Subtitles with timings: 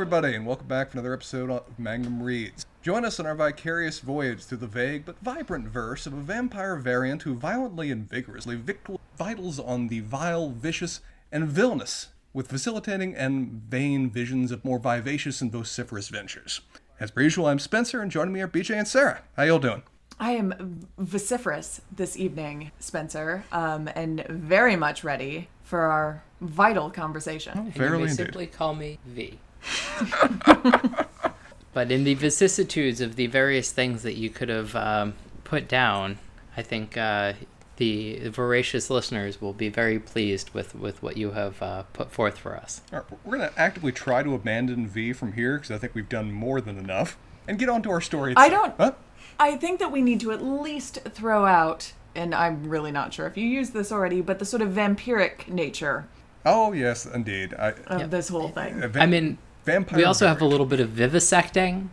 [0.00, 2.64] Hello, everybody, and welcome back for another episode of Mangum Reads.
[2.80, 6.76] Join us on our vicarious voyage through the vague but vibrant verse of a vampire
[6.76, 13.14] variant who violently and vigorously victual vitals on the vile, vicious, and villainous, with facilitating
[13.14, 16.62] and vain visions of more vivacious and vociferous ventures.
[16.98, 19.20] As per usual, I'm Spencer, and joining me are BJ and Sarah.
[19.36, 19.82] How y'all doing?
[20.18, 27.58] I am vociferous this evening, Spencer, um, and very much ready for our vital conversation.
[27.58, 28.16] And you may indeed.
[28.16, 29.38] simply call me V.
[31.72, 36.18] but in the vicissitudes of the various things that you could have um, put down,
[36.56, 37.34] I think uh,
[37.76, 42.38] the voracious listeners will be very pleased with, with what you have uh, put forth
[42.38, 42.82] for us.
[42.92, 45.94] All right, we're going to actively try to abandon V from here because I think
[45.94, 47.16] we've done more than enough.
[47.48, 48.34] And get on to our story.
[48.36, 48.92] I don't- Huh?
[49.38, 53.26] I think that we need to at least throw out, and I'm really not sure
[53.26, 56.06] if you used this already, but the sort of vampiric nature
[56.44, 57.52] Oh, yes, indeed.
[57.54, 58.10] I, of Yep.
[58.10, 58.82] this whole thing.
[58.96, 61.88] I mean, vampire we also have a little bit of vivisecting.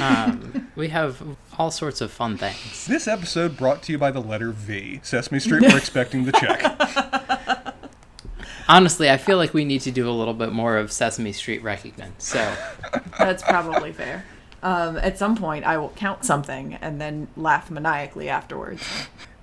[0.00, 1.22] Um, we have
[1.58, 2.86] all sorts of fun things.
[2.86, 5.00] This episode brought to you by the letter V.
[5.02, 7.74] Sesame Street, we're expecting the check.
[8.68, 11.62] Honestly, I feel like we need to do a little bit more of Sesame Street
[11.62, 12.14] recognition.
[12.18, 12.56] So,
[13.18, 14.24] That's probably fair.
[14.62, 18.82] Um, at some point, I will count something and then laugh maniacally afterwards.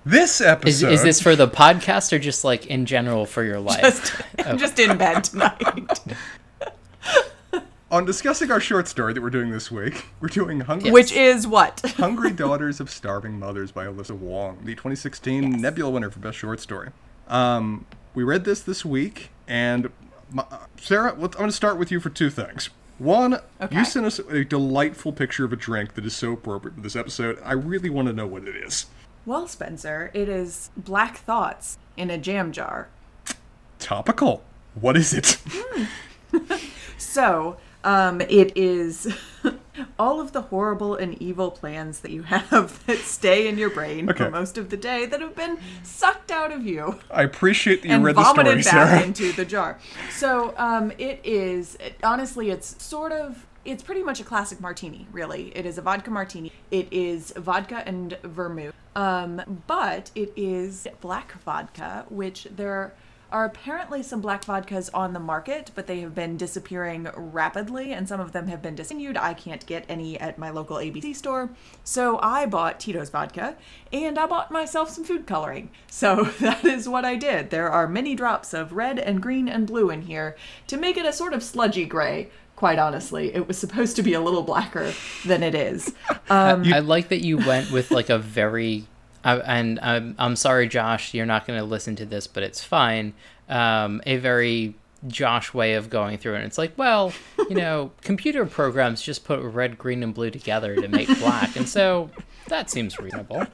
[0.05, 0.91] This is, episode.
[0.93, 3.81] is this for the podcast or just like in general for your life?
[3.81, 5.99] Just, I'm just in bed tonight.
[7.89, 11.47] On discussing our short story that we're doing this week, we're doing Hungry, Which is
[11.47, 11.79] what?
[11.97, 15.61] Hungry Daughters of Starving Mothers by Alyssa Wong, the 2016 Yes.
[15.61, 16.89] Nebula winner for Best Short Story.
[17.29, 19.89] Um, we read this this week, and
[20.31, 20.43] my,
[20.81, 22.69] Sarah, I'm going to start with you for two things.
[22.97, 23.77] One, Okay.
[23.77, 26.95] you sent us a delightful picture of a drink that is so appropriate for this
[26.95, 27.39] episode.
[27.45, 28.87] I really want to know what it is.
[29.25, 32.89] Well, Spencer, it is Black Thoughts in a jam jar.
[33.79, 34.43] Topical.
[34.75, 35.37] What is it?
[36.99, 37.57] So,
[37.87, 39.15] um, it is
[39.99, 44.09] all of the horrible and evil plans that you have that stay in your brain
[44.09, 44.25] Okay.
[44.25, 47.87] for most of the day that have been sucked out of you I appreciate that
[47.87, 49.79] you read the story, vomited back into the jar.
[50.11, 53.45] So, um, it is it, honestly, it's sort of.
[53.65, 55.51] It's pretty much a classic martini, really.
[55.55, 56.53] It is a vodka martini.
[56.71, 58.73] It is vodka and vermouth.
[58.95, 62.93] Um, but it is black vodka, which there
[63.31, 68.07] are apparently some black vodkas on the market, but they have been disappearing rapidly, and
[68.07, 69.17] some of them have been discontinued.
[69.17, 71.49] I can't get any at my local ABC store.
[71.83, 73.55] So I bought Tito's vodka,
[73.91, 75.69] and I bought myself some food coloring.
[75.89, 77.49] So that is what I did.
[77.49, 80.35] There are many drops of red and green and blue in here
[80.67, 82.29] to make it a sort of sludgy gray.
[82.55, 84.91] Quite honestly, it was supposed to be a little blacker
[85.25, 85.93] than it is.
[86.29, 88.85] Um, I like that you went with like a very,
[89.27, 92.63] uh, and I'm I'm sorry, Josh, you're not going to listen to this, but it's
[92.63, 93.13] fine.
[93.49, 94.73] Um, a very
[95.07, 96.43] Josh way of going through it.
[96.45, 97.13] It's like, well,
[97.49, 101.67] you know, computer programs just put red, green, and blue together to make black, and
[101.69, 102.09] so
[102.47, 103.45] that seems reasonable.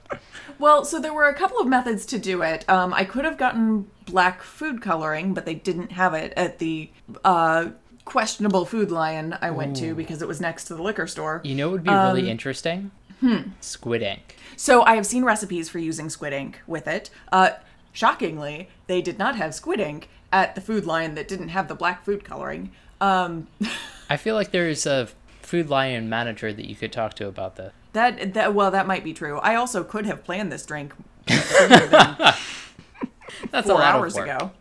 [0.59, 2.67] Well, so there were a couple of methods to do it.
[2.69, 6.90] Um, I could have gotten black food coloring, but they didn't have it at the
[7.25, 7.69] uh,
[8.05, 11.41] questionable food lion I went to because it was next to the liquor store.
[11.44, 12.91] You know, it would be Um, really interesting.
[13.23, 13.51] Hmm.
[13.61, 14.35] Squid ink.
[14.57, 17.09] So I have seen recipes for using squid ink with it.
[17.31, 17.51] Uh,
[17.94, 21.75] shockingly, they did not have squid ink at the Food Lion that didn't have the
[21.75, 22.72] black food coloring.
[23.00, 23.47] Um,
[24.09, 25.07] I feel like there's a
[25.41, 27.72] Food Lion manager that you could talk to about this.
[27.94, 29.40] that that well, that might be true.
[29.40, 30.94] I also could have planned this drink
[31.28, 31.47] That's
[33.67, 34.51] four a lot hours ago.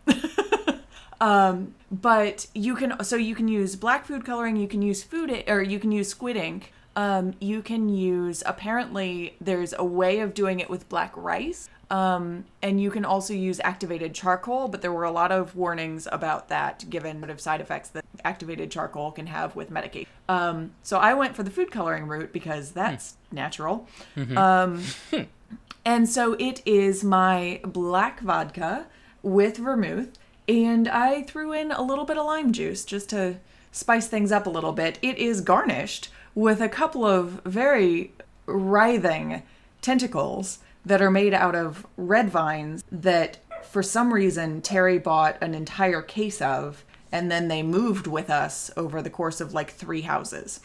[1.19, 4.55] um, but you can so you can use black food coloring.
[4.55, 6.71] You can use food or you can use squid ink.
[6.95, 11.69] Um, you can use apparently there's a way of doing it with black rice.
[11.89, 16.07] Um, and you can also use activated charcoal, but there were a lot of warnings
[16.11, 20.09] about that given sort of side effects that activated charcoal can have with medication.
[20.27, 23.87] Um, so I went for the food coloring route because that's natural.
[24.35, 24.81] Um,
[25.85, 28.87] and so it is my black vodka
[29.21, 30.17] with vermouth,
[30.47, 33.37] and I threw in a little bit of lime juice just to
[33.71, 34.97] spice things up a little bit.
[35.01, 38.11] It is garnished with a couple of very
[38.45, 39.43] writhing
[39.81, 45.53] tentacles that are made out of red vines that for some reason Terry bought an
[45.53, 50.01] entire case of and then they moved with us over the course of like three
[50.01, 50.59] houses.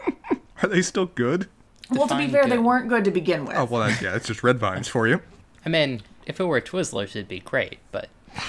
[0.62, 1.48] Are they still good?
[1.90, 3.56] well, to be Define fair, they weren't good to begin with.
[3.56, 5.20] Oh, well, that, yeah, it's just red vines for you.
[5.64, 8.08] I mean, if it were Twizzlers, it'd be great, but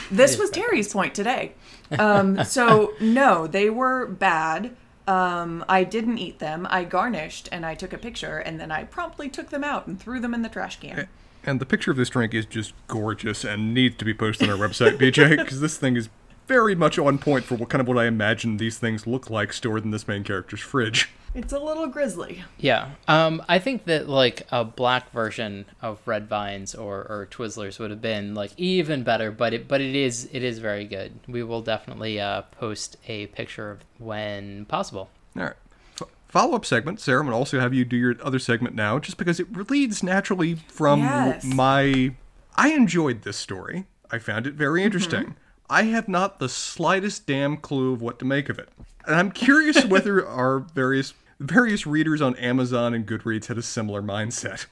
[0.10, 1.54] This was Terry's point today.
[2.00, 4.76] Um, so no, they were bad.
[5.08, 6.68] Um, I didn't eat them.
[6.70, 10.00] I garnished and I took a picture and then I promptly took them out and
[10.00, 11.08] threw them in the trash can.
[11.46, 14.60] And the picture of this drink is just gorgeous and needs to be posted on
[14.62, 16.10] our website, BJ, because this thing is
[16.48, 19.54] very much on point for what kind of what I imagine these things look like
[19.54, 21.10] stored in this main character's fridge.
[21.36, 22.44] It's a little grisly.
[22.58, 22.92] Yeah.
[23.08, 27.92] Um, I think that like a black version of Red Vines or, or Twizzlers would
[27.92, 31.20] have been like even better, but it but it is it is very good.
[31.28, 35.10] We will definitely uh, post a picture of when possible.
[35.36, 35.54] All right.
[36.02, 37.00] F- follow up segment.
[37.02, 39.70] Sarah, I'm going to also have you do your other segment now, just because it
[39.70, 41.44] leads naturally from Yes.
[41.44, 42.16] my.
[42.56, 43.86] I enjoyed this story.
[44.10, 45.36] I found it very interesting.
[45.70, 48.70] I have not the slightest damn clue of what to make of it.
[49.06, 54.02] And I'm curious whether our various various readers on Amazon and Goodreads had a similar
[54.02, 54.66] mindset.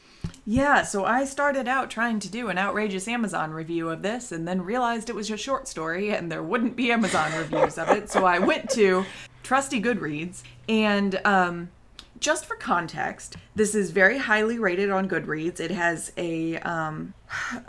[0.48, 4.48] Yeah, so I started out trying to do an outrageous Amazon review of this and
[4.48, 8.10] then realized it was a short story and there wouldn't be Amazon reviews of it.
[8.10, 9.06] So I went to
[9.44, 11.70] trusty Goodreads and um,
[12.20, 15.60] just for context, this is very highly rated on Goodreads.
[15.60, 17.14] It has a um,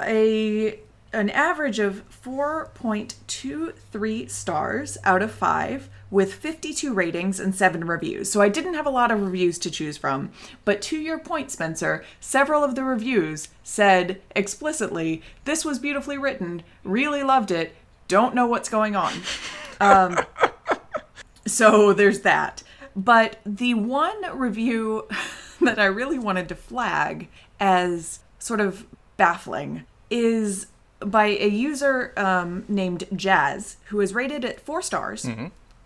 [0.00, 0.78] a
[1.16, 8.30] an average of 4.23 stars out of 5 with 52 ratings and 7 reviews.
[8.30, 10.30] So I didn't have a lot of reviews to choose from,
[10.66, 16.62] but to your point Spencer, several of the reviews said explicitly, "This was beautifully written,
[16.84, 17.74] really loved it,
[18.08, 19.14] don't know what's going on."
[19.78, 20.16] Um
[21.46, 22.62] so there's that.
[22.94, 25.06] But the one review
[25.60, 27.28] that I really wanted to flag
[27.60, 28.86] as sort of
[29.18, 30.68] baffling is
[31.00, 35.28] by a user um, named Jazz, who is rated at four stars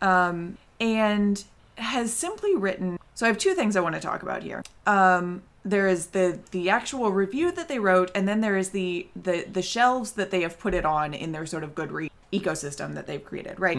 [0.00, 1.44] um, and
[1.76, 2.98] has simply written.
[3.14, 4.62] So I have two things I want to talk about here.
[4.86, 9.08] Um, there is the the actual review that they wrote, and then there is the
[9.14, 12.94] the the shelves that they have put it on in their sort of Goodreads ecosystem
[12.94, 13.76] that they've created, right?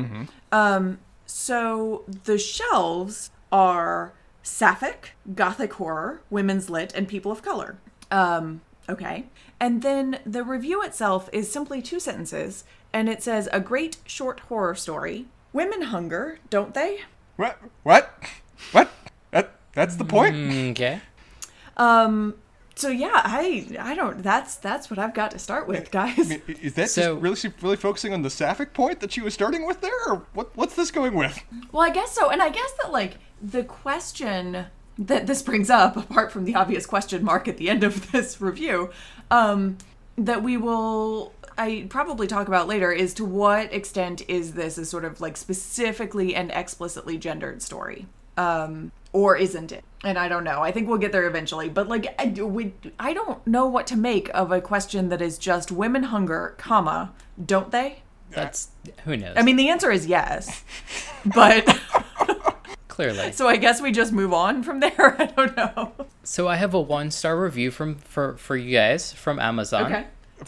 [0.51, 4.13] Um, so the shelves are
[4.43, 7.77] sapphic, gothic horror, women's lit, and people of color.
[8.11, 9.25] Um, okay.
[9.61, 14.39] And then the review itself is simply two sentences, and it says a great short
[14.41, 15.27] horror story.
[15.53, 17.01] Women hunger, don't they?
[17.37, 17.59] What?
[17.83, 18.11] What?
[18.71, 18.89] What?
[19.31, 20.35] That, that's the point?
[20.71, 20.99] Okay.
[21.77, 22.35] Um
[22.75, 26.17] so yeah, I I don't that's that's what I've got to start with, guys.
[26.19, 29.21] I mean, is that So- just really really focusing on the sapphic point that she
[29.21, 30.55] was starting with there, or what?
[30.57, 31.39] What's this going with?
[31.71, 32.29] Well, I guess so.
[32.31, 34.65] And I guess that, like, the question
[34.97, 38.41] that this brings up, apart from the obvious question mark at the end of this
[38.41, 38.89] review,
[39.31, 39.77] um,
[40.17, 41.33] that we will.
[41.57, 45.37] I probably talk about later is to what extent is this a sort of like
[45.37, 48.07] specifically and explicitly gendered story,
[48.37, 49.83] um, or isn't it?
[50.03, 50.61] And I don't know.
[50.61, 51.69] I think we'll get there eventually.
[51.69, 55.37] But like, I, we, I don't know what to make of a question that is
[55.37, 57.13] just women hunger, comma,
[57.43, 58.01] don't they?
[58.31, 58.69] That's
[59.03, 59.35] who knows.
[59.37, 60.63] I mean, the answer is yes,
[61.25, 61.67] but
[63.09, 63.31] clearly.
[63.31, 65.15] so I guess we just move on from there.
[65.19, 65.93] I don't know.
[66.23, 69.85] So I have a one star review from for for you guys from Amazon.
[69.85, 70.05] Okay.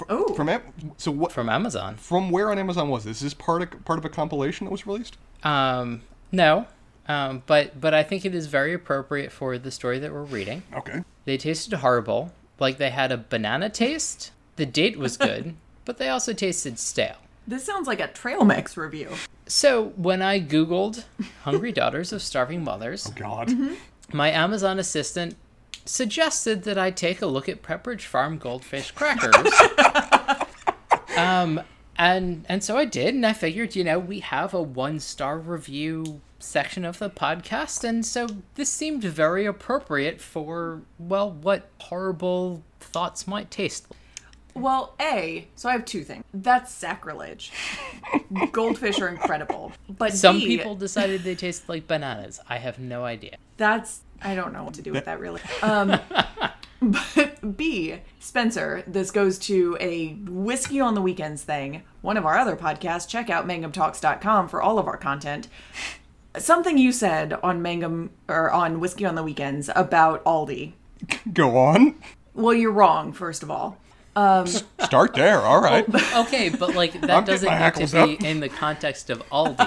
[0.09, 0.49] Oh, From
[0.97, 1.31] so what?
[1.31, 1.97] From Amazon.
[1.97, 3.17] From where on Amazon was this?
[3.17, 5.17] Is this part of part of a compilation that was released?
[5.43, 6.01] Um,
[6.31, 6.67] no.
[7.07, 10.63] Um, but but I think it is very appropriate for the story that we're reading.
[10.73, 11.03] Okay.
[11.25, 12.33] They tasted horrible.
[12.59, 14.31] Like they had a banana taste.
[14.55, 15.55] The date was good,
[15.85, 17.17] but they also tasted stale.
[17.47, 19.09] This sounds like a trail mix review.
[19.47, 21.03] So when I googled
[21.43, 23.51] "hungry daughters of starving mothers," oh God.
[24.11, 25.35] my Amazon assistant
[25.85, 29.51] suggested that I take a look at Pepperidge Farm goldfish crackers.
[31.17, 31.61] um,
[31.97, 35.37] and and so I did, and I figured, you know, we have a one star
[35.37, 42.63] review section of the podcast, and so this seemed very appropriate for well, what horrible
[42.79, 43.87] thoughts might taste.
[44.55, 44.63] Like.
[44.63, 46.23] Well, A, so I have two things.
[46.33, 47.51] That's sacrilege.
[48.51, 49.71] Goldfish are incredible.
[49.89, 52.39] But Some B, people decided they taste like bananas.
[52.47, 53.37] I have no idea.
[53.57, 55.41] that's I don't know what to do with that really.
[55.61, 55.99] Um
[56.81, 61.83] but B, Spencer, this goes to a whiskey on the weekends thing.
[62.01, 65.47] One of our other podcasts, check out mangumtalks.com for all of our content.
[66.37, 70.73] Something you said on Mangum or on Whiskey on the Weekends about Aldi.
[71.31, 71.95] Go on.
[72.33, 73.77] Well, you're wrong, first of all.
[74.15, 75.39] Start there.
[75.41, 75.85] All right.
[76.15, 78.23] Okay, but like that getting doesn't my need to be up.
[78.23, 79.57] in the context of Aldi.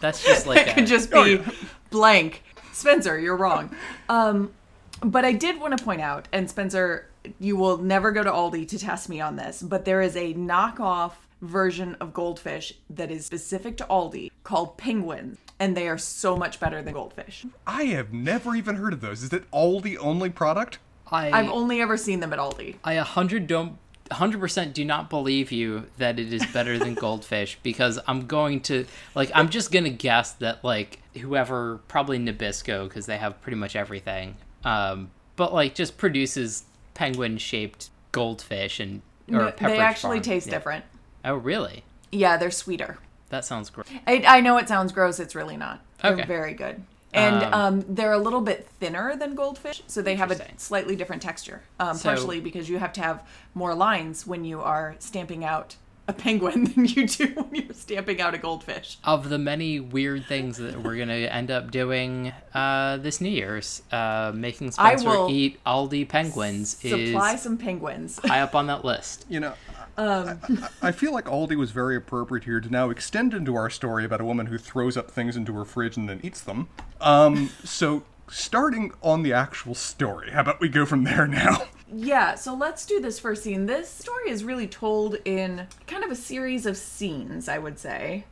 [0.00, 1.50] That's just like it could just be Oh, yeah.
[1.90, 2.42] blank.
[2.72, 3.74] Spencer, you're wrong.
[4.08, 4.52] Um,
[5.00, 7.08] but I did want to point out, and Spencer,
[7.40, 10.32] you will never go to Aldi to test me on this, but there is a
[10.34, 11.12] knockoff
[11.42, 16.58] version of goldfish that is specific to Aldi called penguins, and they are so much
[16.60, 17.44] better than goldfish.
[17.66, 19.22] I have never even heard of those.
[19.22, 20.78] Is it all the only product?
[21.10, 22.76] I I've only ever seen them at Aldi.
[22.84, 23.78] I a hundred don't.
[24.10, 28.86] 100% do not believe you that it is better than goldfish because I'm going to
[29.16, 33.56] like I'm just going to guess that like whoever probably Nabisco because they have pretty
[33.56, 36.62] much everything um but like just produces
[36.94, 40.22] penguin shaped goldfish and or No, they actually Farm.
[40.22, 40.52] taste Yeah.
[40.54, 40.84] different.
[41.24, 41.82] Oh really?
[42.12, 42.98] Yeah, they're sweeter.
[43.30, 43.88] That sounds gross.
[44.06, 45.18] I, I know it sounds gross.
[45.18, 45.80] It's really not.
[46.00, 46.26] They're Okay.
[46.26, 46.84] very good.
[47.14, 50.96] And Um, um, they're a little bit thinner than goldfish, so they have a slightly
[50.96, 51.62] different texture.
[51.80, 53.22] Um, So- partially because you have to have
[53.54, 55.76] more lines when you are stamping out
[56.08, 58.98] a penguin than you do when you're stamping out a goldfish.
[59.02, 63.82] Of the many weird things that we're gonna end up doing uh, this New Year's,
[63.90, 68.20] uh, making I Spencer will eat Aldi penguins Supply is some penguins.
[68.24, 69.24] high up on that list.
[69.28, 69.54] You know,
[69.96, 70.40] Um,
[70.82, 74.20] I feel like Aldi was very appropriate here to now extend into our story about
[74.20, 76.68] a woman who throws up things into her fridge and then eats them.
[77.00, 81.62] Um, so starting on the actual story, how about we go from there now?
[81.92, 83.66] Yeah, so let's do this first scene.
[83.66, 88.24] This story is really told in kind of a series of scenes, I would say.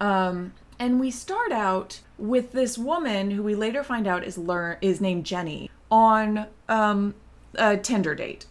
[0.00, 4.78] Um, and we start out with this woman who we later find out is learn
[4.80, 7.14] is named Jenny on um,
[7.54, 8.46] a Tinder date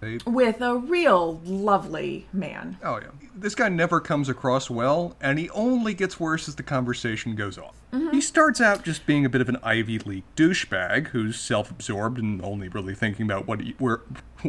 [0.00, 2.76] They- with a real lovely man.
[2.84, 6.62] oh yeah, this guy never comes across well, and he only gets worse as the
[6.62, 7.70] conversation goes on.
[8.12, 12.40] He starts out just being a bit of an Ivy League douchebag who's self-absorbed and
[12.44, 14.02] only really thinking about what he, where,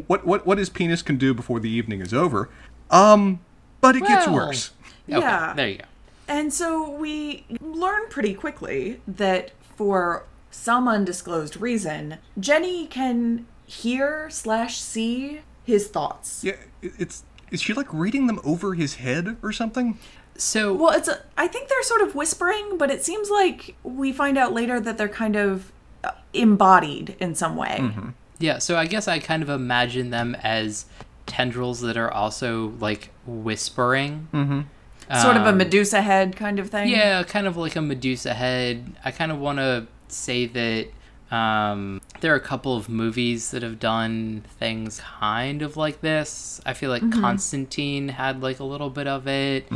[0.07, 2.49] what what what his penis can do before the evening is over.
[2.91, 3.39] Um,
[3.81, 4.71] but it gets worse.
[5.09, 5.53] Okay, Yeah.
[5.55, 5.85] there you go.
[6.27, 14.79] And so we learn pretty quickly that for some undisclosed reason, Jenny can hear slash
[14.79, 16.43] see his thoughts.
[16.43, 19.97] Yeah, it's is she like reading them over his head or something?
[20.35, 24.11] So Well, it's a, I think they're sort of whispering, but it seems like we
[24.11, 25.71] find out later that they're kind of
[26.03, 27.91] uh, embodied in some way.
[28.39, 30.85] Yeah, so I guess I kind of imagine them as
[31.27, 34.27] tendrils that are also like whispering.
[34.33, 34.61] Mm-hmm.
[35.21, 36.87] Sort of a Medusa head kind of thing.
[36.87, 38.95] Yeah, kind of like a Medusa head.
[39.03, 40.87] I kind of want to say that
[41.31, 46.59] um, there are a couple of movies that have done things kind of like this.
[46.65, 49.71] I feel like Constantine had like a little bit of it,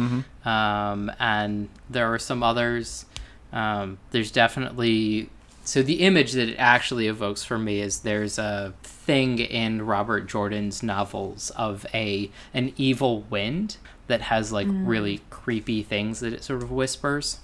[0.46, 3.06] um, and there are some others.
[3.54, 5.30] Um, there's definitely
[5.64, 10.28] so the image that it actually evokes for me is there's a thing in Robert
[10.28, 16.44] Jordan's novels of a an evil wind that has like really creepy things that it
[16.44, 17.40] sort of whispers.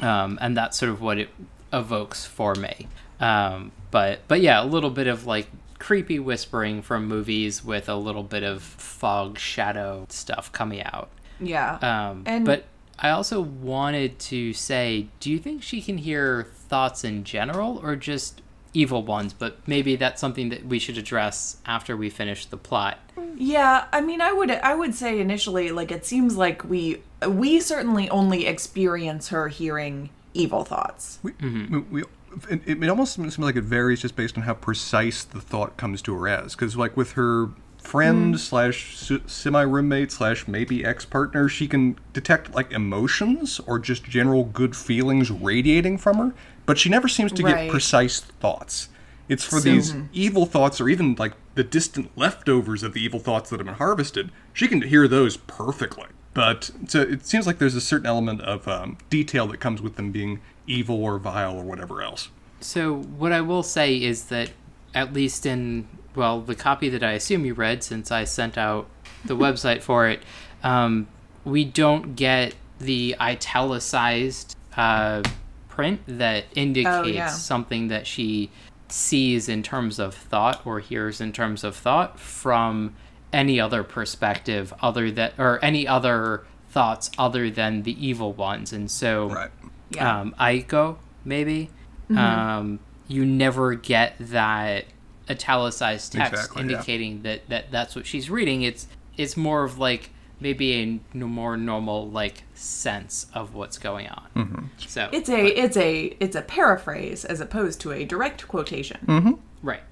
[0.00, 1.28] Um, and that's sort of what it
[1.72, 2.88] evokes for me.
[3.20, 5.48] Um, but but yeah, a little bit of like
[5.78, 11.08] creepy whispering from movies with a little bit of fog shadow stuff coming out.
[11.40, 11.78] Yeah.
[11.80, 12.64] Um, And- but
[12.98, 17.96] I also wanted to say, do you think she can hear thoughts in general or
[17.96, 18.42] just
[18.74, 19.32] evil ones?
[19.32, 22.98] But maybe that's something that we should address after we finish the plot.
[23.36, 27.58] Yeah, I mean, I would I would say initially, like it seems like we we
[27.60, 31.18] certainly only experience her hearing evil thoughts.
[31.22, 32.04] We, we, we
[32.48, 36.02] it, it almost seems like it varies just based on how precise the thought comes
[36.02, 36.54] to her as.
[36.54, 38.38] Because like with her friend mm-hmm.
[38.38, 44.44] slash semi roommate slash maybe ex partner, she can detect like emotions or just general
[44.44, 46.34] good feelings radiating from her,
[46.66, 47.64] but she never seems to Right.
[47.64, 48.88] get precise thoughts.
[49.28, 50.06] It's for So- these mm-hmm.
[50.12, 53.76] evil thoughts, or even like the distant leftovers of the evil thoughts that have been
[53.76, 54.30] harvested.
[54.52, 56.06] She can hear those perfectly.
[56.32, 59.96] But so it seems like there's a certain element of um, detail that comes with
[59.96, 62.28] them being evil or vile or whatever else.
[62.60, 64.50] So what I will say is that
[64.94, 68.88] at least in well the copy that I assume you read since I sent out
[69.24, 70.22] the website for it,
[70.62, 71.08] um,
[71.44, 75.22] we don't get the italicized uh,
[75.68, 77.28] print that indicates yeah.
[77.28, 78.50] something that she
[78.88, 82.94] sees in terms of thought or hears in terms of thought from
[83.32, 88.90] any other perspective other than or any other thoughts other than the evil ones and
[88.90, 89.50] so Right.
[89.90, 90.20] Yeah.
[90.20, 91.70] um, Aiko, maybe.
[92.16, 94.84] Um, you never get that
[95.28, 96.70] italicized text Exactly, yeah.
[96.70, 98.62] indicating that, that that's what she's reading.
[98.62, 100.10] It's it's more of like
[100.40, 104.70] maybe a n- more normal like sense of what's going on.
[104.86, 109.38] So it's a it's a it's a paraphrase as opposed to a direct quotation.
[109.62, 109.82] right.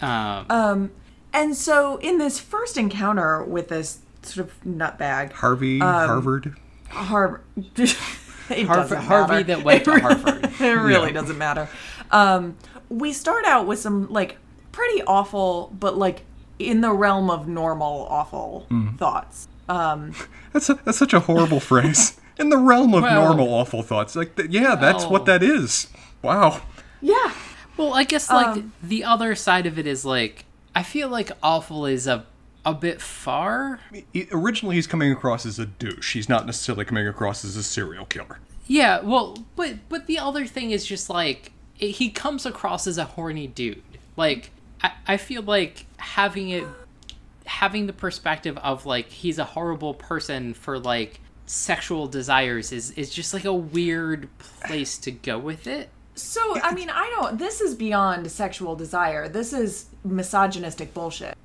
[0.00, 0.90] Um,
[1.32, 6.56] And so in this first encounter with this sort of nutbag, Harvey, Um, Harvard.
[6.88, 7.42] Harvard.
[7.76, 10.44] it Harvey that went to Harvard.
[10.60, 11.12] It really Yeah.
[11.20, 11.68] doesn't matter.
[12.10, 12.56] Um,
[12.88, 14.36] we start out with some like
[14.72, 16.22] pretty awful, but like
[16.58, 18.98] in the realm of normal awful Mm.
[18.98, 19.46] thoughts.
[19.68, 20.12] Um,
[20.52, 22.20] That's a, that's such a horrible phrase.
[22.38, 25.44] In the realm of Well- normal awful thoughts, like th- yeah, that's Well- what that
[25.44, 25.86] is.
[26.22, 26.60] Wow.
[27.00, 27.30] yeah.
[27.76, 31.32] well, I guess like Um, the other side of it is like I feel like
[31.42, 32.26] awful is a
[32.64, 33.80] a bit far.
[34.12, 36.12] He- originally, he's coming across as a douche.
[36.12, 38.38] He's not necessarily coming across as a serial killer.
[38.66, 42.98] Yeah, well, but but the other thing is just like it, he comes across as
[42.98, 43.82] a horny dude.
[44.16, 44.50] Like
[44.82, 46.64] I, I feel like having it
[47.46, 53.10] having the perspective of like he's a horrible person for like sexual desires is is
[53.10, 54.28] just like a weird
[54.60, 55.88] place to go with it.
[56.22, 57.38] So, I mean, I don't.
[57.38, 59.28] This is beyond sexual desire.
[59.28, 61.36] This is misogynistic bullshit.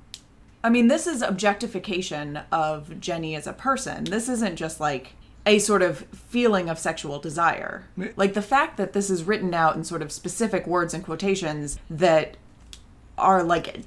[0.62, 4.04] I mean, this is objectification of Jenny as a person.
[4.04, 5.12] This isn't just like
[5.46, 7.84] a sort of feeling of sexual desire.
[8.16, 11.78] Like the fact that this is written out in sort of specific words and quotations
[11.88, 12.36] that
[13.16, 13.82] are like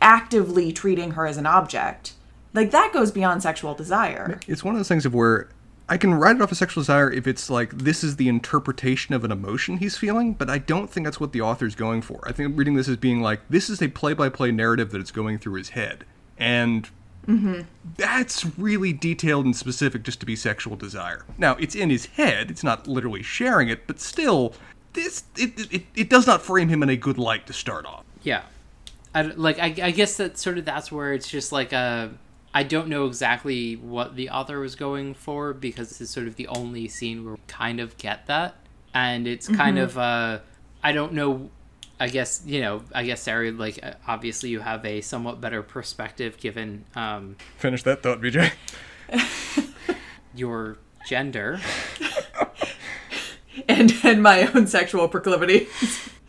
[0.00, 2.14] actively treating her as an object.
[2.54, 4.40] Like that goes beyond sexual desire.
[4.48, 5.48] It's one of those things of where
[5.88, 9.14] I can write it off as sexual desire if it's like this is the interpretation
[9.14, 12.26] of an emotion he's feeling, but I don't think that's what the author's going for.
[12.26, 15.10] I think I'm reading this as being like this is a play-by-play narrative that is
[15.10, 16.04] going through his head,
[16.38, 16.88] and
[17.26, 17.62] mm-hmm.
[17.96, 21.26] that's really detailed and specific just to be sexual desire.
[21.36, 24.54] Now it's in his head; it's not literally sharing it, but still,
[24.94, 28.04] this it it, it does not frame him in a good light to start off.
[28.22, 28.44] Yeah,
[29.14, 32.10] I, like I, I guess that sort of that's where it's just like a
[32.54, 36.36] I don't know exactly what the author was going for because this is sort of
[36.36, 38.54] the only scene where we kind of get that,
[38.94, 40.38] and it's kind of uh
[40.82, 41.50] I don't know.
[41.98, 42.82] I guess you know.
[42.94, 47.82] I guess Sarah, like uh, obviously you have a somewhat better perspective given um, Finish
[47.84, 48.52] that thought, BJ.
[50.34, 51.60] your gender.
[53.68, 55.68] and and my own sexual proclivities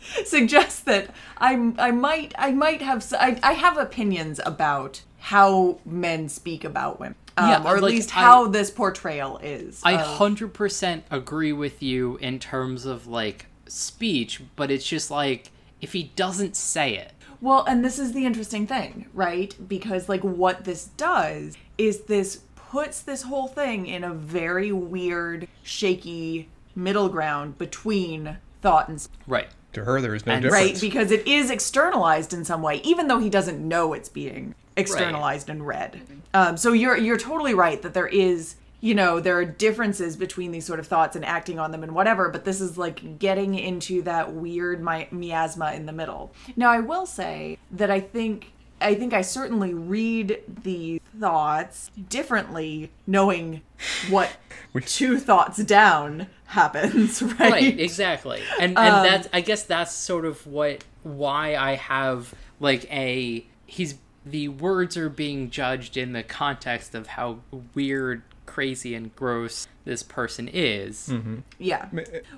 [0.24, 6.28] suggests that I I might I might have I, I have opinions about how men
[6.28, 7.16] speak about women.
[7.36, 9.80] Um, Yeah, or at like, least I- how this portrayal is.
[9.82, 15.10] I of- hundred percent agree with you in terms of like speech, but it's just
[15.10, 19.52] like if he doesn't say it, Well, and this is the interesting thing, right?
[19.68, 25.48] Because like what this does is this puts this whole thing in a very weird,
[25.64, 29.18] shaky middle ground between thought and speech.
[29.26, 29.48] right?
[29.72, 30.64] To her, there is no And- difference.
[30.74, 34.54] right because it is externalized in some way even though he doesn't know it's being
[34.76, 36.00] externalized and read.
[36.34, 40.52] Um, so you're you're totally right that there is you know there are differences between
[40.52, 43.54] these sort of thoughts and acting on them and whatever but this is like getting
[43.54, 46.32] into that weird mi- miasma in the middle.
[46.56, 52.90] Now i will say that i think i think i certainly read the thoughts differently
[53.06, 53.62] knowing
[54.10, 54.36] what
[54.84, 58.42] two thoughts down happens right, right exactly.
[58.60, 63.94] And and that's i guess that's sort of what why i have like a he's
[64.26, 67.38] the words are being judged in the context of how
[67.74, 71.12] weird crazy and gross this person is
[71.58, 71.88] Yeah.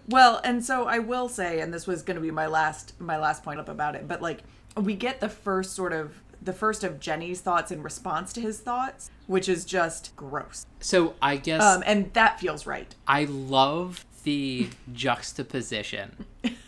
[0.09, 3.17] Well, and so I will say, and this was going to be my last my
[3.17, 4.41] last point up about it, but like
[4.77, 8.61] we get the first sort of the first of Jenny's thoughts in response to his
[8.61, 10.67] thoughts, which is just gross.
[10.81, 12.95] so i guess Um, and that feels right.
[13.09, 16.27] i love the juxtaposition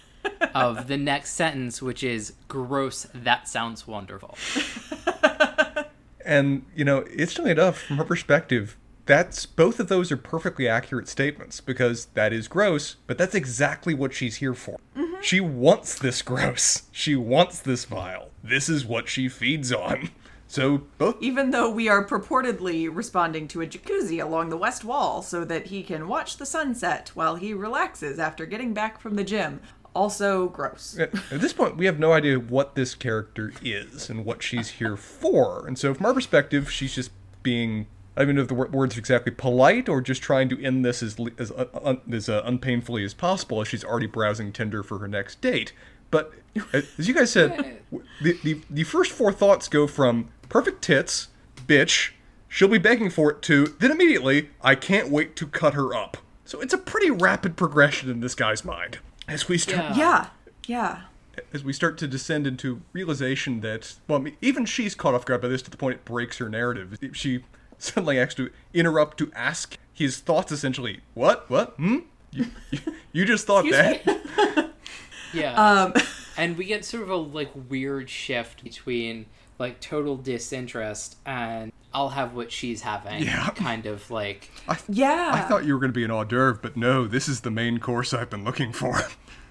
[0.55, 4.37] of the next sentence which is gross that sounds wonderful
[6.25, 8.77] And you know, interestingly enough, from her perspective,
[9.07, 13.95] that's both of those are perfectly accurate statements because that is gross, but that's exactly
[13.95, 14.79] what she's here for.
[14.97, 15.21] Mm-hmm.
[15.23, 16.85] She wants this gross.
[16.93, 18.31] She wants this vile.
[18.45, 20.11] This is what she feeds on.
[20.47, 25.23] So both Even though we are purportedly responding to a jacuzzi along the west wall
[25.23, 29.23] so that he can watch the sunset while he relaxes after getting back from the
[29.23, 29.61] gym.
[29.95, 30.99] Also gross.
[30.99, 34.71] at at this point we have no idea what this character is and what she's
[34.71, 35.67] here for.
[35.67, 37.11] And so from our perspective, she's just
[37.43, 40.49] being I don't even know if the wor- words are exactly polite or just trying
[40.51, 44.07] to end this as as, uh, un, as uh, unpainfully as possible as she's already
[44.07, 45.73] browsing Tinder for her next date.
[46.11, 46.33] But
[46.73, 47.81] uh, as you guys said,
[48.23, 51.29] the, the the first four thoughts go from perfect tits,
[51.67, 52.11] bitch,
[52.49, 56.17] she'll be begging for it to then immediately I can't wait to cut her up.
[56.45, 58.99] So it's a pretty rapid progression in this guy's mind
[59.31, 60.27] as we start Yeah.
[60.67, 61.03] Yeah.
[61.37, 61.43] Yeah.
[61.55, 65.25] as we start to descend into realization that well I mean, even she's caught off
[65.25, 67.45] guard by this to the point it breaks her narrative she
[67.79, 71.99] suddenly has to interrupt to ask his thoughts essentially what what hmm
[72.33, 72.79] you, you,
[73.13, 74.71] you just thought that
[75.33, 75.55] Yeah.
[75.55, 75.95] Um,
[76.37, 79.27] and we get sort of a like weird shift between
[79.61, 83.51] like total disinterest and I'll have what she's having Yeah.
[83.51, 85.31] kind of like I, yeah.
[85.35, 87.51] I thought you were going to be an hors d'oeuvre but no this is the
[87.51, 89.03] main course I've been looking for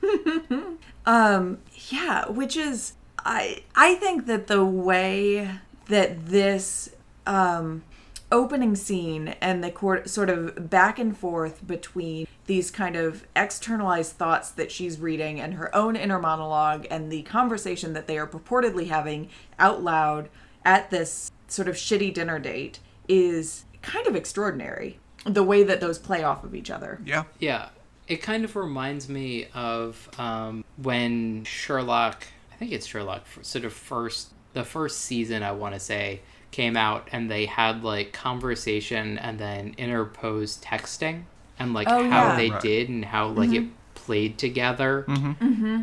[1.05, 5.49] um, Yeah, which is I I think that the way
[5.87, 6.89] that this
[7.27, 7.83] um
[8.31, 14.13] opening scene and the court, sort of back and forth between these kind of externalized
[14.13, 18.27] thoughts that she's reading and her own inner monologue and the conversation that they are
[18.27, 20.29] purportedly having out loud
[20.65, 25.97] at this sort of shitty dinner date is kind of extraordinary the way that those
[25.97, 27.69] play off of each other yeah yeah.
[28.07, 33.73] It kind of reminds me of um, when Sherlock, I think it's Sherlock, sort of
[33.73, 39.17] first the first season I want to say came out and they had like conversation
[39.17, 41.23] and then interposed texting
[41.59, 42.35] and like Oh, how yeah.
[42.35, 42.61] they Right.
[42.61, 45.05] did and how like it played together.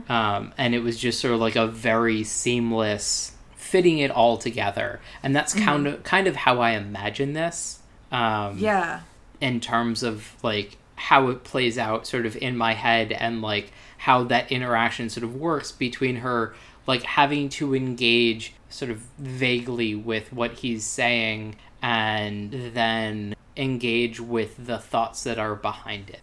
[0.09, 5.01] Um, and it was just sort of like a very seamless fitting it all together.
[5.23, 7.81] And that's kind of kind of how I imagine this.
[8.13, 9.01] Um, Yeah.
[9.41, 13.71] in terms of like how it plays out sort of in my head and like
[13.99, 16.55] how that interaction sort of works between her
[16.87, 24.67] like having to engage sort of vaguely with what he's saying and then engage with
[24.67, 26.21] the thoughts that are behind it.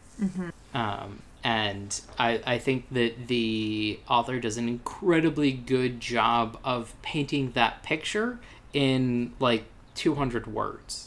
[0.73, 7.52] Um, and I, I think that the author does an incredibly good job of painting
[7.52, 8.39] that picture
[8.73, 11.06] in like 200 words.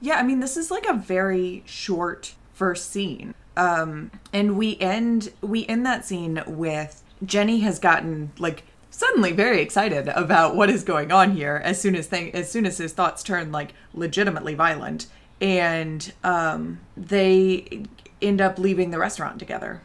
[0.00, 3.34] Yeah, I mean, this is like a very short first scene.
[3.56, 9.60] Um, and we end we end that scene with Jenny has gotten like suddenly very
[9.60, 12.92] excited about what is going on here as soon as thing as soon as his
[12.92, 15.06] thoughts turn like legitimately violent
[15.40, 17.84] and um they
[18.20, 19.82] end up leaving the restaurant together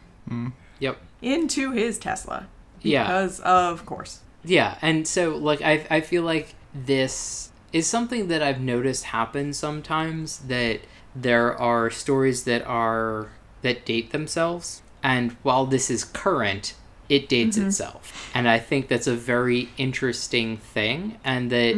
[0.80, 2.48] yep into his Tesla.
[2.82, 3.06] Yeah.
[3.06, 4.20] Because of course.
[4.44, 9.54] Yeah, and so like I I feel like this is something that I've noticed happen
[9.54, 10.82] sometimes that
[11.16, 13.30] there are stories that are
[13.62, 16.76] that date themselves and while this is current
[17.14, 18.32] it dates itself.
[18.34, 21.76] And I think that's a very interesting thing and that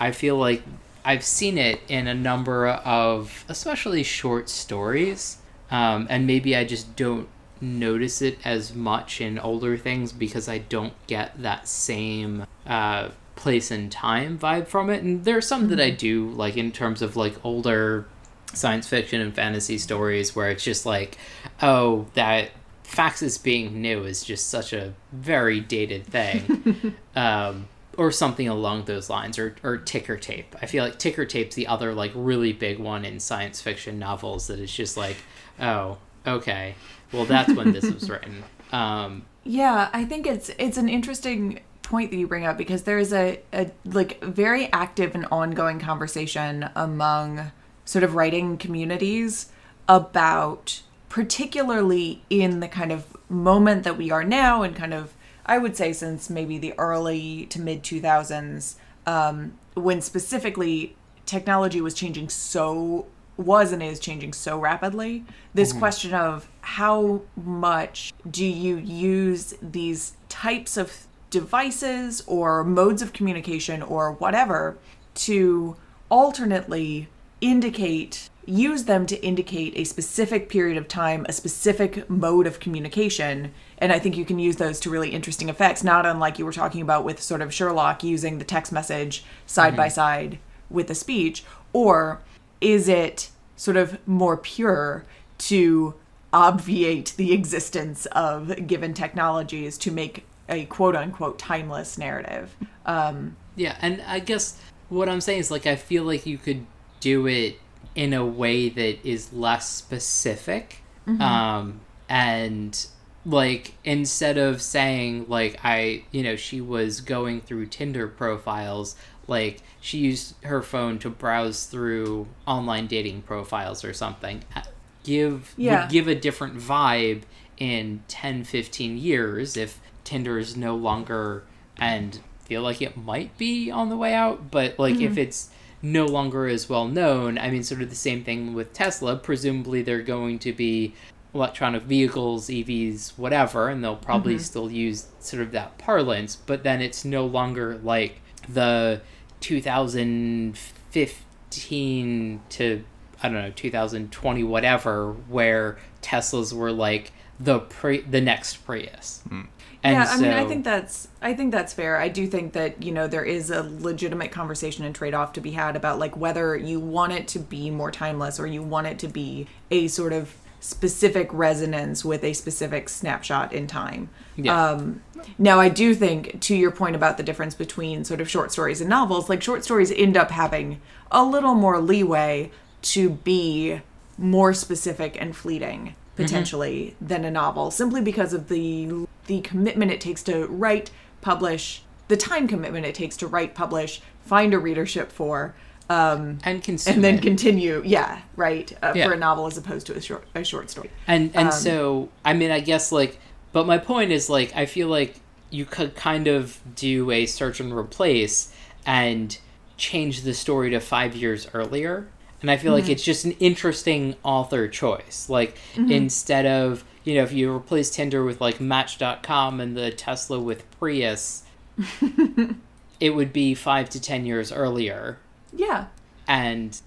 [0.00, 0.62] I feel like
[1.04, 5.38] I've seen it in a number of especially short stories
[5.70, 7.28] um, and maybe I just don't
[7.60, 13.70] notice it as much in older things because I don't get that same uh, place
[13.70, 15.04] and time vibe from it.
[15.04, 18.06] And there are some that I do, like in terms of like older
[18.52, 21.16] science fiction and fantasy stories where it's just like,
[21.62, 22.50] oh, that
[22.84, 26.94] faxes being new is just such a very dated thing.
[27.16, 30.56] um, or something along those lines, or, or ticker tape.
[30.60, 34.48] I feel like ticker tape's the other like really big one in science fiction novels
[34.48, 35.16] that is just like,
[35.60, 36.74] oh, okay,
[37.12, 38.42] well that's when this was written.
[38.72, 43.12] Um, Yeah, I think it's it's an interesting point that you bring up because there's
[43.12, 47.52] a, a like very active and ongoing conversation among
[47.84, 49.52] sort of writing communities
[49.86, 50.80] about
[51.14, 55.14] particularly in the kind of moment that we are now and kind of
[55.46, 58.74] I would say since maybe the early to mid 2000s
[59.06, 65.24] um, when specifically technology was changing so was and is changing so rapidly
[65.54, 73.12] this question of how much do you use these types of devices or modes of
[73.12, 74.76] communication or whatever
[75.14, 75.76] to
[76.10, 77.06] alternately
[77.40, 83.52] indicate use them to indicate a specific period of time a specific mode of communication.
[83.78, 86.52] And i think you can use those to really interesting effects not unlike you were
[86.52, 90.38] talking about with sort of sherlock using the text message side by side
[90.70, 92.20] with the speech or
[92.60, 95.04] is it sort of more pure
[95.38, 95.94] to
[96.32, 102.56] obviate the existence of given technologies to make a quote unquote timeless narrative?
[102.86, 106.66] Um Yeah, and I guess what I'm saying is like I feel like you could
[107.00, 107.58] do it
[107.94, 110.82] in a way that is less specific.
[111.06, 112.86] Um and
[113.26, 119.60] like instead of saying like I, you know, she was going through Tinder profiles, like
[119.80, 124.42] she used her phone to browse through online dating profiles or something.
[124.56, 124.62] uh,
[125.02, 125.82] Give Yeah.
[125.82, 127.22] would give a different vibe
[127.58, 131.44] in 10 15 years if Tinder is no longer
[131.78, 135.50] and feel like it might be on the way out, but like if it's
[135.84, 139.14] no longer as well known, I mean, sort of the same thing with Tesla.
[139.16, 140.94] Presumably, they're going to be
[141.34, 144.42] electronic vehicles, EVs, whatever, and they'll probably mm-hmm.
[144.42, 149.02] still use sort of that parlance, but then it's no longer like the
[149.40, 152.82] 2015 to
[153.22, 159.22] I don't know 2020 whatever where Teslas were like the pre the next Prius.
[159.28, 159.46] Mm.
[159.84, 161.98] And yeah, I mean, I think that's I think that's fair.
[161.98, 165.42] I do think that you know there is a legitimate conversation and trade off to
[165.42, 168.86] be had about like whether you want it to be more timeless or you want
[168.86, 174.08] it to be a sort of specific resonance with a specific snapshot in time.
[174.36, 174.70] Yeah.
[174.70, 175.02] Um,
[175.36, 178.80] now, I do think to your point about the difference between sort of short stories
[178.80, 183.82] and novels, like short stories end up having a little more leeway to be
[184.16, 190.00] more specific and fleeting potentially than a novel simply because of the the commitment it
[190.00, 195.10] takes to write publish the time commitment it takes to write publish find a readership
[195.10, 195.54] for
[195.90, 197.22] um and consume and then it.
[197.22, 199.06] continue yeah right uh, Yeah.
[199.06, 202.08] for a novel as opposed to a short a short story and and Um, so
[202.24, 203.18] i mean i guess like
[203.52, 207.60] but my point is like i feel like you could kind of do a search
[207.60, 208.52] and replace
[208.86, 209.38] and
[209.76, 212.08] change the story to five years earlier.
[212.42, 215.28] And I feel like it's just an interesting author choice.
[215.28, 220.38] Like instead of you know, if you replace Tinder with like Match.com and the Tesla
[220.40, 221.44] with Prius,
[223.00, 225.18] it would be five to ten years earlier,
[225.52, 225.86] Yeah.
[226.26, 226.80] and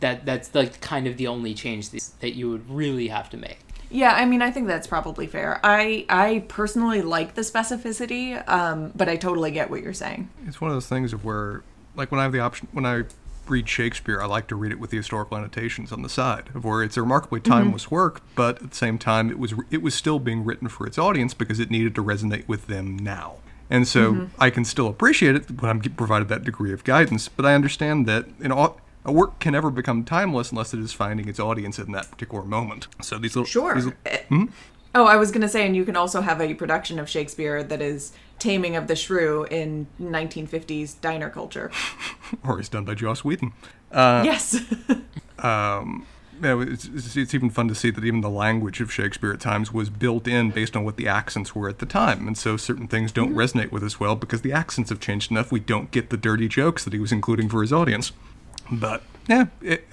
[0.00, 3.36] that that's like kind of the only change that, that you would really have to
[3.36, 3.58] make.
[3.90, 5.60] Yeah, I mean, I think that's probably fair.
[5.62, 10.30] I I personally like the specificity, um, but I totally get what you're saying.
[10.46, 11.62] It's one of those things of where,
[11.94, 13.02] like, when I have the option, when I
[13.46, 16.64] read Shakespeare, I like to read it with the historical annotations on the side, of
[16.64, 17.94] where it's a remarkably timeless mm-hmm.
[17.94, 20.98] work, but at the same time, it was it was still being written for its
[20.98, 23.36] audience because it needed to resonate with them now.
[23.70, 24.42] And so mm-hmm.
[24.42, 28.06] I can still appreciate it when I'm provided that degree of guidance, but I understand
[28.06, 31.78] that in all, a work can never become timeless unless it is finding its audience
[31.78, 32.86] in that particular moment.
[33.00, 33.74] So these little Sure.
[33.74, 34.44] these, Eh, hmm?
[34.94, 37.62] Oh, I was going to say, and you can also have a production of Shakespeare
[37.62, 41.70] that is Taming of the Shrew in 1950s diner culture.
[42.44, 43.52] or it's done by Joss Whedon.
[43.90, 44.60] Uh, yes.
[45.38, 46.06] Um,
[46.40, 49.40] yeah, it's, it's, it's even fun to see that even the language of Shakespeare at
[49.40, 52.26] times was built in based on what the accents were at the time.
[52.26, 53.38] And so certain things don't mm-hmm.
[53.38, 56.48] resonate with us well because the accents have changed enough we don't get the dirty
[56.48, 58.12] jokes that he was including for his audience.
[58.70, 59.84] But yeah, it,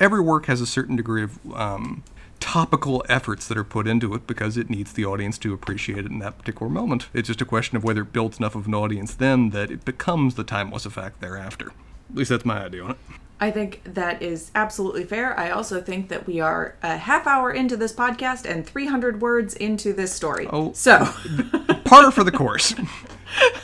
[0.00, 2.02] every work has a certain degree of um,
[2.42, 6.10] topical efforts that are put into it because it needs the audience to appreciate it
[6.10, 7.06] in that particular moment.
[7.14, 9.84] It's just a question of whether it builds enough of an audience then that it
[9.84, 11.68] becomes the timeless effect thereafter.
[12.10, 12.96] At least that's my idea on it.
[13.40, 15.38] I think that is absolutely fair.
[15.38, 19.54] I also think that we are a half hour into this podcast and 300 words
[19.54, 20.48] into this story.
[20.52, 20.72] Oh.
[20.72, 20.98] So,
[21.84, 22.74] Par for the course.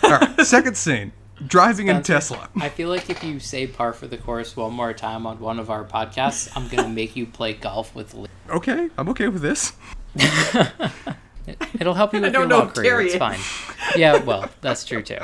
[0.05, 1.13] All right, second scene.
[1.47, 2.49] Driving in Tesla.
[2.57, 5.59] I feel like if you say par for the course one more time on one
[5.59, 8.29] of our podcasts, I'm gonna make you play golf with Lee.
[8.49, 9.73] Okay, I'm okay with this.
[11.79, 12.91] It'll help you with your law career.
[12.91, 13.41] Terry It's fine.
[13.97, 15.19] Yeah, well, that's true too.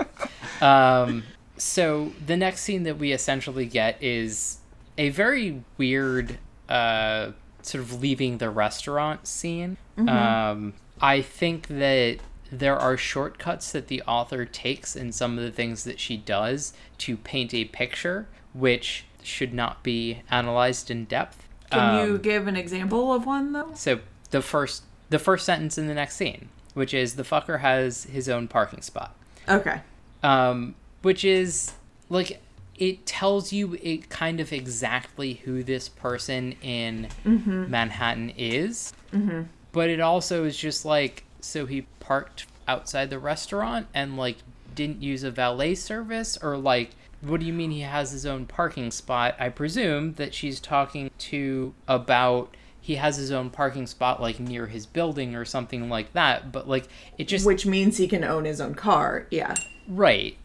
[0.60, 1.24] Um,
[1.56, 4.58] so the next scene that we essentially get is
[4.96, 9.76] a very weird uh, sort of leaving the restaurant scene.
[9.98, 10.08] Mm-hmm.
[10.08, 12.18] Um, I think that
[12.58, 16.72] there are shortcuts that the author takes in some of the things that she does
[16.98, 21.46] to paint a picture, which should not be analyzed in depth.
[21.70, 23.70] can you Um, give an example of one, though?
[23.74, 28.04] so the first the first sentence in the next scene, which is the fucker has
[28.04, 29.14] his own parking spot.
[29.48, 29.80] Okay.
[30.22, 31.72] Um, which is
[32.08, 32.40] like
[32.76, 38.92] it tells you it kind of exactly who this person in Manhattan is.
[39.12, 39.42] Mm-hmm.
[39.72, 44.38] But it also is just like so he parked outside the restaurant and like
[44.74, 48.44] didn't use a valet service or like what do you mean he has his own
[48.46, 49.34] parking spot?
[49.38, 54.66] I presume that she's talking to about he has his own parking spot like near
[54.66, 58.44] his building or something like that, but like it just Which means he can own
[58.44, 59.26] his own car.
[59.30, 59.54] Yeah.
[59.88, 60.36] Right.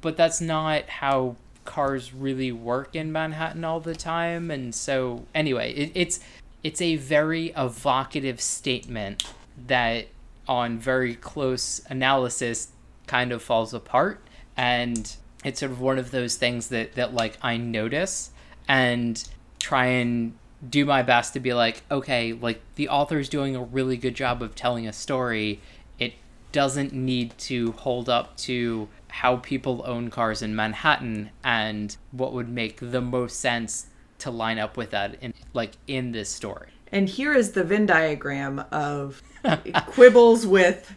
[0.00, 5.72] But that's not how cars really work in Manhattan all the time and so anyway,
[5.74, 6.20] it, it's
[6.64, 9.22] it's a very evocative statement
[9.68, 10.08] that
[10.46, 12.68] on very close analysis
[13.06, 14.20] kind of falls apart
[14.56, 18.30] and it's sort of one of those things that that like I notice
[18.66, 19.22] and
[19.58, 20.34] try and
[20.68, 24.42] do my best to be like okay like the author's doing a really good job
[24.42, 25.60] of telling a story
[25.98, 26.14] it
[26.52, 32.48] doesn't need to hold up to how people own cars in Manhattan and what would
[32.48, 33.86] make the most sense
[34.18, 36.70] to line up with that in like in this story.
[36.90, 39.22] And here is the Venn diagram of
[39.86, 40.92] quibbles with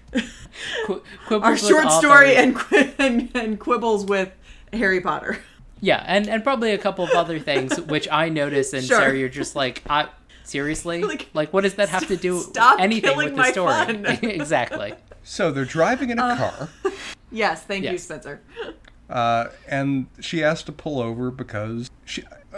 [0.86, 4.32] Qu- quibbles our with short story and, qui- and and quibbles with
[4.74, 5.38] Harry Potter.
[5.80, 9.00] yeah, and and probably a couple of other things which I notice and Sure.
[9.00, 10.10] Sarah you're just like I
[10.44, 13.72] seriously Like, like, what does that have to do stop anything with the my story?
[13.74, 14.06] fun.
[14.22, 14.94] exactly.
[15.24, 16.38] So they're driving in a Uh.
[16.38, 16.70] car,
[17.32, 18.42] Yes, thank you, Spencer.
[19.10, 21.91] uh, and she has to pull over because she.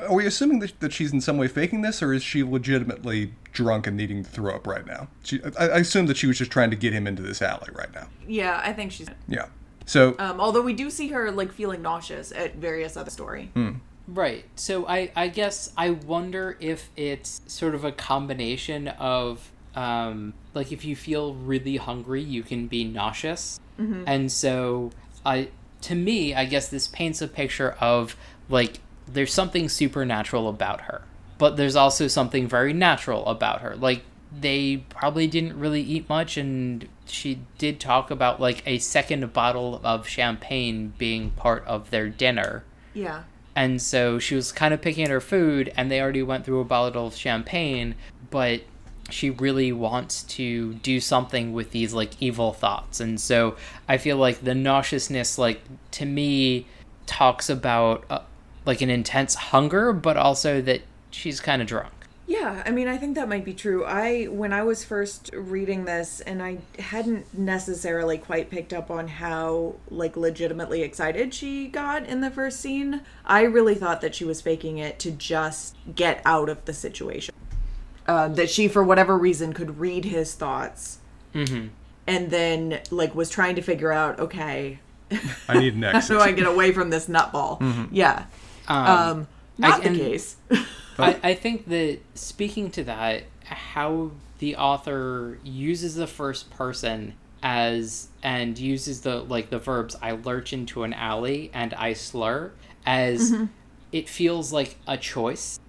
[0.08, 3.34] Are we assuming that, that she's in some way faking this, or is she legitimately
[3.52, 5.08] drunk and needing to throw up right now?
[5.24, 7.70] She, I, I assume that she was just trying to get him into this alley
[7.74, 8.08] right now.
[8.28, 9.10] Yeah, I think she's.
[9.28, 9.48] Yeah.
[9.86, 13.52] So Um, although we do see her like feeling nauseous at various other story.
[14.08, 14.46] Right.
[14.56, 20.72] So I, I guess I wonder if it's sort of a combination of um, like
[20.72, 24.92] if you feel really hungry, you can be nauseous, and so
[25.26, 25.50] I
[25.82, 28.16] to me, I guess this paints a picture of
[28.50, 31.04] like there's something supernatural about her,
[31.38, 33.76] but there's also something very natural about her.
[33.76, 34.04] Like
[34.40, 39.80] they probably didn't really eat much, and she did talk about like a second bottle
[39.84, 42.64] of champagne being part of their dinner.
[42.94, 43.24] Yeah.
[43.56, 46.60] And so she was kind of picking at her food, and they already went through
[46.60, 47.96] a bottle of champagne,
[48.32, 48.62] but
[49.10, 53.00] she really wants to do something with these like evil thoughts.
[53.00, 53.56] And so
[53.88, 55.62] I feel like the nauseousness, like
[55.92, 56.66] to me,
[57.06, 58.22] talks about uh,
[58.66, 61.94] like an intense hunger, but also that she's kind of drunk.
[62.26, 63.84] Yeah, I mean, I think that might be true.
[63.84, 69.10] I when I was first reading this and I hadn't necessarily quite picked up on
[69.10, 74.24] how like legitimately excited she got in the first scene, I really thought that she
[74.24, 77.36] was faking it to just get out of the situation.
[78.08, 81.00] Uh, that she for whatever reason could read his thoughts.
[81.36, 81.68] Mm-hmm.
[82.08, 84.80] And then like was trying to figure out, okay,
[85.50, 86.18] I need an how exit.
[86.18, 87.90] do I get away from this nutball?
[87.92, 88.26] Yeah.
[88.68, 90.36] Um, Um not I- the case.
[91.00, 98.08] I, I think that speaking to that, how the author uses the first person as
[98.22, 102.52] and uses the like the verbs I lurch into an alley and I slur
[102.86, 103.34] as
[103.92, 105.60] it feels like a choice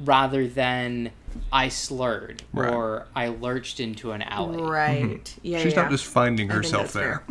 [0.00, 1.10] rather than
[1.52, 2.72] I slurred Right.
[2.72, 4.60] or I lurched into an alley.
[4.62, 5.34] right.
[5.42, 5.60] Yeah.
[5.62, 5.82] She's yeah.
[5.82, 7.24] not just finding think herself that's there.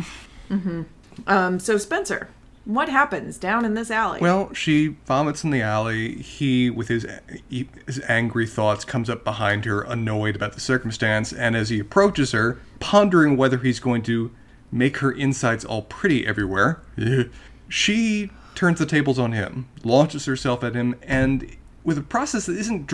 [0.50, 0.86] fair.
[1.28, 2.30] Um, so Spencer,
[2.66, 4.20] what happens down in this alley?
[4.22, 6.16] Well, she vomits in the alley.
[6.22, 7.06] He, with his
[7.50, 11.34] his angry thoughts, comes up behind her, annoyed about the circumstance.
[11.34, 14.32] And as he approaches her, pondering whether he's going to
[14.72, 16.82] make her insides all pretty everywhere,
[17.70, 22.58] she turns the tables on him, launches herself at him, and with a process that
[22.58, 22.92] isn't.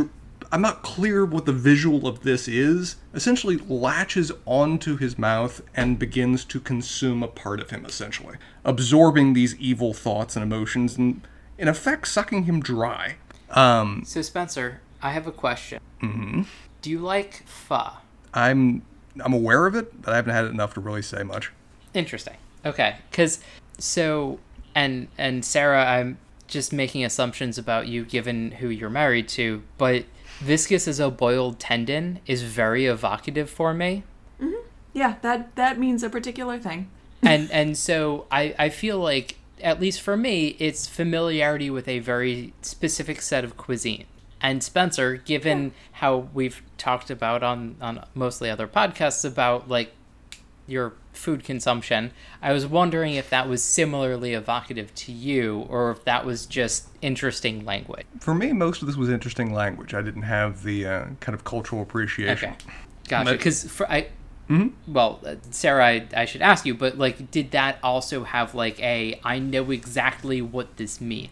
[0.51, 2.95] I'm not clear what the visual of this is.
[3.13, 9.33] Essentially, latches onto his mouth and begins to consume a part of him, essentially, absorbing
[9.33, 11.21] these evil thoughts and emotions, and
[11.57, 13.17] in effect, sucking him dry.
[13.51, 15.79] Um, So Spencer, I have a question.
[16.01, 16.43] Mm-hmm.
[16.81, 17.91] Do you like pho?
[18.33, 18.83] I'm
[19.23, 21.51] I'm aware of it, but I haven't had it enough to really say much.
[21.93, 22.37] Interesting.
[22.65, 23.39] Okay, because
[23.77, 24.39] so
[24.75, 30.05] and and Sarah, I'm just making assumptions about you given who you're married to, but
[30.39, 34.03] viscous as a boiled tendon is very evocative for me,
[34.41, 34.65] mm-hmm.
[34.93, 36.89] yeah, that that means a particular thing.
[37.21, 41.99] and and so I I feel like at least for me, it's familiarity with a
[41.99, 44.05] very specific set of cuisine.
[44.41, 49.91] And Spencer, given how we've talked about on on mostly other podcasts about like
[50.69, 56.05] your food consumption, I was wondering if that was similarly evocative to you or if
[56.05, 58.05] that was just interesting language.
[58.19, 59.93] For me, most of this was interesting language.
[59.93, 62.51] I didn't have the uh, kind of cultural appreciation.
[62.51, 62.57] Okay.
[63.07, 63.31] Gotcha.
[63.31, 64.07] Because for I,
[64.87, 68.81] well, uh, Sarah, I, I should ask you, but like, did that also have like
[68.81, 71.29] a I know exactly what this means?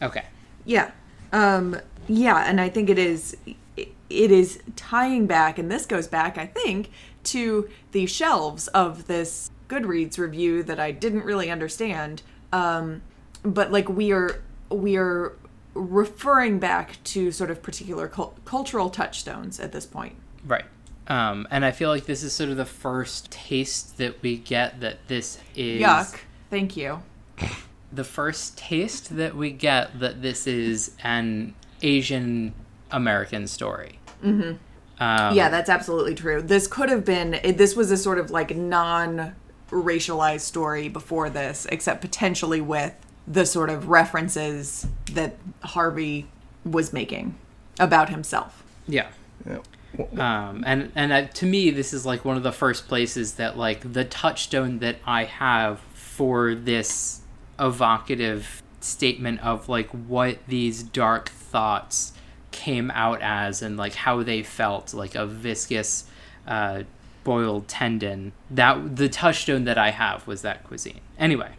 [0.00, 0.24] Okay.
[0.64, 0.90] Yeah.
[1.32, 1.78] Um
[2.08, 3.36] yeah, and I think it is
[3.76, 6.90] it is tying back and this goes back I think
[7.24, 12.22] to the shelves of this Goodreads review that I didn't really understand.
[12.52, 13.02] Um
[13.42, 15.32] but like we are we are
[15.74, 20.14] referring back to sort of particular cul- cultural touchstones at this point.
[20.44, 20.64] Right.
[21.08, 24.80] Um, and I feel like this is sort of the first taste that we get
[24.80, 26.18] that this is Yuck.
[26.50, 27.02] Thank you.
[27.92, 32.54] the first taste that we get that this is an Asian
[32.90, 33.98] American story.
[34.22, 34.56] Mm-hmm.
[35.00, 36.42] Um, yeah, that's absolutely true.
[36.42, 39.34] This could have been it- this was a sort of like non
[39.70, 42.94] racialized story before this, except potentially with
[43.26, 46.26] the sort of references that Harvey
[46.64, 47.34] was making
[47.78, 48.62] about himself.
[48.86, 49.08] Yeah.
[49.46, 49.58] Yeah.
[50.18, 53.58] Um, and and uh, to me, this is like one of the first places that
[53.58, 57.20] like the touchstone that I have for this
[57.58, 62.11] evocative statement of like what these dark thoughts
[62.52, 66.04] came out as and like how they felt like a viscous
[66.46, 66.82] uh,
[67.24, 71.00] boiled tendon that the touchstone that i have was that cuisine.
[71.18, 71.50] Anyway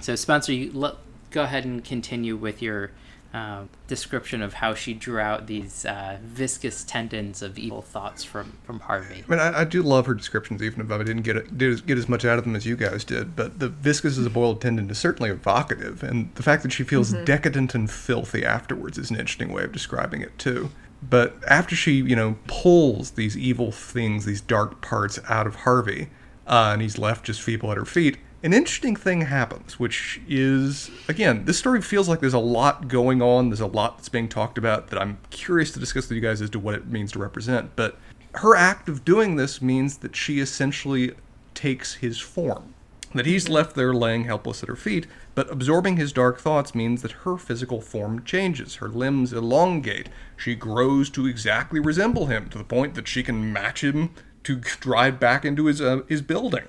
[0.00, 0.94] so spencer you let,
[1.30, 2.90] go ahead and continue with your
[3.36, 8.56] uh, description of how she drew out these uh, viscous tendons of evil thoughts from
[8.64, 11.36] from harvey I mean, I, I do love her descriptions, even if I didn't get
[11.36, 13.36] it, did, get as much out of them as you guys did.
[13.36, 16.82] But the viscous as a boiled tendon is certainly evocative, and the fact that she
[16.82, 20.70] feels decadent and filthy afterwards is an interesting way of describing it too.
[21.02, 26.08] But after she, you know, pulls these evil things, these dark parts out of Harvey,
[26.46, 30.90] uh, and he's left just feeble at her feet, an interesting thing happens, which is,
[31.08, 33.48] again, this story feels like there's a lot going on.
[33.48, 36.42] There's a lot that's being talked about that I'm curious to discuss with you guys
[36.42, 37.74] as to what it means to represent.
[37.76, 37.98] But
[38.36, 41.14] her act of doing this means that she essentially
[41.54, 42.74] takes his form.
[43.14, 47.00] That he's left there laying helpless at her feet, but absorbing his dark thoughts means
[47.02, 48.76] that her physical form changes.
[48.76, 50.10] Her limbs elongate.
[50.36, 54.10] She grows to exactly resemble him to the point that she can match him
[54.44, 56.64] to drive back into his uh, his building.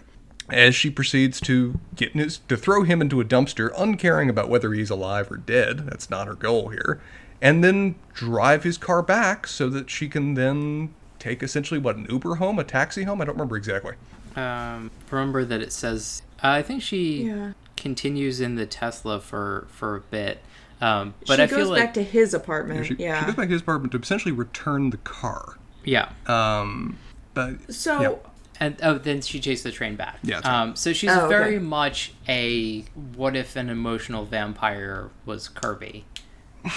[0.50, 4.72] As she proceeds to get his, to throw him into a dumpster, uncaring about whether
[4.74, 5.80] he's alive or dead.
[5.88, 7.02] That's not her goal here.
[7.42, 12.08] And then drive his car back so that she can then take essentially what an
[12.10, 13.22] Uber home, a taxi home.
[13.22, 13.96] I don't remember exactly.
[14.38, 17.54] um, remember that it says uh, i think she Yeah.
[17.76, 20.40] continues in the Tesla for for a bit.
[20.80, 22.86] Um, but she I goes feel like back to his apartment.
[22.86, 23.20] She, yeah.
[23.20, 25.58] she goes back to his apartment to essentially return the car.
[25.84, 26.10] yeah.
[26.28, 26.98] Um,
[27.34, 28.14] but so yeah.
[28.60, 30.20] And oh, then she chased the train back.
[30.24, 30.46] Yeah, right.
[30.46, 31.28] Um, so she's Oh, okay.
[31.30, 32.82] very much a
[33.16, 36.06] what if an emotional vampire was Kirby?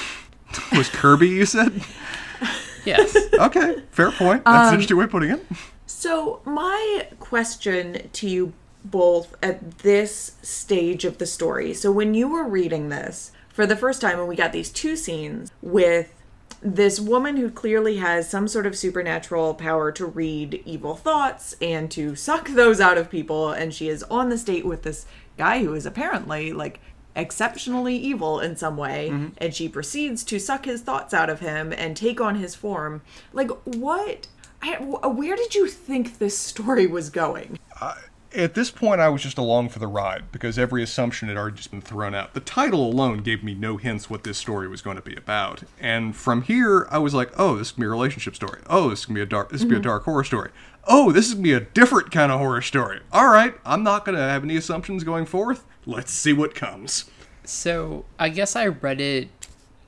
[0.72, 1.80] was Kirby, you said?
[2.84, 3.16] Yes.
[3.40, 4.42] Okay, fair point.
[4.46, 5.42] Um, That's an interesting way of putting it.
[5.86, 8.52] So, my question to you
[8.84, 11.72] both at this stage of the story.
[11.72, 14.94] So, when you were reading this for the first time, and we got these two
[14.96, 16.19] scenes with
[16.62, 21.90] this woman who clearly has some sort of supernatural power to read evil thoughts and
[21.92, 25.06] to suck those out of people, and she is on the state with this
[25.38, 26.80] guy who is apparently like
[27.16, 29.28] exceptionally evil in some way mm-hmm.
[29.38, 33.02] and she proceeds to suck his thoughts out of him and take on his form.
[33.32, 34.28] Like what?
[34.62, 37.58] I, where did you think this story was going
[38.32, 41.56] At this point, I was just along for the ride because every assumption had already
[41.56, 42.32] just been thrown out.
[42.32, 45.64] The title alone gave me no hints what this story was going to be about,
[45.80, 48.60] and from here, I was like, "Oh, this is gonna be a relationship story.
[48.68, 49.50] Oh, this is gonna be a dark.
[49.50, 49.88] This is gonna be a mm-hmm.
[49.88, 50.50] dark horror story.
[50.84, 53.00] Oh, this is gonna be a different kind of horror story.
[53.12, 55.64] All right, I'm not gonna have any assumptions going forth.
[55.84, 57.10] Let's see what comes."
[57.44, 59.28] So I guess I read it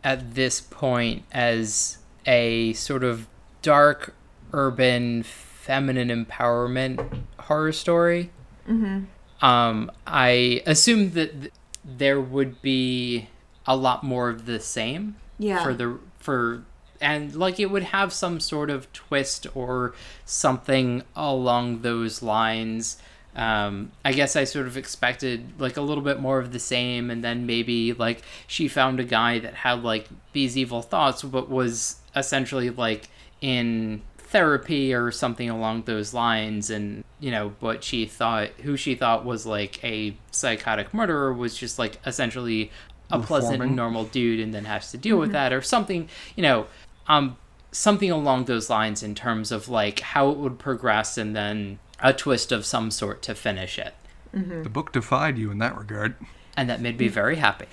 [0.02, 3.28] at this point as a sort of
[3.62, 4.14] dark,
[4.52, 5.24] urban,
[5.62, 8.30] feminine empowerment horror story.
[8.68, 9.04] Mm-hmm.
[9.44, 11.52] Um, I assumed that th-
[11.84, 13.28] there would be
[13.64, 15.16] a lot more of the same.
[15.38, 15.62] Yeah.
[15.62, 16.64] For the for
[17.00, 19.94] and like it would have some sort of twist or
[20.24, 22.98] something along those lines.
[23.34, 27.08] Um, I guess I sort of expected like a little bit more of the same,
[27.10, 31.48] and then maybe like she found a guy that had like these evil thoughts, but
[31.48, 33.08] was essentially like
[33.40, 34.02] in
[34.32, 39.24] therapy or something along those lines, and you know what she thought, who she thought
[39.24, 42.70] was like a psychotic murderer, was just like essentially
[43.10, 43.76] a pleasant Reforming.
[43.76, 46.66] normal dude, and then has to deal with that or something, you know,
[47.06, 47.36] um,
[47.70, 52.12] something along those lines in terms of like how it would progress, and then a
[52.12, 53.94] twist of some sort to finish it.
[54.32, 56.16] The book defied you in that regard.
[56.56, 57.66] And that made me very happy.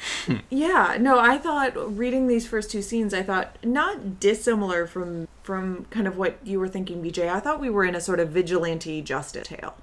[0.49, 5.85] yeah no i thought reading these first two scenes i thought not dissimilar from from
[5.89, 8.29] kind of what you were thinking bj i thought we were in a sort of
[8.29, 9.75] vigilante justice tale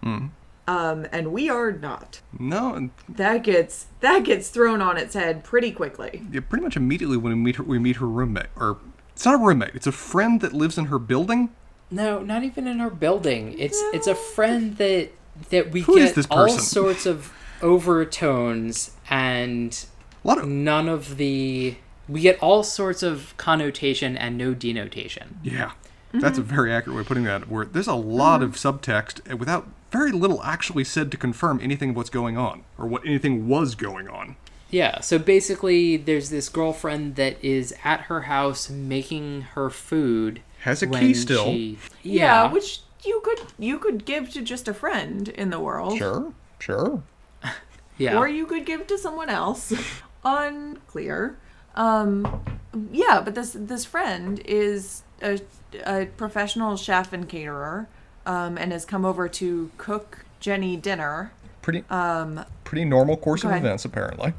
[0.68, 5.72] um and we are not No, that gets that gets thrown on its head pretty
[5.72, 8.78] quickly yeah, pretty much immediately when we meet her, we meet her roommate, or
[9.14, 9.74] it's not a roommate.
[9.74, 11.50] It's a friend that lives in her building.
[11.90, 13.58] No, not even in her building.
[13.58, 15.10] It's it's a friend that
[15.50, 17.32] that we Who is get this all sorts of
[17.62, 19.86] overtones and
[20.24, 21.76] of none of the
[22.08, 25.40] we get all sorts of connotation and no denotation.
[25.42, 25.72] Yeah,
[26.08, 26.20] mm-hmm.
[26.20, 27.48] that's a very accurate way of putting that.
[27.48, 28.68] Where there's a lot of mm-hmm.
[28.68, 33.04] subtext without very little actually said to confirm anything of what's going on or what
[33.06, 34.36] anything was going on.
[34.68, 40.42] Yeah, so basically there's this girlfriend that is at her house making her food.
[40.60, 41.44] Has a key still.
[41.44, 42.44] she- yeah.
[42.44, 42.52] yeah.
[42.52, 47.02] which you could you could give to just a friend in the world Sure, sure.
[47.98, 48.16] Yeah.
[48.16, 49.72] or you could give to someone else
[50.24, 51.36] unclear
[51.74, 52.42] um
[52.92, 55.40] yeah but this this friend is a,
[55.84, 57.86] a professional chef and caterer
[58.26, 61.32] um and has come over to cook jenny dinner
[61.62, 63.62] Pretty um pretty normal course of ahead.
[63.62, 64.34] events apparently.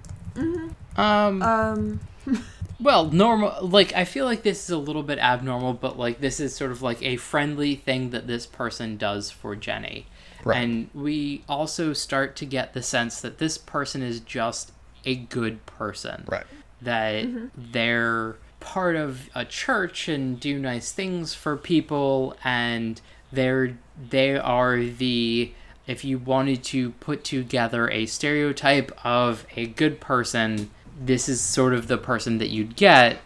[0.95, 1.99] um um
[2.79, 3.55] Well, normal.
[3.61, 6.71] Like, I feel like this is a little bit abnormal, but like, this is sort
[6.71, 10.07] of like a friendly thing that this person does for Jenny.
[10.43, 10.57] Right.
[10.57, 14.71] And we also start to get the sense that this person is just
[15.05, 16.25] a good person.
[16.27, 16.45] Right.
[16.81, 17.47] That mm-hmm.
[17.55, 23.01] they're part of a church and do nice things for people, and
[23.31, 23.77] they're
[24.09, 25.51] they are the
[25.87, 30.69] if you wanted to put together a stereotype of a good person,
[30.99, 33.19] this is sort of the person that you'd get.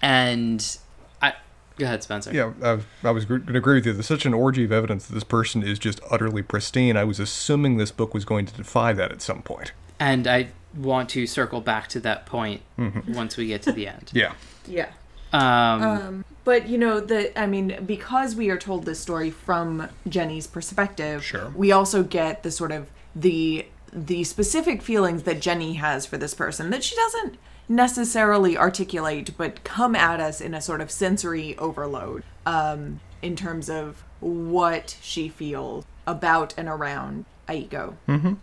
[0.00, 0.78] And
[1.20, 1.34] I
[1.76, 2.32] go ahead, Spencer.
[2.32, 3.92] Yeah, I, I was going to agree with you.
[3.92, 6.96] There's such an orgy of evidence that this person is just utterly pristine.
[6.96, 9.72] I was assuming this book was going to defy that at some point.
[10.00, 12.62] And I want to circle back to that point
[13.08, 14.10] once we get to the end.
[14.14, 14.34] Yeah.
[14.66, 14.90] yeah
[15.32, 19.88] Um, Um, but you know the I mean because we are told this story from
[20.08, 21.52] Jenny's perspective, Sure.
[21.54, 26.34] we also get the sort of the the specific feelings that Jenny has for this
[26.34, 31.54] person that she doesn't necessarily articulate but come at us in a sort of sensory
[31.58, 37.96] overload um in terms of what she feels about and around Aiko.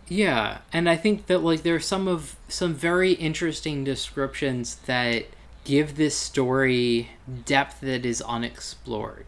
[0.08, 5.26] Yeah, and I think that like there's some of some very interesting descriptions that
[5.64, 7.10] give this story
[7.44, 9.26] depth that is unexplored.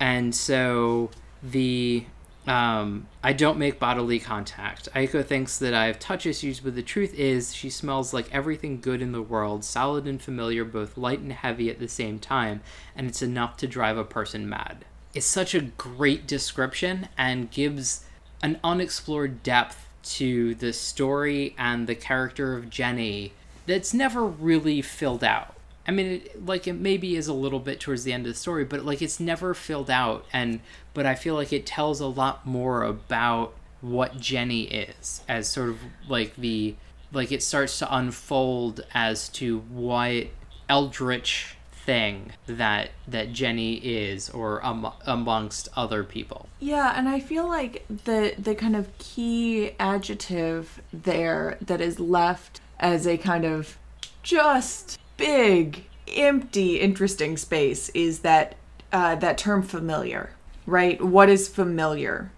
[0.00, 1.10] And so
[1.42, 2.04] the
[2.46, 4.88] Um, I don't make bodily contact.
[4.94, 8.80] Aiko thinks that I have touch issues, but the truth is, she smells like everything
[8.80, 12.60] good in the world, solid and familiar, both light and heavy at the same time,
[12.94, 14.84] and it's enough to drive a person mad.
[15.12, 18.04] It's such a great description and gives
[18.42, 23.32] an unexplored depth to the story and the character of Jenny
[23.66, 25.55] that's never really filled out.
[25.86, 28.38] I mean, it, like it maybe is a little bit towards the end of the
[28.38, 30.60] story, but like it's never filled out, and
[30.94, 35.70] but I feel like it tells a lot more about what Jenny is as sort
[35.70, 35.78] of
[36.08, 36.74] like the
[37.12, 40.26] like it starts to unfold as to what
[40.68, 46.48] eldritch thing that that Jenny is or um, amongst other people.
[46.58, 52.60] Yeah, and I feel like the the kind of key adjective there that is left
[52.78, 53.78] as a kind of
[54.22, 58.54] just big, empty, interesting space is that
[58.92, 60.30] uh, that term familiar,
[60.66, 61.02] right?
[61.02, 62.30] What is familiar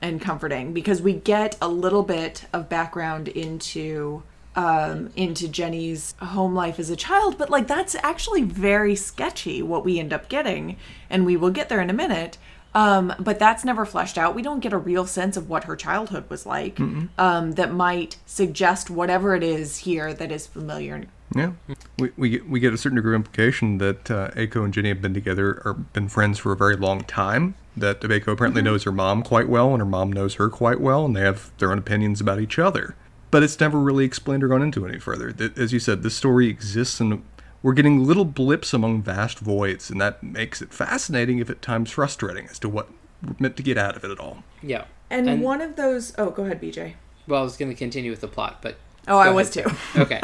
[0.00, 0.72] and comforting?
[0.72, 4.22] Because we get a little bit of background into
[4.54, 9.84] um, into Jenny's home life as a child, but like that's actually very sketchy what
[9.84, 10.76] we end up getting,
[11.08, 12.36] and we will get there in a minute.
[12.74, 14.34] Um, but that's never fleshed out.
[14.34, 16.80] We don't get a real sense of what her childhood was like
[17.18, 21.04] um, that might suggest whatever it is here that is familiar.
[21.34, 21.52] Yeah,
[21.98, 24.90] we, we get we get a certain degree of implication that uh, Aiko and Jenny
[24.90, 27.54] have been together or been friends for a very long time.
[27.74, 31.06] That Aiko apparently knows her mom quite well, and her mom knows her quite well,
[31.06, 32.94] and they have their own opinions about each other.
[33.30, 35.32] But it's never really explained or gone into any further.
[35.32, 37.22] Th- As you said, this story exists, and
[37.62, 41.90] we're getting little blips among vast voids, and that makes it fascinating, if at times
[41.90, 42.88] frustrating, as to what
[43.24, 44.42] we're meant to get out of it at all.
[44.62, 44.84] Yeah.
[45.10, 46.94] And, one of those, oh, go ahead, BJ.
[47.28, 48.76] well, I was going to continue with the plot, but
[49.08, 49.74] Oh, I Go was ahead.
[49.94, 50.00] too.
[50.00, 50.20] okay.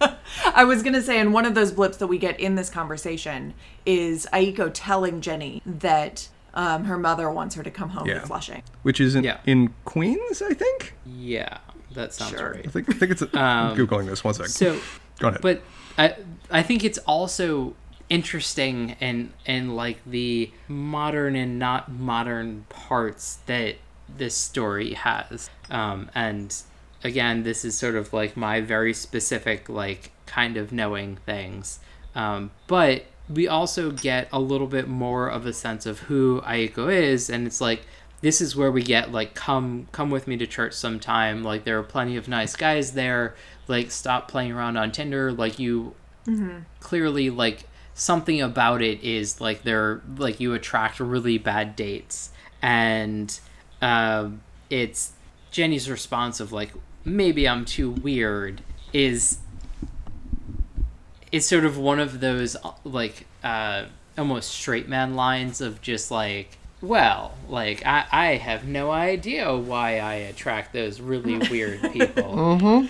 [0.54, 3.52] I was gonna say, and one of those blips that we get in this conversation
[3.84, 8.20] is Aiko telling Jenny that um, her mother wants her to come home Yeah.
[8.20, 8.62] to Flushing.
[8.82, 9.38] Which is in, Yeah.
[9.46, 10.94] in Queens, I think.
[11.06, 11.58] Yeah,
[11.92, 12.52] that sounds Sure.
[12.52, 12.66] right.
[12.66, 13.22] I think I think it's.
[13.22, 14.50] A, I'm Um, googling this one second.
[14.52, 14.78] So,
[15.20, 15.40] Go ahead.
[15.40, 15.62] but
[15.96, 16.16] I
[16.50, 17.74] I think it's also
[18.08, 23.76] interesting and in like the modern and not modern parts that
[24.18, 25.48] this story has.
[25.70, 26.54] Um, and
[27.04, 31.78] again, this is sort of like my very specific like kind of knowing things.
[32.14, 36.92] Um, but we also get a little bit more of a sense of who Aiko
[36.92, 37.82] is, and it's like
[38.20, 41.42] this is where we get like come come with me to church sometime.
[41.44, 43.34] Like there are plenty of nice guys there.
[43.70, 45.32] Like stop playing around on Tinder.
[45.32, 45.94] Like you
[46.80, 47.64] clearly like
[47.94, 52.30] something about it is like they're like you attract really bad dates
[52.62, 53.40] and
[53.82, 54.40] um
[54.70, 55.12] it's
[55.50, 56.70] jenny's response of like
[57.04, 58.62] maybe i'm too weird
[58.92, 59.38] is
[61.32, 63.84] it's sort of one of those uh, like uh
[64.16, 69.98] almost straight man lines of just like well like i i have no idea why
[69.98, 72.36] i attract those really weird people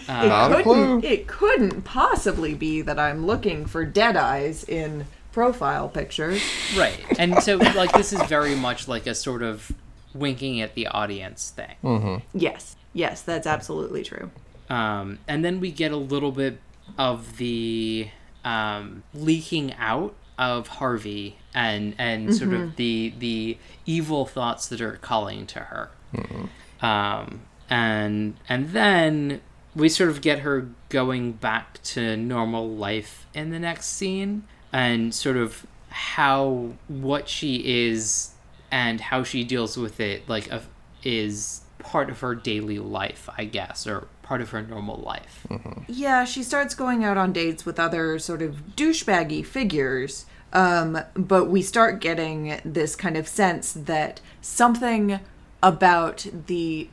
[0.08, 1.00] Not a couldn't, clue.
[1.02, 6.42] It couldn't possibly be that I'm looking for dead eyes in profile pictures.
[6.76, 6.98] Right.
[7.18, 9.70] And so like this is very much like a sort of
[10.14, 12.22] winking at the audience thing.
[12.34, 14.30] Yes, yes, that's absolutely true.
[14.68, 16.58] Um, and then we get a little bit
[16.98, 18.08] of the
[18.44, 22.76] um, leaking out of Harvey and and sort of mm-hmm.
[22.76, 25.90] the the evil thoughts that are calling to her.
[26.14, 26.84] Mm-hmm.
[26.84, 29.42] Um, and and then
[29.76, 35.14] we sort of get her going back to normal life in the next scene and
[35.14, 38.30] sort of how what she is
[38.70, 40.62] and how she deals with it like a,
[41.04, 45.70] is part of her daily life i guess or part of her normal life mm-hmm.
[45.92, 50.24] Yeah, she starts going out on dates with other sort of douchebaggy figures.
[50.52, 55.20] Um, but we start getting this kind of sense that something
[55.62, 56.88] about the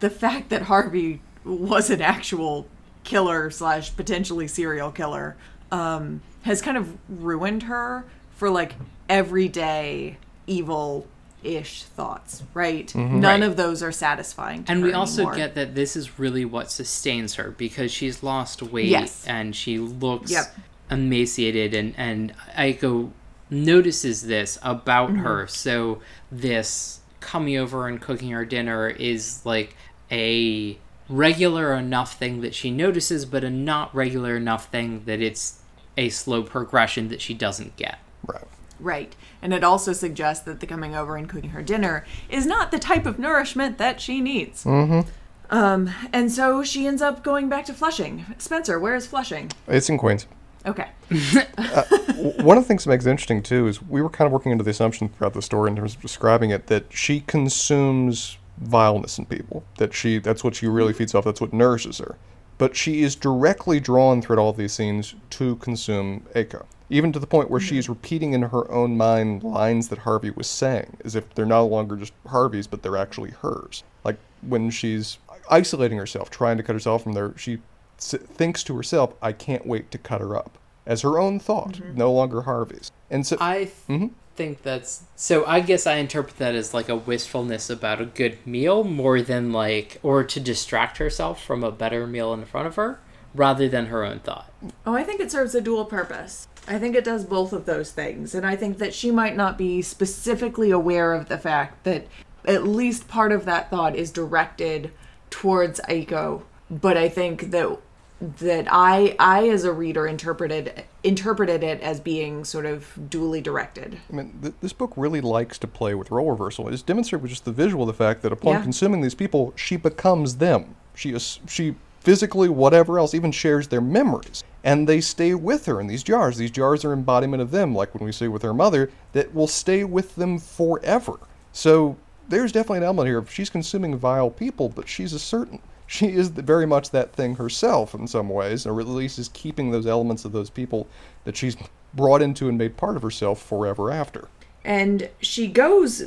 [0.00, 2.66] the fact that Harvey was an actual
[3.02, 5.36] killer slash potentially serial killer
[5.72, 8.04] um, has kind of ruined her
[8.36, 8.74] for like
[9.08, 11.06] everyday evil
[11.42, 12.94] ish thoughts, right?
[12.94, 13.42] None Right.
[13.42, 14.64] of those are satisfying.
[14.64, 15.36] To and her we also anymore.
[15.36, 19.24] get that this is really what sustains her because she's lost weight Yes.
[19.26, 20.54] and she looks Yep.
[20.90, 23.10] Emaciated and and Aiko
[23.50, 25.22] notices this about Mm-hmm.
[25.24, 29.76] her so this coming over and cooking her dinner is like
[30.10, 30.78] a
[31.08, 35.60] regular enough thing that she notices but a not regular enough thing that it's
[35.96, 38.44] a slow progression that she doesn't get Right.
[38.78, 39.16] Right.
[39.42, 42.78] And it also suggests that the coming over and cooking her dinner is not the
[42.78, 44.64] type of nourishment that she needs.
[44.64, 45.08] Mm-hmm.
[45.54, 48.24] Um, and so she ends up going back to Flushing.
[48.38, 49.50] Spencer, where is Flushing?
[49.68, 50.26] It's in Queens.
[50.66, 50.88] Okay.
[51.58, 54.26] Uh, w- One of the things that makes it interesting too is we were kind
[54.26, 57.20] of working under the assumption throughout the story in terms of describing it that she
[57.20, 59.64] consumes vileness in people.
[59.78, 61.24] That she that's what she really feeds off.
[61.24, 62.16] That's what nourishes her.
[62.58, 66.66] But she is directly drawn throughout all these scenes to consume Aiko.
[66.90, 67.66] Even to the point where hmm.
[67.66, 71.46] she is repeating in her own mind lines that Harvey was saying, as if they're
[71.46, 73.82] no longer just Harvey's, but they're actually hers.
[74.04, 75.18] Like when she's
[75.50, 77.60] isolating herself, trying to cut herself from there, she
[78.00, 81.96] thinks to herself, "I can't wait to cut her up," as her own thought, mm-hmm.
[81.96, 82.90] no longer Harvey's.
[83.10, 84.06] And so, I th- mm-hmm.
[84.36, 85.44] think that's so.
[85.46, 89.52] I guess I interpret that as like a wistfulness about a good meal more than
[89.52, 93.00] like, or to distract herself from a better meal in front of her,
[93.34, 94.52] rather than her own thought.
[94.86, 96.48] Oh, I think it serves a dual purpose.
[96.68, 98.34] I think it does both of those things.
[98.34, 102.06] And I think that she might not be specifically aware of the fact that
[102.44, 104.92] at least part of that thought is directed
[105.30, 106.42] towards Aiko.
[106.70, 107.78] But I think that
[108.20, 113.98] that I I as a reader interpreted interpreted it as being sort of duly directed.
[114.12, 116.68] I mean, th- this book really likes to play with role reversal.
[116.68, 118.62] It's demonstrated with just the visual the fact that upon Yeah.
[118.62, 120.74] consuming these people, she becomes them.
[120.94, 125.80] She is she physically, whatever else, even shares their memories, and they stay with her
[125.80, 126.36] in these jars.
[126.38, 129.46] These jars are embodiment of them, like when we say with her mother, that will
[129.46, 131.18] stay with them forever.
[131.52, 131.96] So
[132.28, 135.58] there's definitely an element here she's consuming vile people, but she's a certain.
[135.92, 139.28] She is the- very much that thing herself in some ways, or at least is
[139.28, 140.86] keeping those elements of those people
[141.24, 141.56] that she's
[141.92, 144.28] brought into and made part of herself forever after.
[144.64, 146.04] And she goes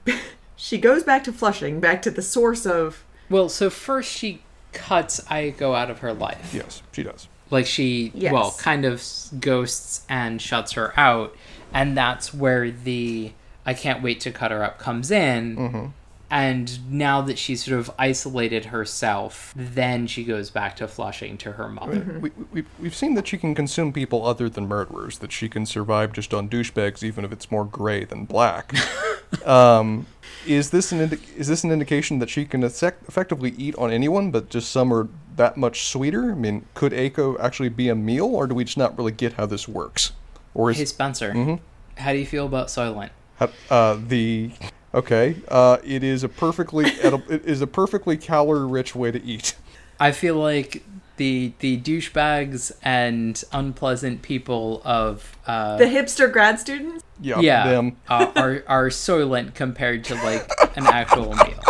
[0.56, 4.40] she goes back to Flushing, back to the source of Well, so first she
[4.72, 6.52] cuts Aiko out of her life.
[6.54, 7.28] Yes, she does.
[7.50, 8.32] Like she, Yes.
[8.32, 9.02] well, kind of
[9.40, 11.36] ghosts and shuts her out,
[11.74, 13.32] and that's where the
[13.66, 15.56] I can't wait to cut her up comes in.
[15.56, 15.86] Mm-hmm.
[16.30, 21.52] And now that she's sort of isolated herself, then she goes back to Flushing to
[21.52, 22.18] her mother.
[22.20, 25.64] We, we, we've seen that she can consume people other than murderers, that she can
[25.64, 28.74] survive just on douchebags, even if it's more gray than black.
[29.46, 30.06] um,
[30.46, 33.90] is this an indi- is this an indication that she can effect- effectively eat on
[33.90, 36.32] anyone, but just some are that much sweeter?
[36.32, 39.32] I mean, could Aiko actually be a meal, or do we just not really get
[39.34, 40.12] how this works?
[40.54, 41.54] Or is Hey Spencer, Mm-hmm.
[42.02, 43.10] how do you feel about Soylent?
[43.36, 44.50] how- uh, the
[44.94, 45.36] okay?
[45.48, 49.54] Uh, it is a perfectly edib- it is a perfectly calorie rich way to eat.
[50.00, 50.82] I feel like
[51.16, 57.02] the the douchebags and unpleasant people of uh, the hipster grad students.
[57.20, 57.96] Yeah, yeah them.
[58.08, 61.60] uh, are are Soylent compared to like an actual meal.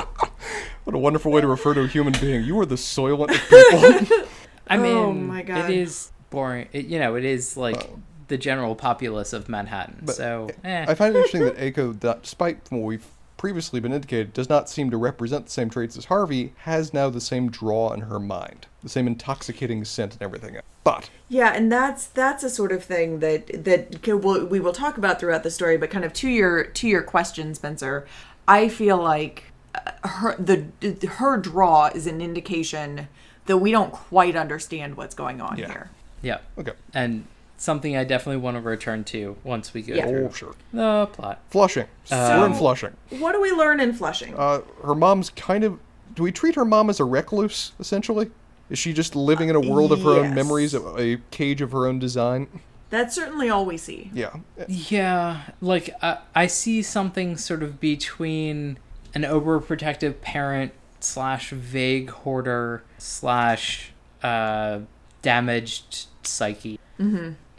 [0.85, 2.45] What a wonderful way to refer to a human being.
[2.45, 4.27] You are the soylent of people.
[4.69, 5.71] I mean, Oh my God.
[5.71, 6.69] it is boring.
[6.73, 7.89] It, you know, it is like
[8.29, 10.07] the general populace of Manhattan.
[10.09, 10.85] so, eh.
[10.89, 13.07] I find it interesting that Aiko, that despite what we've
[13.37, 17.09] previously been indicated, does not seem to represent the same traits as Harvey, has now
[17.09, 20.65] the same draw in her mind, the same intoxicating scent and everything else.
[20.85, 24.99] But Yeah, and that's that's a sort of thing that that we'll, we will talk
[24.99, 25.77] about throughout the story.
[25.77, 28.07] But kind of to your to your question, Spencer,
[28.49, 30.65] I feel like uh, her the
[31.09, 33.07] her draw is an indication
[33.47, 35.67] that we don't quite understand what's going on Yeah.
[35.69, 35.91] here.
[36.23, 37.25] yeah, okay, and
[37.59, 40.07] something I definitely want to return to once we go Yeah.
[40.07, 41.41] through oh sure, the plot.
[41.51, 41.87] Flushing.
[42.11, 42.97] We're in Flushing.
[43.11, 44.35] What do we learn in Flushing?
[44.37, 45.79] Uh, her mom's kind of.
[46.15, 48.31] Do we treat her mom as a recluse essentially?
[48.71, 51.73] Is she just living in a world of her own memories, a, a cage of
[51.73, 52.49] her own design?
[52.91, 54.11] that's certainly all we see.
[54.15, 54.35] Yeah.
[54.67, 58.79] Yeah, like I I see something sort of between
[59.15, 63.93] an overprotective parent slash vague hoarder slash
[64.23, 64.81] uh,
[65.23, 66.79] damaged psyche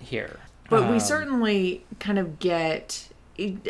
[0.01, 0.39] here.
[0.69, 3.09] But we Um, certainly kind of get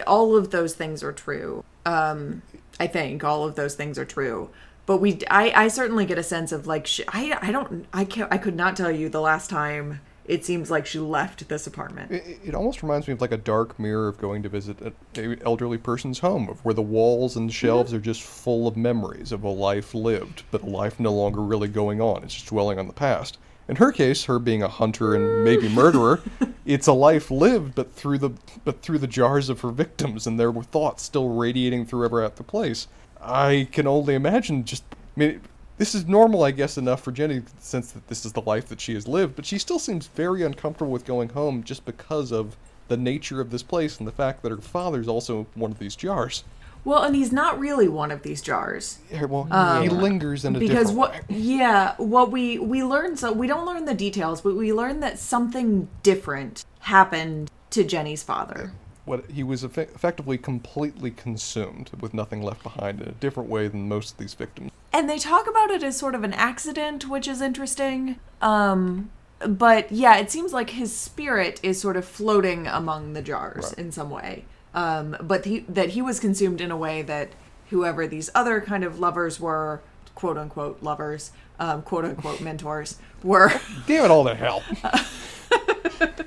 [0.08, 1.64] all of those things are true.
[1.86, 2.42] Um,
[2.80, 4.50] I think all of those things are true.
[4.86, 8.06] But we, I, I certainly get a sense of like, sh I, I don't, I
[8.06, 11.68] can't, I could not tell you the last time it seems like she left this
[11.68, 12.12] apartment.
[12.12, 14.94] It, it almost reminds me of like a dark mirror of going to visit a,
[15.16, 19.32] a elderly person's home, of where the walls and shelves are just full of memories
[19.32, 22.24] of a life lived, but a life no longer really going on.
[22.24, 23.38] It's just dwelling on the past.
[23.70, 26.22] In her case, her being a hunter and maybe murderer,
[26.66, 28.32] it's a life lived, but through the
[28.66, 32.38] but through the jars of her victims, and their thoughts still radiating through ever at
[32.38, 32.88] the place.
[33.22, 34.66] I can only imagine.
[34.66, 35.42] Just, I mean,
[35.78, 38.82] this is normal, I guess, enough for Jenny, since that this is the life that
[38.82, 39.36] she has lived.
[39.36, 42.58] But she still seems very uncomfortable with going home, just because of
[42.88, 45.96] the nature of this place and the fact that her father's also one of these
[45.96, 46.44] jars.
[46.90, 48.98] Well, and he's not really one of these jars.
[49.12, 49.44] Yeah, well,
[49.84, 50.80] he lingers in a different way.
[50.80, 54.74] because what yeah what we we learn so we don't learn the details but we
[54.74, 58.72] learn that something different happened to jenny's father
[59.06, 63.68] What he was effe- effectively completely consumed, with nothing left behind, in a different way
[63.68, 64.72] than most of these victims.
[64.92, 69.12] and they talk about it as sort of an accident which is interesting um
[69.48, 73.78] but yeah it seems like his spirit is sort of floating among the jars Right.
[73.86, 77.30] in some way um but he that he was consumed in a way that
[77.70, 79.82] whoever these other kind of lovers were,
[80.16, 83.52] quote unquote lovers, um, quote unquote mentors, were.
[83.88, 84.64] Damn it all to hell.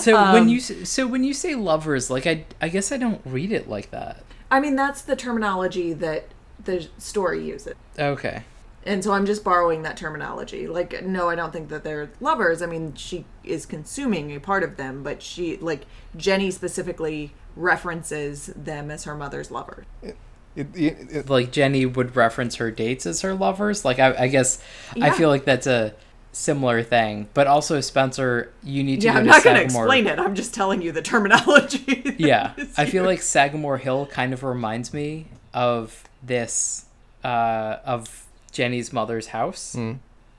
[0.00, 3.20] So Um, when you so when you say lovers, like I I guess I don't
[3.24, 4.22] read it like that.
[4.50, 6.26] I mean, that's the terminology that
[6.62, 7.74] the story uses.
[7.98, 8.42] Okay.
[8.84, 10.66] And so I'm just borrowing that terminology.
[10.66, 12.62] Like, no, I don't think that they're lovers.
[12.62, 15.84] I mean, she is consuming a part of them, but she, like,
[16.16, 19.84] Jenny specifically references them as her mother's lover.
[20.02, 20.16] It,
[20.56, 23.84] it, it, Like Jenny would reference her dates as her lovers.
[23.84, 24.62] Like I, I guess
[25.00, 25.94] I feel like that's a
[26.32, 27.28] similar thing.
[27.34, 30.18] But also Spencer, you need to Yeah, go I'm to not going to explain it.
[30.18, 32.04] I'm just telling you the terminology.
[32.18, 36.86] Yeah, I feel like Sagamore Hill kind of reminds me of this
[37.22, 39.76] uh, of Jenny's mother's house.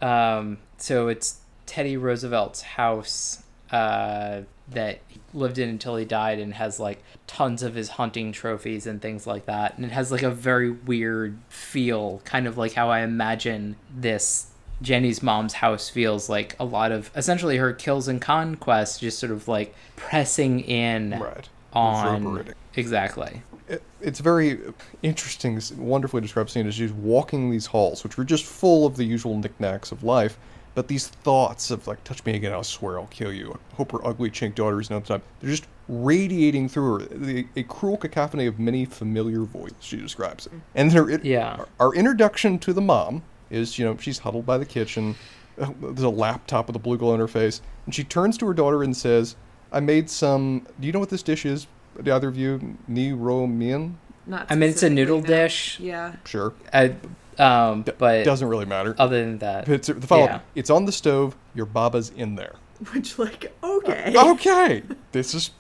[0.02, 4.42] Um, so it's Teddy Roosevelt's house uh,
[4.72, 8.88] that he lived in until he died, and has like tons of his hunting trophies
[8.88, 9.76] and things like that.
[9.76, 14.48] And it has like a very weird feel, kind of like how I imagine this
[14.82, 19.32] Jenny's mom's house feels like a lot of essentially her kills and conquests, just sort
[19.32, 21.50] of like pressing in right.
[21.74, 22.46] on
[22.76, 23.42] exactly.
[23.68, 24.60] It, it's very
[25.04, 29.04] interesting, wonderfully described scene as she's walking these halls, which were just full of the
[29.04, 30.38] usual knickknacks of life.
[30.80, 33.60] But these thoughts of like, touch me again, I'll swear I'll kill you.
[33.74, 35.22] I hope her ugly chink daughter is no time.
[35.42, 37.06] They're just radiating through her.
[37.18, 40.54] The, a cruel cacophony of many familiar voices, she describes it.
[40.76, 41.58] And her, Yeah.
[41.58, 45.16] our, our introduction to the mom is, you know, she's huddled by the kitchen.
[45.60, 47.62] uh, There's a laptop with a blue glow on her face.
[47.86, 49.36] And she turns to her daughter and says,
[49.74, 50.66] I made some.
[50.80, 51.68] Do you know what this dish is?
[51.98, 52.78] The either of you?
[52.88, 53.98] Ni ro mien?
[54.26, 55.26] Not I mean, it's a noodle no.
[55.28, 55.78] dish.
[55.78, 56.16] Yeah.
[56.24, 56.54] Sure.
[56.72, 56.96] I,
[57.40, 58.96] um, but Doesn't really matter.
[59.00, 60.40] other than that, It's, the follow yeah.
[60.56, 61.36] It's on the stove.
[61.56, 62.56] Your baba's in there.
[62.94, 64.14] Which, like, okay.
[64.16, 64.84] Okay.
[65.12, 65.52] this is.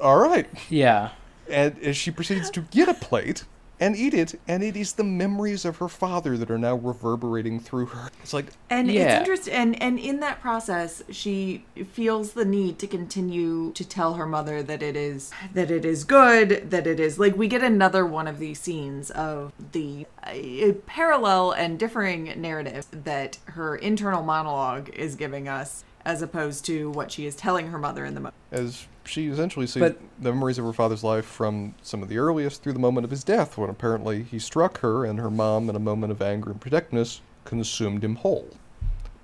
[0.00, 0.46] All right.
[0.68, 1.10] yeah,
[1.48, 3.44] And as she proceeds to get a plate
[3.78, 7.60] and eat it, and it is the memories of her father that are now reverberating
[7.60, 8.10] through her.
[8.22, 12.86] It's like, And it's interesting, and and in that process, she feels the need to
[12.86, 17.18] continue to tell her mother that it is that it is good, that it is
[17.18, 22.86] like we get another one of these scenes of the uh, parallel and differing narrative
[22.92, 27.78] that her internal monologue is giving us, as opposed to what she is telling her
[27.78, 28.34] mother in the moment.
[28.52, 32.18] as she essentially sees But- the memories of her father's life from some of the
[32.18, 35.68] earliest through the moment of his death, when apparently he struck her and her mom,
[35.68, 38.50] in a moment of anger and protectiveness, consumed him whole.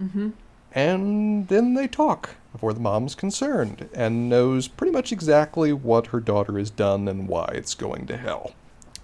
[0.03, 0.31] Mm-hmm.
[0.73, 6.21] And then they talk before the mom's concerned and knows pretty much exactly what her
[6.21, 8.53] daughter has done and why it's going to hell.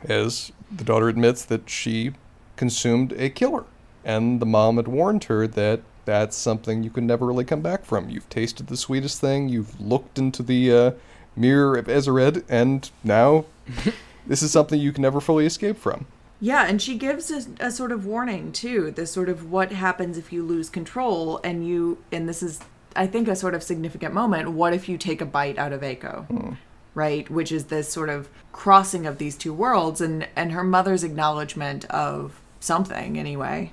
[0.02, 2.12] As the daughter admits that she
[2.56, 3.64] consumed a killer,
[4.04, 7.84] and the mom had warned her that that's something you can never really come back
[7.84, 8.08] from.
[8.08, 10.90] You've tasted the sweetest thing, you've looked into the uh,
[11.36, 13.44] mirror of Erised, and now
[14.26, 16.06] this is something you can never fully escape from.
[16.40, 18.90] Yeah, and she gives a, a sort of warning too.
[18.90, 22.60] This sort of what happens if you lose control and you and this is
[22.96, 24.52] I think a sort of significant moment.
[24.52, 26.56] What if you take a bite out of Aiko?
[26.94, 31.04] Right, which is this sort of crossing of these two worlds and and her mother's
[31.04, 33.72] acknowledgement of something anyway.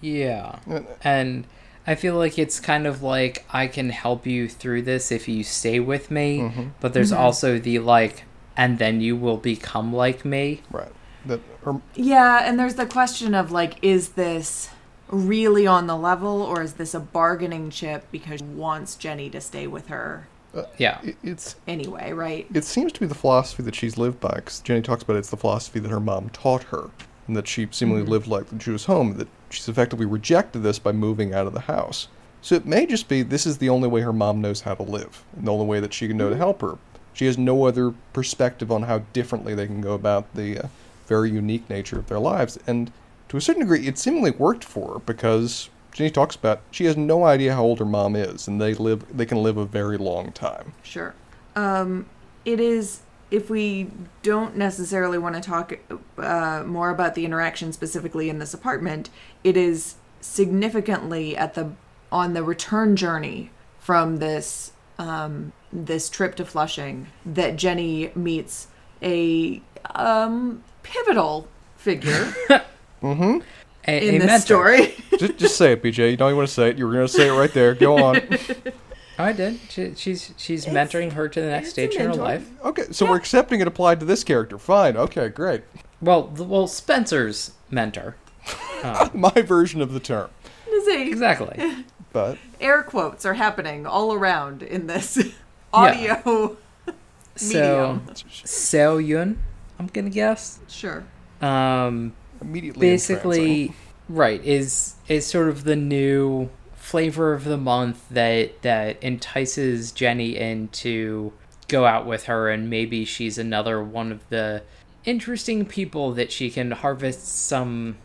[0.00, 0.58] yeah,
[1.04, 1.46] and
[1.86, 5.44] I feel like it's kind of like I can help you through this if you
[5.44, 6.68] stay with me, mm-hmm.
[6.80, 7.22] but there's mm-hmm.
[7.22, 8.24] also the like,
[8.56, 10.62] and then you will become like me.
[10.70, 10.92] Right.
[11.24, 14.70] That her Yeah, and there's the question of like is this
[15.08, 19.40] really on the level or is this a bargaining chip because she wants Jenny to
[19.40, 22.46] stay with her uh, Yeah, it- it's anyway, right?
[22.52, 25.30] it seems to be the philosophy that she's lived by because jenny talks about it's
[25.30, 26.90] the philosophy that her mom taught her
[27.26, 28.12] and that she seemingly mm-hmm.
[28.12, 31.60] lived like the jewish home that she's effectively rejected this by moving out of the
[31.60, 32.08] house.
[32.42, 34.82] So it may just be this is the only way her mom knows how to
[34.82, 36.78] live and the only way that she can know to help her.
[37.12, 40.68] She has no other perspective on how differently they can go about the uh,
[41.06, 42.58] very unique nature of their lives.
[42.66, 42.92] And
[43.28, 46.96] to a certain degree it seemingly worked for her because jenny talks about she has
[46.96, 49.96] no idea how old her mom is and they live they can live a very
[49.96, 50.72] long time.
[50.82, 51.14] Sure.
[51.56, 52.06] Um,
[52.44, 53.88] it is, if we
[54.22, 55.78] don't necessarily want to talk
[56.18, 59.10] uh, more about the interaction specifically in this apartment,
[59.42, 61.72] it is significantly at the
[62.12, 68.68] on the return journey from this um, this trip to Flushing that Jenny meets
[69.02, 69.60] a
[69.94, 72.34] um, pivotal figure
[73.02, 73.38] mm-hmm
[73.86, 74.76] a, in a this mentor.
[74.76, 74.94] story.
[75.18, 76.10] just, just say it, BJ.
[76.10, 76.78] You don't even want to say it.
[76.78, 77.74] You were going to say it right there.
[77.74, 78.16] Go on.
[79.18, 79.58] Oh, I did.
[79.70, 82.48] She, she's she's It's- mentoring her to the next stage in her life.
[82.64, 84.58] Okay, so we're accepting it applied to this character.
[84.58, 84.96] Fine.
[84.96, 85.62] Okay, great.
[86.00, 88.16] Well, the, well, Spencer's mentor.
[88.82, 90.28] Uh, My version of the term.
[90.68, 91.84] Exactly.
[92.12, 95.18] But air quotes are happening all around in this
[95.72, 96.56] audio
[96.86, 96.92] Yeah.
[97.36, 98.00] So.
[98.14, 99.38] Seo Yun,
[99.78, 100.60] I'm gonna guess.
[100.68, 101.04] Sure.
[101.42, 102.80] um, Immediately.
[102.80, 103.72] basically
[104.08, 106.48] right is is sort of the new
[106.86, 111.32] flavor of the month that that entices Jenny in to
[111.66, 114.62] go out with her and maybe she's another one of the
[115.04, 117.96] interesting people that she can harvest some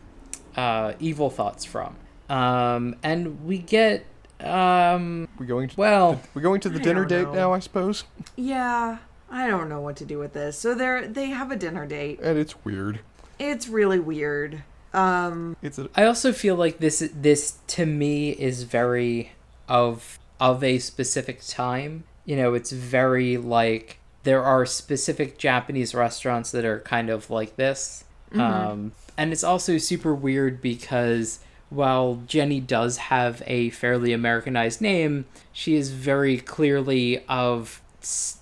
[0.55, 1.95] uh, evil thoughts from
[2.27, 4.03] um, and we get
[4.39, 7.33] um, We're going to well we're going to the I dinner date know.
[7.33, 8.05] now, I suppose.
[8.35, 8.97] Yeah,
[9.29, 10.57] I don't know what to do with this.
[10.57, 12.19] So they're they have a dinner date.
[12.23, 13.01] And it's weird.
[13.37, 14.63] It's really weird.
[14.93, 19.31] Um, It's a I also feel like this this to me is very
[19.67, 22.03] of of a specific time.
[22.25, 27.55] You know, it's very like there are specific Japanese restaurants that are kind of like
[27.55, 28.03] this.
[28.33, 31.39] Um, and it's also super weird because
[31.69, 37.81] while Jenny does have a fairly Americanized name, she is very clearly of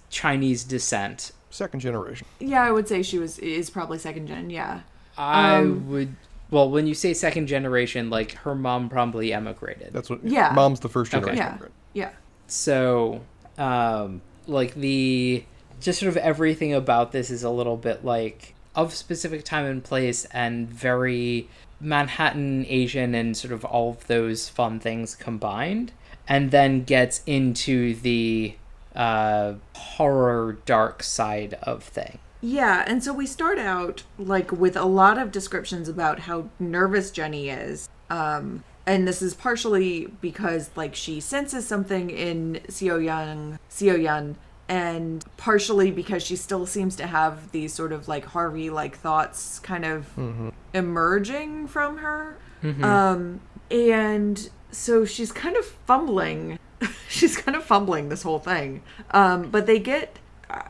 [0.10, 1.32] Chinese descent.
[1.50, 2.28] second generation.
[2.40, 4.50] yeah, I would say she was is probably second gen.
[4.50, 4.82] Yeah.
[5.18, 6.16] I Um, would
[6.52, 9.94] well, when you say second generation, like her mom probably emigrated.
[9.94, 10.52] That's what Yeah.
[10.54, 11.36] mom's the first Okay.
[11.36, 11.60] generation.
[11.94, 12.06] Yeah.
[12.06, 12.10] Yeah.
[12.48, 13.22] so
[13.58, 15.44] um like the
[15.82, 19.84] just sort of everything about this is a little bit like of specific time and
[19.84, 21.48] place and very
[21.82, 25.92] manhattan asian and sort of all of those fun things combined
[26.28, 28.56] and then gets into the
[28.96, 34.86] uh horror dark side of thing Yeah, and so we start out like with a
[34.86, 37.90] lot of descriptions about how nervous Jenny is.
[38.10, 44.36] Um and this is partially because like she senses something in Seo Young Seo Yun
[44.68, 49.60] and partially because she still seems to have these sort of like Harvey like thoughts
[49.60, 50.08] kind of
[50.74, 52.38] emerging from her.
[52.84, 56.58] Um and so she's kind of fumbling.
[57.10, 58.82] she's kind of fumbling this whole thing.
[59.12, 60.18] Um but they get
[60.50, 60.62] uh,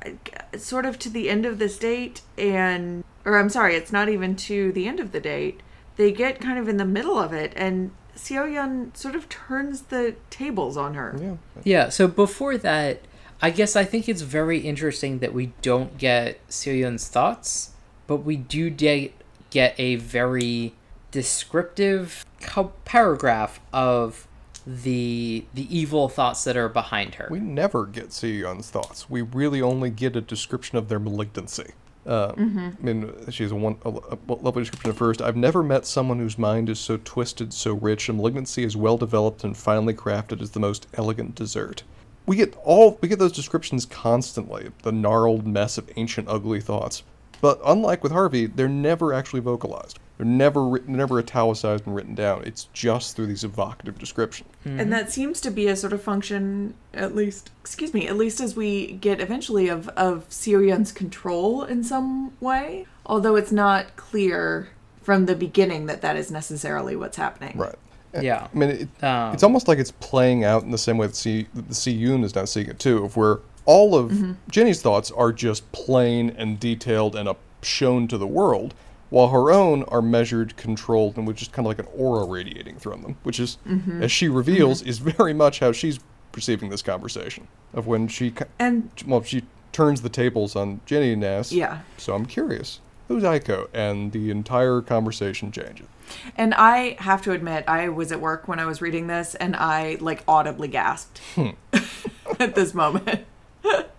[0.57, 4.35] sort of to the end of this date and or I'm sorry, it's not even
[4.37, 5.61] to the end of the date.
[5.97, 9.83] They get kind of in the middle of it and Seo Yun sort of turns
[9.83, 11.17] the tables on her.
[11.19, 11.35] Yeah.
[11.63, 13.01] Yeah, so before that,
[13.41, 17.71] I guess I think it's very interesting that we don't get Seoyun's thoughts,
[18.07, 19.13] but we do de-
[19.49, 20.73] get a very
[21.11, 24.27] descriptive co- paragraph of
[24.69, 27.27] the the evil thoughts that are behind her.
[27.31, 29.09] We never get Seyun's thoughts.
[29.09, 31.71] We really only get a description of their malignancy.
[32.05, 35.21] Uh, I mean, she has a, one, a, a lovely description at first.
[35.21, 38.97] I've never met someone whose mind is so twisted, so rich, and malignancy is well
[38.97, 41.83] developed and finely crafted as the most elegant dessert.
[42.25, 44.71] We get all we get those descriptions constantly.
[44.83, 47.03] The gnarled mess of ancient, ugly thoughts.
[47.41, 49.99] But unlike with Harvey, they're never actually vocalized.
[50.19, 52.43] They're never written, never italicized and written down.
[52.43, 54.49] It's just through these evocative descriptions.
[54.65, 58.41] And that seems to be a sort of function, at least, excuse me, at least
[58.41, 62.85] as we get eventually of, of Seo Yun's control in some way.
[63.05, 67.57] Although it's not clear from the beginning that that is necessarily what's happening.
[67.57, 67.75] Right.
[68.21, 68.49] Yeah.
[68.53, 71.15] I mean, it, Um, it's almost like it's playing out in the same way that
[71.15, 75.11] C, that the Siyun is now seeing it too, of where all of Jenny's thoughts
[75.11, 78.73] are just plain and detailed and up, shown to the world,
[79.09, 82.77] while her own are measured, controlled, and with just kind of like an aura radiating
[82.77, 84.03] from them, which is, mm-hmm.
[84.03, 84.89] as she reveals, mm-hmm.
[84.89, 85.99] is very much how she's
[86.31, 87.47] perceiving this conversation.
[87.73, 91.81] Of when she, And well, she turns the tables on Jenny and asks, yeah.
[91.97, 93.67] So I'm curious, who's Aiko?
[93.73, 95.87] And the entire conversation changes.
[96.35, 99.55] And I have to admit, I was at work when I was reading this and
[99.55, 101.49] I like audibly gasped hmm.
[102.39, 103.25] at this moment.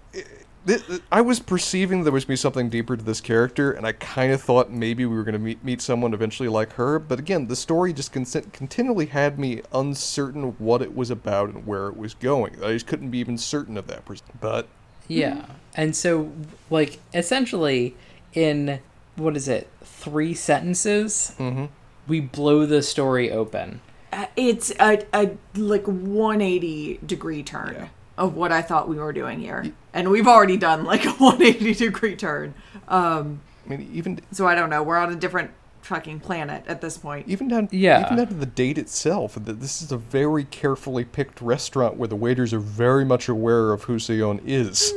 [0.67, 3.73] Th- th- I was perceiving there was going to be something deeper to this character,
[3.73, 6.75] and I kind of thought maybe we were going to meet, meet someone eventually like
[6.75, 6.99] her.
[6.99, 11.67] But again, the story just con- continually had me uncertain what it was about and
[11.67, 12.57] where it was going.
[12.63, 14.05] I just couldn't be even certain of that.
[14.05, 14.69] pers- But
[15.09, 15.47] Yeah.
[15.75, 16.31] And so,
[16.69, 17.95] like, essentially,
[18.35, 18.81] in
[19.17, 21.69] what is it, three sentences, Mhm.
[22.07, 23.81] we blow the story open.
[24.13, 27.89] Uh, It's a, a like 180 degree turn Yeah.
[28.21, 29.73] Of what I thought we were doing here.
[29.93, 32.55] And we've already done like a 180 degree turn.
[32.87, 34.83] Um, I mean, even so I don't know.
[34.83, 35.51] We're on a different
[35.83, 37.27] fucking planet at this point.
[37.27, 38.05] even down Yeah.
[38.05, 39.35] even down to the date itself.
[39.45, 43.73] th- This is a very carefully picked restaurant where the waiters are very much aware
[43.73, 44.93] of who Seon is.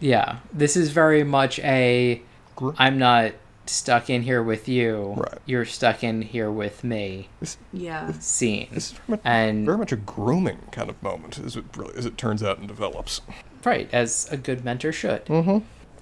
[0.00, 0.38] Yeah.
[0.52, 2.22] This is very much a
[2.56, 3.32] Gr- I'm not
[3.68, 5.14] stuck in here with you.
[5.16, 5.38] Right.
[5.46, 7.28] You're stuck in here with me
[7.72, 8.12] Yeah.
[8.20, 8.68] scene.
[8.72, 11.94] This is very much, And very much a grooming kind of moment, as it really
[11.96, 13.20] as it turns out and develops.
[13.64, 15.24] right, as a good mentor should.
[15.26, 15.58] Mm-hmm.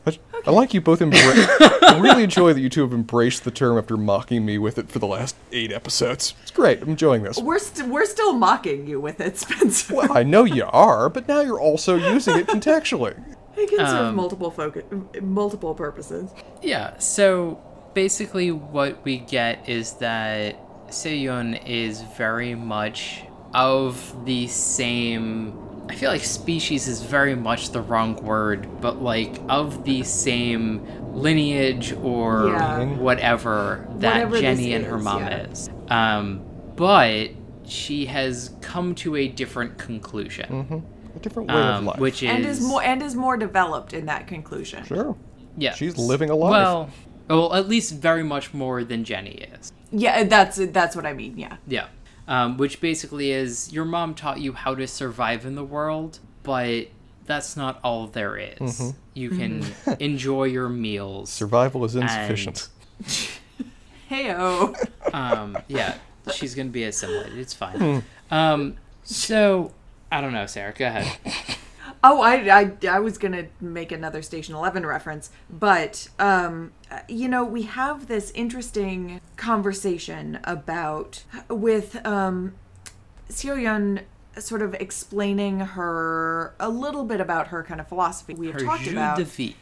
[0.09, 1.25] I, I like you both embrace.
[1.83, 4.89] I really enjoy that you two have embraced the term after mocking me with it
[4.89, 6.35] for the last eight episodes.
[6.43, 6.81] It's great.
[6.81, 7.39] I'm enjoying this.
[7.39, 9.97] We're st- we're still mocking you with it, Spencer.
[9.97, 13.17] Well, I know you are, but now you're also using it contextually.
[13.57, 14.85] It can serve Um, multiple focus,
[15.23, 16.31] multiple purposes.
[16.63, 17.59] Yeah, so
[17.95, 20.57] basically what we get is that
[20.91, 27.81] Seyun is very much of the same I feel like species is very much the
[27.81, 30.83] wrong word, but like of the same
[31.15, 32.85] lineage or Yeah.
[32.97, 35.47] whatever that Whatever Jenny and her is, mom yeah.
[35.47, 35.71] is.
[35.89, 36.41] Um,
[36.75, 37.31] but
[37.65, 40.83] she has come to a different conclusion,
[41.17, 41.99] A different way of um, life.
[41.99, 44.85] which is and is more and is more developed in that conclusion.
[44.85, 45.17] sure.
[45.57, 46.51] yeah, she's living a life.
[46.51, 46.91] Well,
[47.29, 49.73] well, at least very much more than Jenny is.
[49.91, 51.39] Yeah, that's that's what I mean.
[51.39, 51.57] Yeah.
[51.67, 51.87] Yeah.
[52.29, 56.89] Um, which basically is your mom taught you how to survive in the world, but
[57.25, 58.59] that's not all there is.
[58.59, 58.91] Mm-hmm.
[59.15, 59.65] You can
[60.01, 61.31] enjoy your meals.
[61.31, 62.69] Survival is insufficient.
[64.11, 64.75] Heyo.
[65.13, 65.97] Um, yeah,
[66.35, 67.39] she's going to be assimilated.
[67.39, 68.03] It's fine.
[68.31, 69.73] Um, so,
[70.17, 70.73] I don't know, Sarah.
[70.73, 71.19] Go ahead.
[72.05, 76.73] Oh, I, I, I was gonna make another Station Eleven reference, but um,
[77.09, 82.55] you know, we have this interesting conversation about with um,
[83.29, 84.03] Seo Yun
[84.39, 88.35] sort of explaining her a little bit about her kind of philosophy.
[88.35, 89.57] We have Her talked jus about de vie.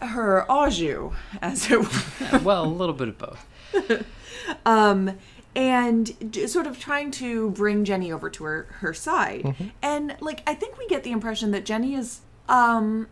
[0.00, 2.38] her au jus, as it were.
[2.38, 4.06] Well, a little bit of both.
[4.66, 5.18] um,
[5.56, 9.54] and d- sort of trying to bring Jenny over to her her side.
[9.82, 13.08] And like I think we get the impression that Jenny is um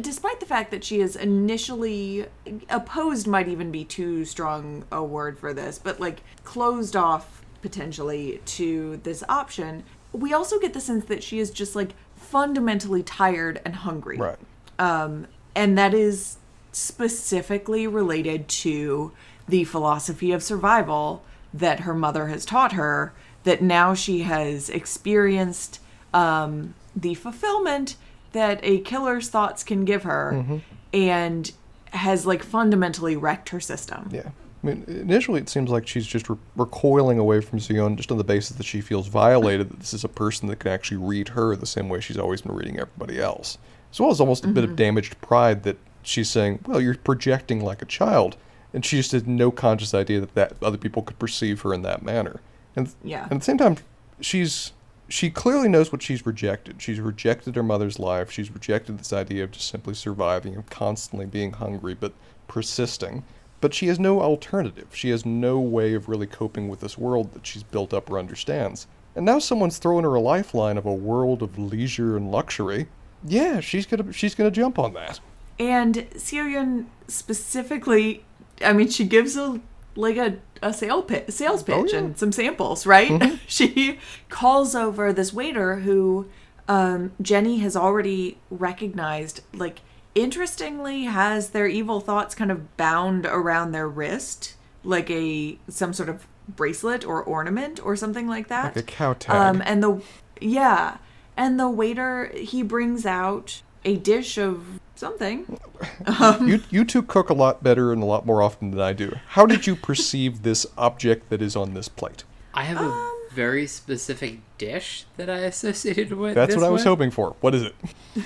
[0.00, 2.26] despite the fact that she is initially
[2.70, 8.40] opposed might even be too strong a word for this, but like closed off potentially
[8.46, 13.60] to this option, we also get the sense that she is just like fundamentally tired
[13.64, 14.38] and hungry right.
[14.78, 16.38] um, and that is
[16.72, 19.12] specifically related to
[19.48, 21.22] the philosophy of survival
[21.54, 23.12] that her mother has taught her
[23.44, 25.80] that now she has experienced
[26.14, 27.96] um, the fulfillment
[28.32, 30.60] that a killer's thoughts can give her
[30.92, 31.52] and
[31.86, 34.30] has like fundamentally wrecked her system Yeah.
[34.62, 38.12] I mean, initially it seems like she's just re- recoiling away from Seo Yun just
[38.12, 40.98] on the basis that she feels violated that this is a person that can actually
[40.98, 43.58] read her the same way she's always been reading everybody else.
[43.90, 47.60] As well as almost a bit of damaged pride that she's saying, well, you're projecting
[47.62, 48.36] like a child.
[48.74, 51.82] And she just had no conscious idea that, that other people could perceive her in
[51.82, 52.40] that manner.
[52.74, 53.24] And, Yeah.
[53.24, 53.76] and at the same time,
[54.20, 54.72] she's
[55.08, 56.80] she clearly knows what she's rejected.
[56.80, 58.30] She's rejected her mother's life.
[58.30, 62.14] She's rejected this idea of just simply surviving and constantly being hungry, but
[62.48, 63.22] persisting.
[63.60, 64.88] But she has no alternative.
[64.92, 68.18] She has no way of really coping with this world that she's built up or
[68.18, 68.86] understands.
[69.14, 72.88] And now someone's throwing her a lifeline of a world of leisure and luxury.
[73.22, 75.20] Yeah, she's gonna she's gonna jump on that.
[75.58, 78.24] And Seo Yun specifically,
[78.64, 79.60] I mean, she gives a
[79.94, 81.98] like a, a sale pi- sales pitch Oh, yeah.
[81.98, 83.38] and some samples, right?
[83.46, 83.98] she
[84.30, 86.28] calls over this waiter who
[86.68, 89.80] um, Jenny has already recognized, like,
[90.14, 94.54] interestingly, has their evil thoughts kind of bound around their wrist,
[94.84, 98.74] like a some sort of bracelet or ornament or something like that.
[98.76, 99.34] Like a cow tag.
[99.36, 100.02] Um, and the
[100.40, 100.98] yeah,
[101.36, 105.58] and the waiter he brings out a dish of something.
[106.48, 109.08] you you two cook a lot better and a lot more often than I do.
[109.36, 112.24] How did you perceive this object that is on this plate?
[112.54, 116.34] I have Um, a very specific dish that I associated with.
[116.34, 116.86] That's this what I was with.
[116.92, 117.34] hoping for.
[117.40, 117.74] What is it?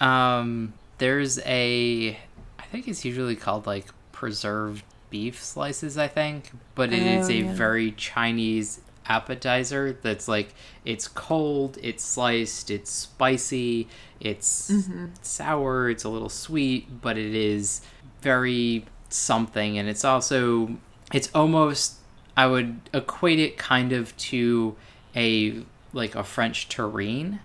[0.00, 2.18] Um, there's a,
[2.58, 5.98] I think it's usually called like preserved beef slices.
[5.98, 7.52] I think, but it is Oh, a yeah.
[7.54, 8.80] very Chinese
[9.10, 9.98] appetizer.
[10.00, 10.54] That's like
[10.84, 13.88] it's cold, it's sliced, it's spicy,
[14.20, 15.06] it's Mm-hmm.
[15.22, 17.82] sour, it's a little sweet, but it is
[18.22, 20.76] very something, and it's also
[21.12, 21.96] it's almost
[22.36, 24.76] I would equate it kind of to
[25.16, 27.40] a like a French terrine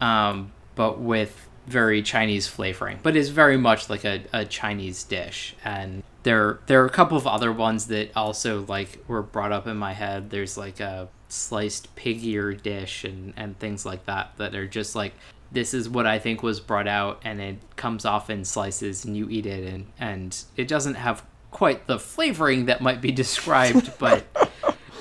[0.00, 2.98] um, but with very Chinese flavoring.
[3.02, 5.54] But it's very much like a, a Chinese dish.
[5.64, 9.66] And there there are a couple of other ones that also like were brought up
[9.66, 10.30] in my head.
[10.30, 14.96] There's like a sliced pig ear dish and, and things like that that are just
[14.96, 15.14] like
[15.50, 19.16] this is what I think was brought out and it comes off in slices and
[19.16, 23.92] you eat it and, and it doesn't have quite the flavoring that might be described,
[23.98, 24.26] but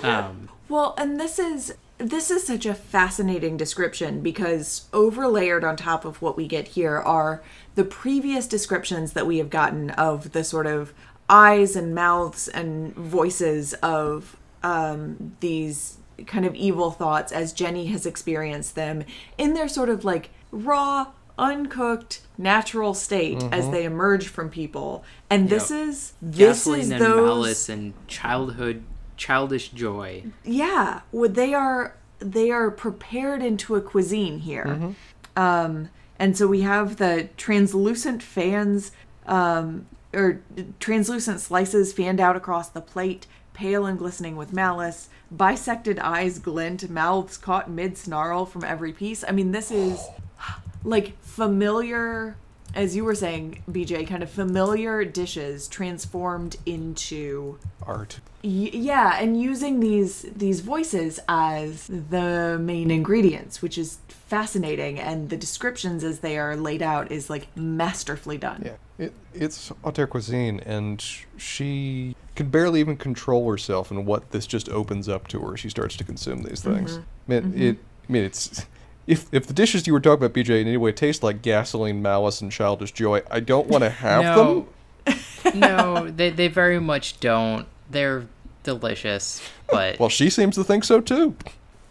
[0.03, 6.05] um, Well, and this is this is such a fascinating description because overlayered on top
[6.05, 7.41] of what we get here are
[7.75, 10.93] the previous descriptions that we have gotten of the sort of
[11.29, 18.05] eyes and mouths and voices of um, these kind of evil thoughts as Jenny has
[18.05, 19.03] experienced them
[19.37, 25.03] in their sort of like raw, uncooked, natural state as they emerge from people.
[25.29, 25.87] And this Yep.
[25.89, 28.83] is this gasoline is and those malice and childhood
[29.18, 30.24] childish joy.
[30.45, 34.95] yeah well they are they are prepared into a cuisine here
[35.36, 35.89] um
[36.20, 38.91] and so we have the translucent fans
[39.28, 40.41] um or
[40.80, 45.09] translucent slices fanned out across the plate, pale and glistening with malice.
[45.36, 49.24] Bisected eyes glint, mouths caught mid snarl from every piece.
[49.28, 50.01] I mean, this is
[50.84, 52.38] like familiar,
[52.74, 58.20] as you were saying, BJ, kind of familiar dishes transformed into Art.
[58.47, 65.29] Y- yeah and using these these voices as the main ingredients which is fascinating and
[65.29, 70.07] the descriptions as they are laid out is like masterfully done Yeah, it, it's auteur
[70.07, 71.03] cuisine, and
[71.37, 75.57] she can barely even control herself and what this just opens up to her.
[75.57, 76.75] She starts to consume these mm-hmm.
[76.75, 76.97] things.
[76.97, 77.61] I mean, mm-hmm.
[77.61, 77.77] it.
[78.07, 78.65] I mean, it's.
[79.05, 82.01] If, if the dishes you were talking about, BJ, in any way taste like gasoline,
[82.01, 84.67] malice, and childish joy, I don't want to have No.
[85.05, 85.59] them.
[85.59, 87.67] no, they they very much don't.
[87.89, 88.27] They're
[88.68, 89.41] delicious,
[89.72, 91.36] but Well, she seems to think so too.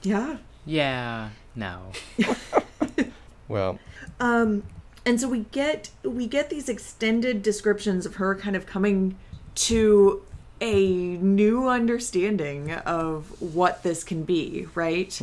[0.03, 1.93] yeah yeah, no.
[3.49, 3.79] Well,
[4.21, 4.65] um
[5.07, 9.17] and so we get we get these extended descriptions of her kind of coming
[9.55, 10.23] to
[10.61, 15.21] a new understanding of what this can be right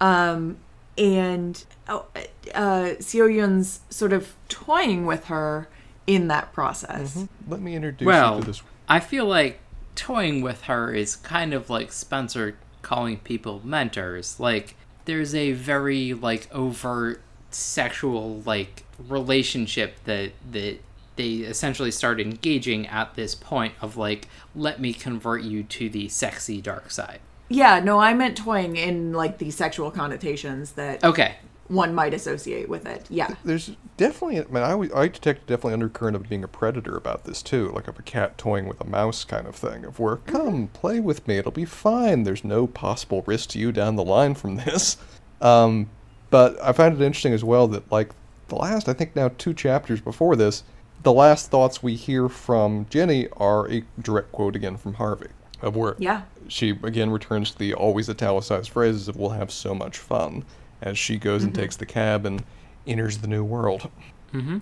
[0.00, 0.56] um
[0.96, 2.06] and oh,
[2.54, 5.68] uh Seo Yun's sort of toying with her
[6.06, 8.62] in that process let me introduce Well, you to this.
[8.88, 9.58] I feel like
[9.96, 14.38] toying with her is kind of like Spencer calling people mentors.
[14.38, 14.76] Like
[15.06, 17.20] there's a very like overt
[17.50, 20.78] sexual like relationship that that
[21.16, 26.08] they essentially start engaging at this point of like let me convert you to the
[26.08, 27.20] sexy dark side.
[27.48, 31.36] Yeah, no, I meant toying in like the sexual connotations that Okay.
[31.68, 33.06] One might associate with it.
[33.08, 33.34] Yeah.
[33.44, 37.24] There's definitely, I mean, I, I detect a definitely undercurrent of being a predator about
[37.24, 39.84] this too, like of a cat toying with a mouse kind of thing.
[39.84, 42.22] Of where, come play with me, it'll be fine.
[42.22, 44.96] There's no possible risk to you down the line from this.
[45.40, 45.90] Um,
[46.30, 48.10] but I find it interesting as well that like
[48.48, 50.62] the last, I think now two chapters before this,
[51.02, 55.28] the last thoughts we hear from Jenny are a direct quote again from Harvey
[55.62, 56.22] of where Yeah.
[56.48, 60.44] she again returns to the always italicized phrases of "we'll have so much fun"
[60.82, 62.44] as she goes and takes the cab and
[62.86, 63.90] enters the new world.
[64.32, 64.58] Mm-hmm.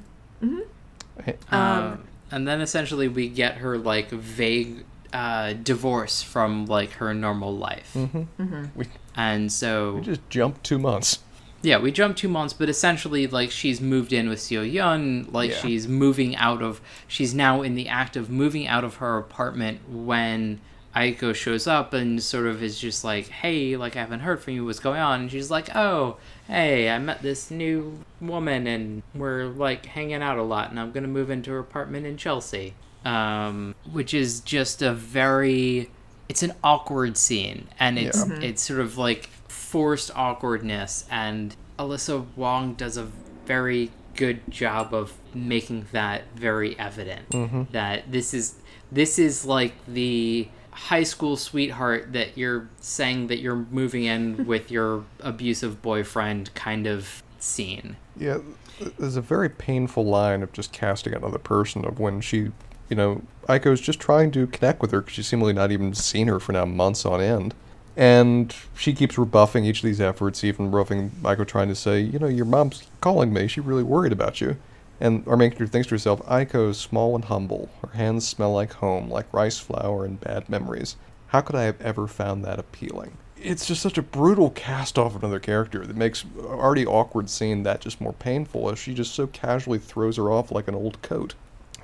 [1.27, 7.15] Eh, Um, and then essentially we get her like vague uh, divorce from like her
[7.15, 7.93] normal life.
[7.95, 8.65] Mm-hmm.
[8.75, 11.21] We, And so we just jumped two months.
[11.63, 15.29] Yeah, we jumped two months, but essentially, like, she's moved in with Seo Yun.
[15.33, 15.57] Like, Yeah.
[15.57, 16.83] she's moving out of.
[17.09, 20.61] She's now in the act of moving out of her apartment when
[20.95, 24.55] Aiko shows up and sort of is just like, hey, like, I haven't heard from
[24.55, 24.65] you.
[24.65, 25.23] What's going on?
[25.23, 30.39] And she's like, oh, hey, I met this new woman and we're, like, hanging out
[30.39, 32.75] a lot, and I'm going to move into her apartment in Chelsea.
[33.05, 35.91] Um, which is just a very.
[36.29, 38.39] It's an awkward scene, and it's Yeah.
[38.41, 43.09] it's sort of like forced awkwardness and Alyssa Wong does a
[43.45, 47.29] very good job of making that very evident
[47.73, 48.55] that this is
[48.91, 54.71] this is like the high school sweetheart that you're saying that you're moving in with
[54.71, 57.97] your abusive boyfriend kind of scene.
[58.17, 58.39] Yeah,
[58.79, 62.51] th- there's a very painful line of just casting another person of when she,
[62.89, 66.27] you know, Aiko's just trying to connect with her because she's seemingly not even seen
[66.27, 67.55] her for now months on end.
[67.97, 72.19] And she keeps rebuffing each of these efforts, even roughing Aiko trying to say, you
[72.19, 73.47] know, your mom's calling me.
[73.47, 74.57] She's really worried about you.
[75.05, 77.69] And our main character thinks to herself, Aiko is small and humble.
[77.83, 80.97] Her hands smell like home, like rice flour and bad memories.
[81.27, 83.19] How could I have ever found that appealing?
[83.37, 87.29] It's just such a brutal cast off of another character that makes a already awkward
[87.29, 90.75] scene that just more painful as she just so casually throws her off like an
[90.75, 91.35] old coat.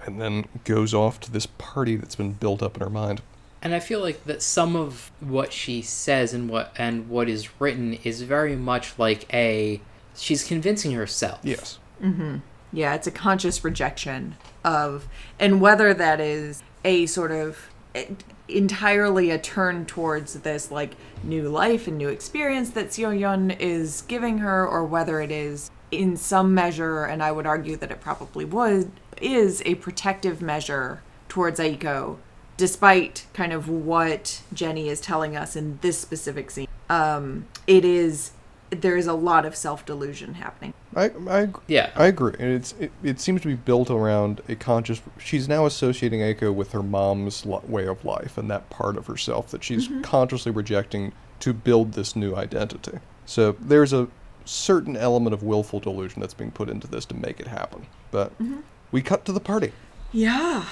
[0.06, 3.20] And then goes off to this party that's been built up in her mind.
[3.60, 7.60] And I feel like that some of what she says and what and what is
[7.60, 9.82] written is very much like a
[10.16, 11.40] she's convincing herself.
[11.42, 11.78] Yes.
[12.02, 12.38] Mm-hmm.
[12.72, 18.06] Yeah, it's a conscious rejection of, and whether that is a sort of eh,
[18.48, 24.38] entirely a turn towards this like new life and new experience that Seo is giving
[24.38, 28.44] her, or whether it is in some measure, and I would argue that it probably
[28.44, 28.90] would,
[29.20, 32.18] is a protective measure towards Aiko,
[32.56, 36.68] despite kind of what Jenny is telling us in this specific scene.
[36.88, 38.32] Um, it is
[38.70, 40.74] there is a lot of self delusion happening.
[40.94, 41.90] I, I, Yeah.
[41.94, 42.34] I agree.
[42.38, 45.02] And it's it, it seems to be built around a conscious.
[45.18, 49.06] She's now associating Aiko with her mom's lo- way of life and that part of
[49.06, 50.02] herself that she's mm-hmm.
[50.02, 52.98] consciously rejecting to build this new identity.
[53.26, 54.08] So there's a
[54.44, 57.86] certain element of willful delusion that's being put into this to make it happen.
[58.10, 58.60] But mm-hmm.
[58.90, 59.72] we cut to the party.
[60.12, 60.64] Yeah.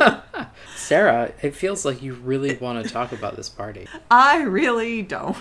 [0.76, 3.86] Sarah, it feels like you really want to talk about this party.
[4.10, 5.36] I really don't.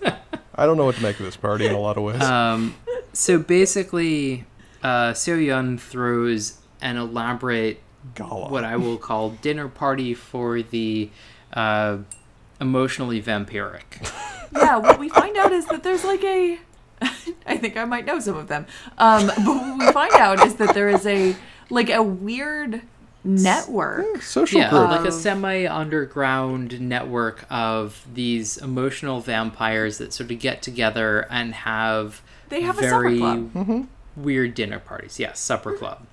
[0.56, 2.22] I don't know what to make of this party in a lot of ways.
[2.22, 2.74] Um,
[3.12, 4.44] so basically,
[4.82, 7.80] uh, Seo Yun throws an elaborate
[8.14, 8.48] Gala.
[8.48, 11.10] what I will call dinner party for the
[11.52, 11.98] uh,
[12.60, 14.10] emotionally vampiric.
[14.52, 16.58] yeah, what we find out is that there's like a.
[17.46, 18.66] I think I might know some of them.
[18.96, 21.36] Um, but what we find out is that there is a
[21.68, 22.82] like a weird
[23.26, 24.22] network.
[24.22, 24.88] Social yeah, group.
[24.90, 31.52] like a semi underground network of these emotional vampires that sort of get together and
[31.54, 33.88] have They have a supper very club.
[34.16, 35.18] weird dinner parties.
[35.18, 36.06] Yes, supper club.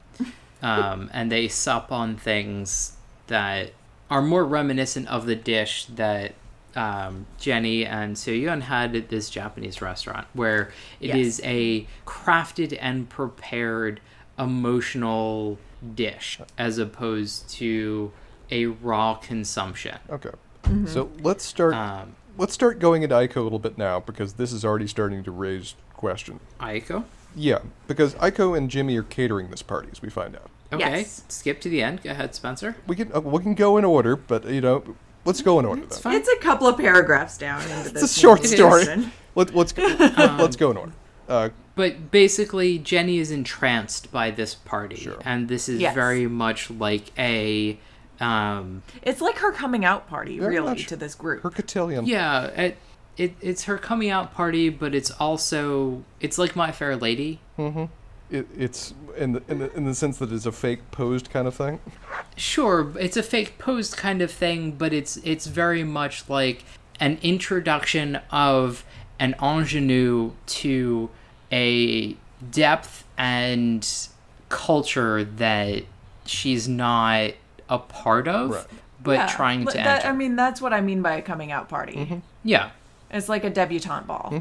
[0.61, 2.94] um, and they sup on things
[3.27, 3.72] that
[4.10, 6.34] are more reminiscent of the dish that
[6.76, 11.48] um, Jenny and Seo Yun had at this Japanese restaurant, where it is Yes.
[11.48, 13.99] a crafted and prepared
[14.40, 15.60] emotional
[15.95, 18.11] dish as opposed to
[18.51, 19.97] a raw consumption.
[20.10, 20.30] Okay.
[20.64, 20.85] Mm-hmm.
[20.88, 21.73] So let's start.
[21.73, 25.23] Um, let's start going into Aiko a little bit now because this is already starting
[25.23, 26.39] to raise question.
[26.60, 27.03] Aiko?
[27.35, 30.49] Yeah, because Aiko and Jimmy are catering this party, as we find out.
[30.72, 31.23] Okay, Yes.
[31.30, 32.03] skip to the end.
[32.03, 32.76] Go ahead, Spencer.
[32.88, 34.95] We can uh, we can go in order, but you know,
[35.26, 35.99] let's go in order then.
[35.99, 36.15] fine.
[36.15, 38.03] It's a couple of paragraphs down into this.
[38.03, 38.81] It's a short story.
[38.85, 39.11] Listen.
[39.35, 39.84] Let, let's go,
[40.18, 40.91] Um, let's go in order.
[41.27, 45.18] Uh, But basically, Jenny is entranced by this party, Sure.
[45.26, 45.95] and this is Yes.
[45.95, 47.78] very much like a,
[48.20, 51.41] um, It's like her coming out party, really, to this group.
[51.44, 52.06] her cotillion.
[52.06, 52.78] yeah, it,
[53.18, 57.40] it it's her coming out party, but it's also it's like My Fair Lady.
[58.30, 61.48] It, it's in the, in the in the sense that it's a fake posed kind
[61.48, 61.80] of thing.
[62.36, 66.64] Sure, it's a fake posed kind of thing, but it's it's very much like
[67.00, 68.86] an introduction of
[69.20, 71.10] an ingenue to
[71.54, 72.18] a
[72.52, 73.88] depth and
[74.50, 75.84] culture that
[76.26, 77.32] she's not
[77.70, 78.66] a part of, Right.
[79.02, 80.08] but Yeah, trying to that- enter.
[80.08, 81.94] I mean, that's what I mean by a coming out party.
[81.96, 82.20] Mm-hmm.
[82.44, 82.72] yeah,
[83.12, 84.34] It's like a debutante ball,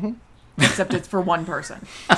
[0.58, 1.86] except it's for one person.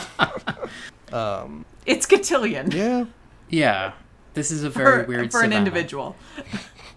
[1.86, 3.04] it's cotillion Yeah,
[3.50, 3.92] yeah.
[4.34, 6.16] This is a very for, weird for an individual.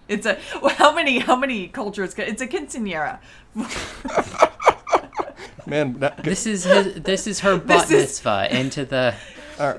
[0.08, 2.14] It's a well, how many how many cultures?
[2.16, 3.18] It's a quinceanera.
[5.68, 5.98] man.
[6.00, 9.14] That, This is his, this is her bat This is- mitzvah into the.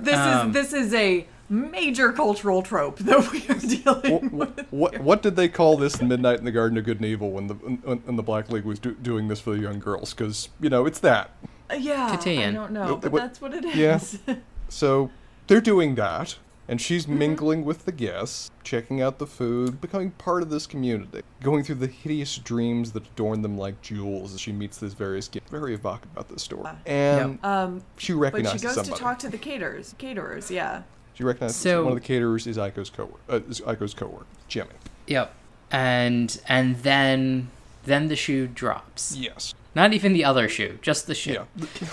[0.01, 4.67] This Um, is this is a major cultural trope that we are dealing what, with.
[4.71, 7.31] what what did they call this in Midnight in the Garden of Good and Evil
[7.31, 10.13] when the when, when the Black League was do, doing this for the young girls?
[10.13, 11.31] Because you know it's that.
[11.71, 14.19] Uh, Yeah, I don't know, but What- that's what it is.
[14.27, 14.35] Yeah.
[14.67, 15.09] So
[15.47, 16.37] they're doing that,
[16.69, 17.17] and she's Mm-hmm.
[17.17, 21.75] mingling with the guests, checking out the food, becoming part of this community, going through
[21.75, 25.49] the hideous dreams that adorn them like jewels as she meets these various guests.
[25.49, 28.95] Very evocative about this story, and Um, she but recognizes she goes somebody.
[28.95, 29.95] to talk to the caterers.
[29.97, 30.83] Caterers, yeah.
[31.15, 34.69] she recognizes So- one of the caterers is Aiko's co uh, is Aiko's coworker, Jimmy.
[35.07, 35.33] Yep,
[35.71, 37.49] and and then
[37.85, 39.15] then the shoe drops.
[39.17, 39.53] Yes.
[39.75, 41.45] Not even the other shoe, just the shoe.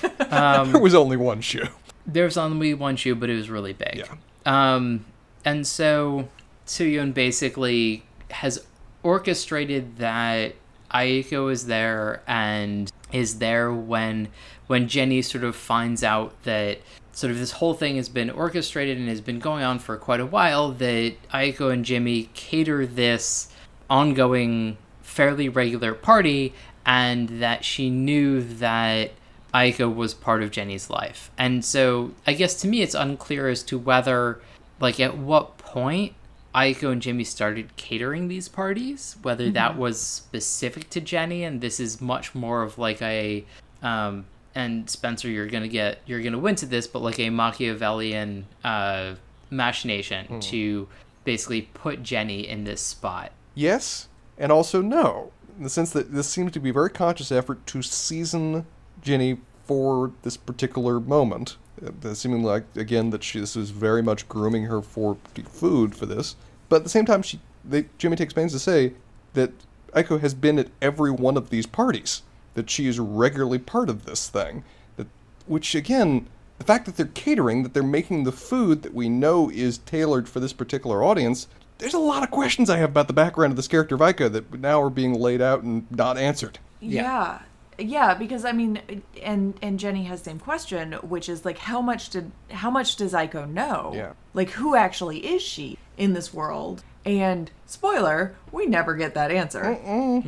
[0.02, 0.08] Yeah.
[0.30, 1.66] Um, there was only one shoe.
[2.06, 3.96] there was only one shoe, but it was really big.
[3.96, 4.04] Yeah.
[4.46, 5.04] Um,
[5.44, 6.28] and so
[6.66, 8.64] Seo Yun basically has
[9.02, 10.54] orchestrated that
[10.94, 14.28] Aiko is there and is there when
[14.66, 16.78] when Jenny sort of finds out that
[17.12, 20.20] sort of this whole thing has been orchestrated and has been going on for quite
[20.20, 23.48] a while that Aiko and Jimmy cater this
[23.88, 26.52] ongoing fairly regular party
[26.84, 29.12] and that she knew that
[29.56, 31.30] Aiko was part of Jenny's life.
[31.38, 34.40] And so I guess to me it's unclear as to whether
[34.80, 36.12] like at what point
[36.54, 41.80] Aiko and Jimmy started catering these parties, whether that was specific to Jenny and this
[41.80, 43.46] is much more of like a
[43.82, 47.18] um and Spencer you're going to get you're going to win to this but like
[47.18, 49.14] a Machiavellian uh
[49.48, 50.86] machination to
[51.24, 53.32] basically put Jenny in this spot.
[53.54, 57.32] Yes, and also no, in the sense that this seems to be a very conscious
[57.32, 58.66] effort to season
[59.06, 61.56] Jenny for this particular moment.
[61.84, 66.06] Uh, seeming like again that she this is very much grooming her for food for
[66.06, 66.36] this,
[66.68, 68.94] but at the same time, she they, Jimmy takes pains to say
[69.34, 69.52] that
[69.92, 72.22] Aiko has been at every one of these parties.
[72.54, 74.64] That she is regularly part of this thing.
[74.96, 75.06] That
[75.46, 76.28] which again.
[76.58, 80.26] The fact that they're catering, that they're making the food that we know is tailored
[80.26, 83.56] for this particular audience, there's a lot of questions I have about the background of
[83.56, 86.58] this character of Aiko that now are being laid out and not answered.
[86.80, 87.02] Yeah.
[87.02, 87.38] Yeah,
[87.78, 92.30] because I mean and and Jenny has same question, which is like how much did
[92.50, 93.92] how much does Aiko know?
[93.94, 94.12] Yeah.
[94.34, 96.82] Like who actually is she in this world?
[97.04, 99.74] And spoiler, we never get that answer.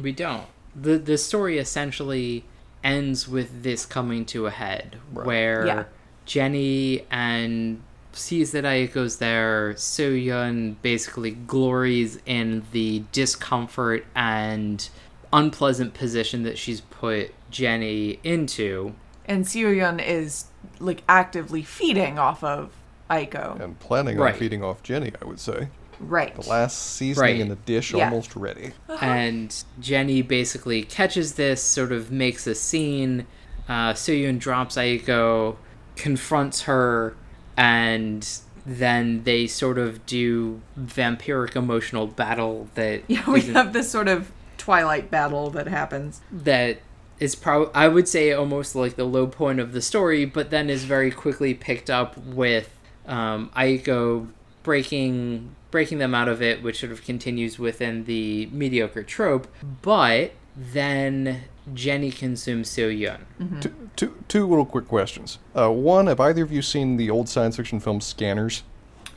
[0.01, 0.47] We don't.
[0.77, 2.45] The the story essentially
[2.85, 5.85] ends with this coming to a head where Yeah.
[6.27, 14.89] Jenny and sees that Aiko's there, Seo Yun basically glories in the discomfort and
[15.33, 18.95] unpleasant position that she's put Jenny into.
[19.27, 20.47] And Seo Yun is
[20.79, 22.73] like actively feeding off of
[23.11, 23.61] Aiko.
[23.61, 24.33] And planning Right.
[24.35, 25.69] on feeding off Jenny, I would say.
[26.01, 26.35] Right.
[26.35, 27.41] The last seasoning Right.
[27.41, 28.05] in the dish Yeah.
[28.05, 28.73] almost ready.
[29.01, 33.27] and Jenny basically catches this, sort of makes a scene.
[33.69, 35.57] Uh, Seo Yun drops Aiko,
[35.97, 37.15] confronts her,
[37.57, 38.27] and
[38.65, 44.09] then they sort of do vampiric emotional battle that Yeah, we isn't- have this sort
[44.09, 46.21] of twilight battle that happens.
[46.31, 46.79] that
[47.19, 50.69] is probably I would say almost like the low point of the story, but then
[50.71, 52.71] is very quickly picked up with
[53.07, 54.29] um, Aiko
[54.63, 59.49] breaking breaking them out of it, which sort of continues within the mediocre trope.
[59.83, 61.43] But then
[61.75, 63.61] Jenny consumes Seo Yun.
[63.61, 65.39] Two, two, two little quick questions.
[65.55, 68.63] Uh, one, have either of you seen the old science fiction film Scanners?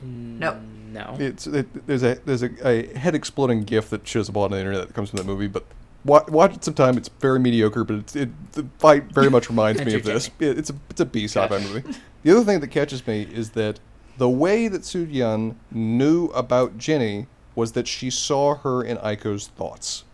[0.02, 0.56] Nope.
[0.92, 1.16] No.
[1.18, 4.58] It's it, there's a there's a, a head exploding GIF that shows up on the
[4.58, 5.64] internet that comes from that movie, but
[6.04, 6.96] watch, watch it sometime.
[6.96, 10.28] It's very mediocre, but it's, it the fight very much reminds me of this.
[10.38, 11.82] It, it's a it's a B sci-fi movie.
[12.22, 13.80] The other thing that catches me is that
[14.18, 19.48] the way that Seo Yun knew about Jenny was that she saw her in Aiko's
[19.48, 20.04] thoughts.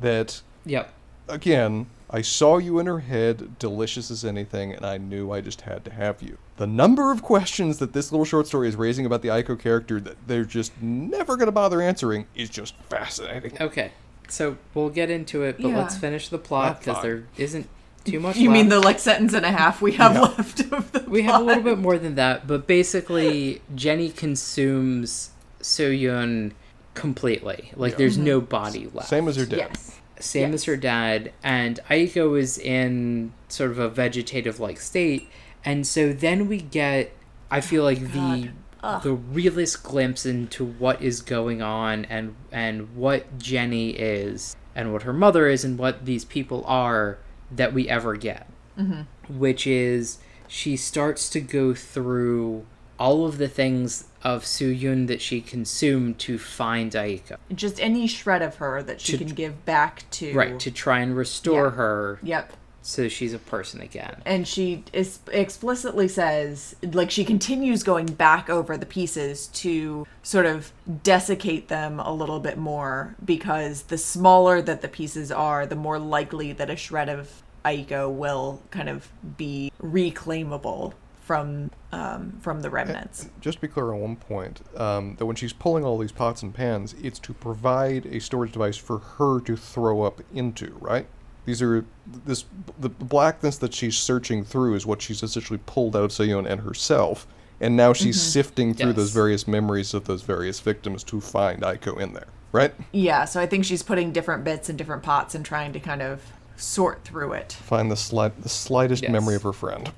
[0.00, 0.92] That Yep.
[1.28, 5.62] again, I saw you in her head, delicious as anything, and I knew I just
[5.62, 6.38] had to have you.
[6.58, 9.98] The number of questions that this little short story is raising about the Aiko character
[9.98, 13.60] that they're just never going to bother answering is just fascinating.
[13.60, 13.90] Okay.
[14.28, 15.78] So we'll get into it, but Yeah.
[15.78, 17.68] let's finish the plot because there isn't
[18.04, 18.36] too much.
[18.36, 20.20] You mean the like sentence and a half we have Yeah.
[20.20, 25.30] left of the We have a little bit more than that, but basically, Jenny consumes
[25.60, 26.52] Seo Yun
[26.94, 27.72] completely.
[27.74, 27.98] Like, Yeah.
[27.98, 28.50] there's no mm-hmm.
[28.50, 29.08] body left.
[29.08, 29.70] Same as her dad.
[29.74, 30.00] Yes.
[30.24, 30.62] Same Yes.
[30.62, 31.32] as her dad.
[31.42, 35.28] And Aiko is in sort of a vegetative like state.
[35.64, 37.12] And so then we get,
[37.50, 38.50] I feel oh like, the.
[38.82, 39.02] Ugh.
[39.02, 45.04] The realest glimpse into what is going on and and what Jenny is and what
[45.04, 47.16] her mother is and what these people are
[47.50, 48.46] that we ever get
[48.78, 49.02] mm-hmm.
[49.38, 52.66] which is she starts to go through
[52.98, 57.36] all of the things of Seo Yun that she consumed to find Aiko.
[57.54, 60.32] Just any shred of her that she To- can give back to.
[60.34, 62.52] Right, to try and restore her Yep.
[62.80, 64.22] so she's a person again.
[64.24, 70.46] And she is explicitly says, like, she continues going back over the pieces to sort
[70.46, 70.72] of
[71.02, 75.98] desiccate them a little bit more because the smaller that the pieces are, the more
[75.98, 79.08] likely that a shred of Aiko will kind of
[79.38, 80.92] be reclaimable
[81.24, 83.30] from um, from the remnants.
[83.40, 86.42] Just to be clear on one point, um, that when she's pulling all these pots
[86.42, 91.06] and pans, it's to provide a storage device for her to throw up into, right?
[91.46, 91.84] These are
[92.24, 92.44] this
[92.78, 96.46] the blackness that she's searching through is what she's essentially pulled out of Seo Yun
[96.46, 97.26] and herself,
[97.60, 101.98] and now she's sifting through those various memories of those various victims to find Aiko
[101.98, 102.74] in there, right?
[102.92, 106.02] Yeah, so I think she's putting different bits in different pots and trying to kind
[106.02, 106.22] of
[106.56, 107.52] sort through it.
[107.52, 109.12] Find the slight the slightest Yes.
[109.12, 109.90] memory of her friend.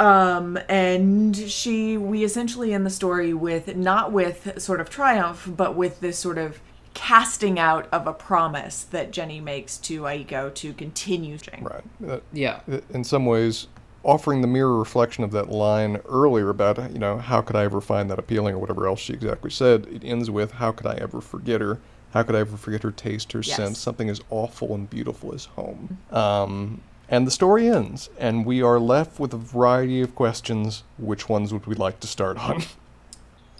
[0.00, 5.76] Um, and she, we essentially end the story with not with sort of triumph, but
[5.76, 6.58] with this sort of
[6.94, 11.36] casting out of a promise that Jenny makes to Aiko to continue.
[11.60, 11.84] Right.
[12.06, 12.60] Uh, Yeah.
[12.92, 13.66] in some ways
[14.02, 17.82] offering the mirror reflection of that line earlier about you know how could i ever
[17.82, 20.94] find that appealing or whatever else she exactly said it ends with how could i
[20.94, 21.78] ever forget her
[22.14, 23.54] how could i ever forget her taste her Yes.
[23.56, 28.62] sense something as awful and beautiful as home um, and the story ends and we
[28.62, 30.84] are left with a variety of questions.
[30.96, 32.62] Which ones would we like to start on?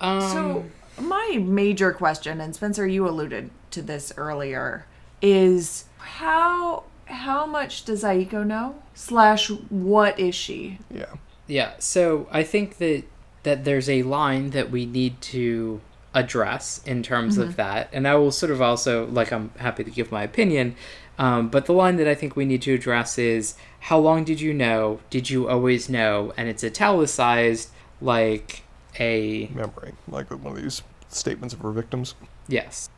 [0.00, 0.64] Um, So,
[0.98, 4.86] my major question, and Spencer, you alluded to this earlier,
[5.20, 8.76] is how how much does Aiko know?
[8.94, 10.78] Slash, what is she?
[10.90, 11.14] yeah.
[11.48, 13.02] Yeah, so I think that
[13.42, 15.80] that there's a line that we need to
[16.14, 19.90] address in terms of that, and I will sort of also like I'm happy to
[19.90, 20.76] give my opinion,
[21.20, 24.40] um, but the line that I think we need to address is how long did
[24.40, 25.00] you know?
[25.10, 26.32] Did you always know?
[26.36, 27.68] And it's italicized
[28.00, 28.62] like
[28.98, 32.14] a memory like one of these statements of her victims
[32.50, 32.88] Yes.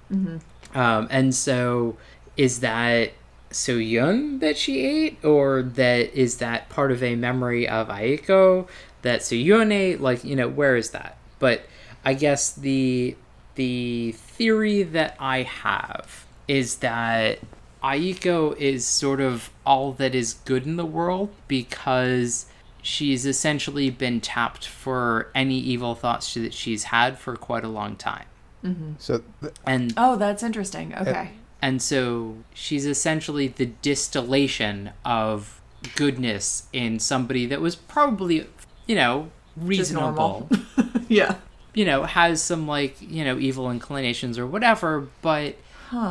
[0.75, 1.97] Um, and so,
[2.37, 3.13] is that
[3.51, 8.67] Seo Yun that she ate, or that is that part of a memory of Aiko
[9.03, 10.01] that Seo Yun ate?
[10.01, 11.19] Like, you know, where is that?
[11.39, 11.67] But
[12.05, 13.17] I guess the
[13.57, 17.39] the theory that I have is that
[17.83, 22.47] Aiko is sort of all that is good in the world because
[22.83, 27.97] she's essentially been tapped for any evil thoughts that she's had for quite a long
[27.97, 28.25] time.
[28.65, 28.93] Mm-hmm.
[28.99, 30.95] so th- And Oh, that's interesting.
[30.95, 31.31] Okay.
[31.61, 35.61] and so she's essentially the distillation of
[35.97, 38.47] goodness in somebody that was probably,
[38.87, 40.49] you know, reasonable.
[41.09, 41.37] yeah.
[41.75, 45.57] you know, has some like, you know, evil inclinations or whatever, but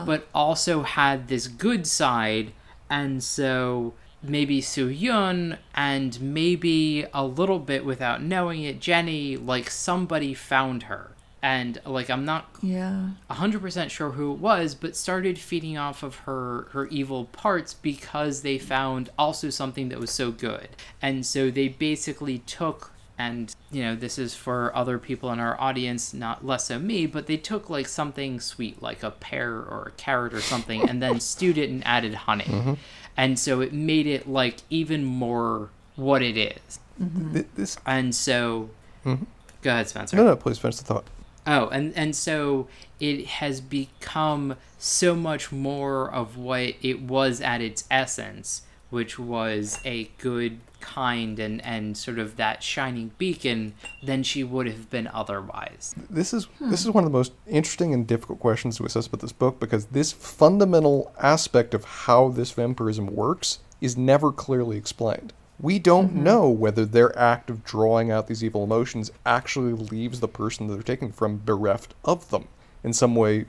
[0.05, 2.51] but also had this good side
[2.89, 9.69] and so maybe Seo Yun and maybe a little bit without knowing it, Jenny, like
[9.69, 11.11] somebody found her.
[11.43, 13.11] And like I'm not Yeah.
[13.31, 18.43] 100% sure who it was, but started feeding off of her her evil parts because
[18.43, 20.67] they found also something that was so good.
[21.01, 22.90] And so they basically took
[23.21, 27.05] and you know, this is for other people in our audience, not less so me,
[27.05, 31.01] but they took like something sweet like a pear or a carrot or something and
[31.03, 32.45] then stewed it and added honey.
[32.45, 32.73] Mm-hmm.
[33.15, 36.79] And so it made it like even more what it is.
[37.01, 37.33] Mm-hmm.
[37.33, 38.69] Th- This And so
[39.05, 39.25] mm-hmm.
[39.61, 40.17] go ahead, Spencer.
[40.17, 41.05] no no please finish the thought.
[41.45, 42.67] Oh, and and so
[42.99, 48.61] it has become so much more of what it was at its essence,
[48.91, 53.73] which was a good, kind, and and sort of that shining beacon
[54.03, 55.95] than she would have been otherwise.
[56.09, 56.69] This is hmm.
[56.69, 59.59] this is one of the most interesting and difficult questions to assess about this book
[59.59, 65.33] because this fundamental aspect of how this vampirism works is never clearly explained.
[65.59, 66.23] We don't mm-hmm.
[66.23, 70.73] know whether their act of drawing out these evil emotions actually leaves the person that
[70.73, 72.47] they're taking from bereft of them
[72.83, 73.45] in some way,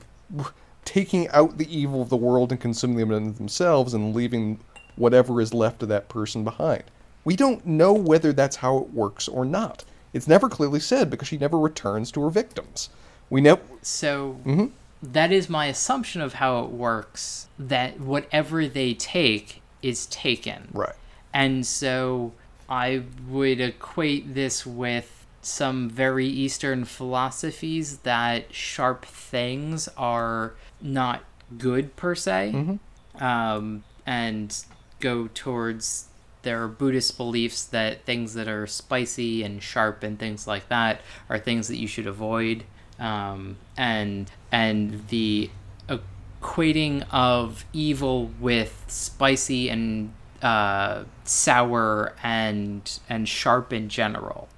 [0.85, 4.61] taking out the evil of the world and consuming them in themselves and leaving
[4.97, 6.85] whatever is left of that person behind.
[7.25, 9.85] We don't know whether that's how it works or not.
[10.13, 12.91] It's never clearly said because she never returns to her victims.
[13.31, 13.61] We know.
[13.81, 14.71] So
[15.03, 17.49] that is my assumption of how it works.
[17.59, 20.69] That whatever they take is taken.
[20.73, 20.95] Right.
[21.33, 22.33] And so
[22.69, 31.23] I would equate this with some very Eastern philosophies that sharp things are not
[31.59, 32.79] good per se,
[33.19, 34.65] um, and
[35.03, 36.07] go towards
[36.43, 41.39] their Buddhist beliefs that things that are spicy and sharp and things like that are
[41.39, 42.65] things that you should avoid,
[42.99, 45.51] um, and and the
[45.89, 54.49] equating of evil with spicy and uh, sour and and sharp in general.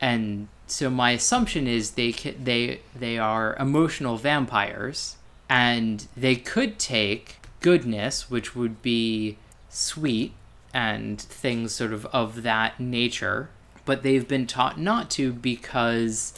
[0.00, 5.16] And so my assumption is they they they are emotional vampires,
[5.48, 9.38] and they could take goodness, which would be
[9.74, 10.32] sweet
[10.72, 13.50] and things sort of of that nature,
[13.84, 16.32] but they've been taught not to because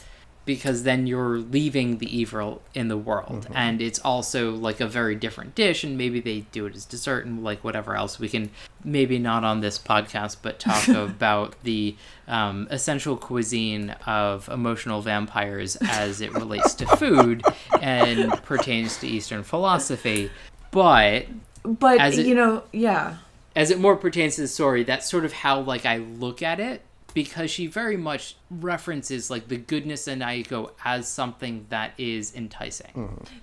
[0.45, 3.45] because then you're leaving the evil in the world.
[3.53, 7.25] And it's also like a very different dish and maybe they do it as dessert
[7.25, 8.17] and like whatever else.
[8.17, 8.49] We can
[8.81, 11.97] maybe not on this podcast but talk about the
[12.29, 17.43] um, essential cuisine of emotional vampires as it relates to food
[17.81, 20.31] and pertains to eastern philosophy.
[20.71, 21.25] But
[21.63, 23.17] But As it- you know, yeah.
[23.57, 26.59] As it more pertains to the story, that's sort of how like I look at
[26.59, 26.83] it
[27.15, 32.91] because she very much references like the goodness in Aiko as something that is enticing.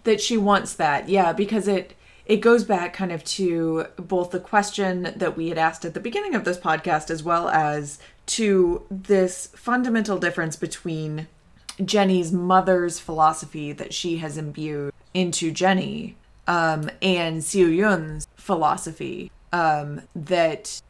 [0.05, 1.95] that she wants that yeah because it
[2.27, 6.01] it goes back kind of to both the question that we had asked at the
[6.01, 11.27] beginning of this podcast as well as to this fundamental difference between
[11.85, 16.15] Jenny's mother's philosophy that she has imbued into Jenny
[16.47, 20.83] um, and Seo Yun's philosophy um, that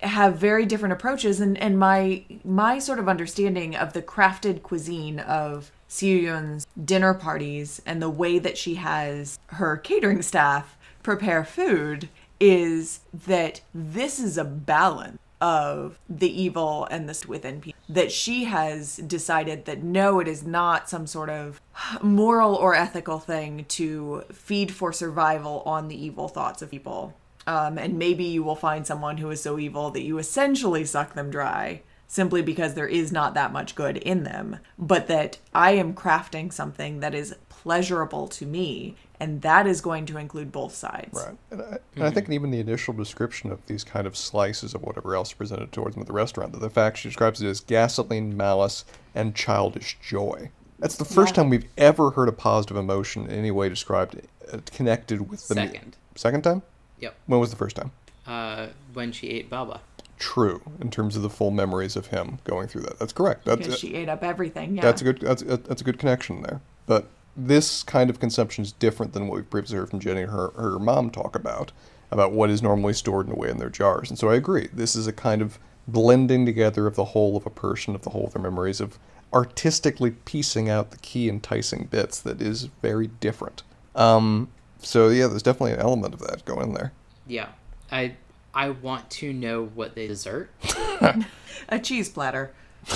[0.00, 1.40] have very different approaches.
[1.40, 7.14] And, and my my sort of understanding of the crafted cuisine of Seo Yun's dinner
[7.14, 12.08] parties and the way that she has her catering staff prepare food
[12.38, 18.44] is that this is a balance of the evil and the within people that she
[18.44, 21.60] has decided that no it is not some sort of
[22.00, 27.12] moral or ethical thing to feed for survival on the evil thoughts of people
[27.46, 31.14] um, and maybe you will find someone who is so evil that you essentially suck
[31.14, 35.72] them dry simply because there is not that much good in them, but that I
[35.72, 40.74] am crafting something that is pleasurable to me, and that is going to include both
[40.74, 41.14] sides.
[41.26, 41.38] Right.
[41.50, 44.82] And I, and I think even the initial description of these kind of slices of
[44.82, 47.60] whatever else presented towards them at the restaurant, that the fact she describes it as
[47.60, 50.50] gasoline, malice, and childish joy.
[50.80, 51.44] That's the first Yeah.
[51.44, 54.20] time we've ever heard a positive emotion in any way described
[54.52, 55.96] uh, connected with the me- Second.
[56.14, 56.62] Second time?
[57.02, 57.14] Yep.
[57.26, 57.92] When was the first time?
[58.26, 59.80] Uh, when she ate Baba.
[60.18, 62.98] True, in terms of the full memories of him going through that.
[62.98, 63.44] That's correct.
[63.44, 64.76] That's Because she ate up everything.
[64.76, 64.82] Yeah.
[64.82, 65.20] That's a good.
[65.20, 66.60] That's a, that's a good connection there.
[66.86, 70.30] But this kind of consumption is different than what we've previously heard from Jenny and
[70.30, 71.72] her her mom talk about
[72.12, 74.10] about what is normally stored away in their jars.
[74.10, 74.68] And so I agree.
[74.72, 75.58] This is a kind of
[75.88, 78.98] blending together of the whole of a person, of the whole of their memories, of
[79.32, 83.62] artistically piecing out the key enticing bits that is very different.
[83.94, 84.50] Um,
[84.82, 86.92] so yeah, there's definitely an element of that going there.
[87.26, 87.48] Yeah.
[87.90, 88.14] I
[88.54, 90.50] I want to know what they dessert.
[91.68, 92.52] a cheese platter.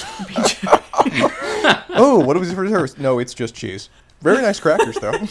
[1.91, 2.99] oh, what was it for dessert?
[2.99, 3.89] No, it's just cheese.
[4.21, 5.13] Very nice crackers though.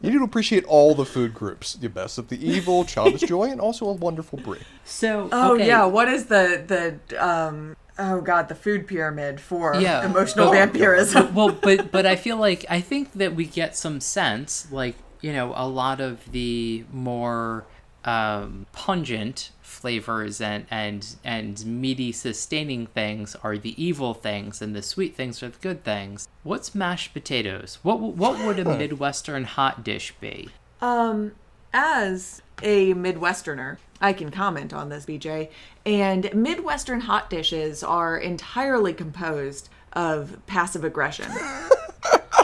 [0.00, 1.72] You need to appreciate all the food groups.
[1.72, 4.58] The best of the evil, childish joy, and also a wonderful brie.
[4.84, 6.62] So Oh okay, yeah, what is the
[7.08, 10.04] the um oh god, the food pyramid for Yeah.
[10.04, 11.34] emotional Oh, vampirism?
[11.34, 15.32] well, but but I feel like I think that we get some sense, like you
[15.32, 17.64] know, a lot of the more
[18.04, 24.82] um, pungent flavors and and and meaty, sustaining things are the evil things, and the
[24.82, 26.28] sweet things are the good things.
[26.42, 27.78] What's mashed potatoes?
[27.82, 30.50] What what would a midwestern hot dish be?
[30.82, 31.32] Um,
[31.72, 35.48] as a Midwesterner, I can comment on this, BJ.
[35.86, 41.32] And Midwestern hot dishes are entirely composed of passive aggression.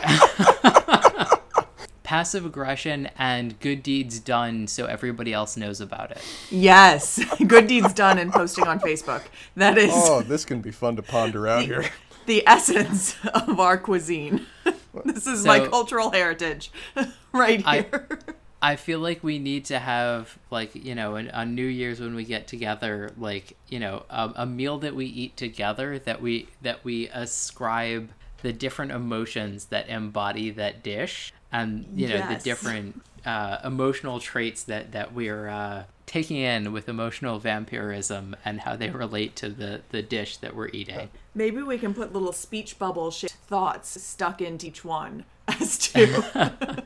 [2.11, 6.21] Passive aggression and good deeds done, so everybody else knows about it.
[6.51, 9.23] yes, good deeds done and posting on Facebook.
[9.55, 11.85] That is Oh, this can be fun to ponder out here.
[12.27, 14.45] the essence of our cuisine.
[15.05, 16.73] this is my cultural heritage
[17.33, 18.19] right I- here.
[18.61, 22.17] I feel like we need to have like you know an, on New Year's when
[22.17, 26.49] we get together like you know a, a meal that we eat together that we
[26.61, 28.11] that we ascribe
[28.43, 32.43] the different emotions that embody that dish and you know Yes.
[32.43, 38.61] the different uh, emotional traits that that we're uh, taking in with emotional vampirism and
[38.61, 41.09] how they relate to the the dish that we're eating.
[41.35, 46.83] Maybe we can put little speech bubble shit thoughts stuck into each one as to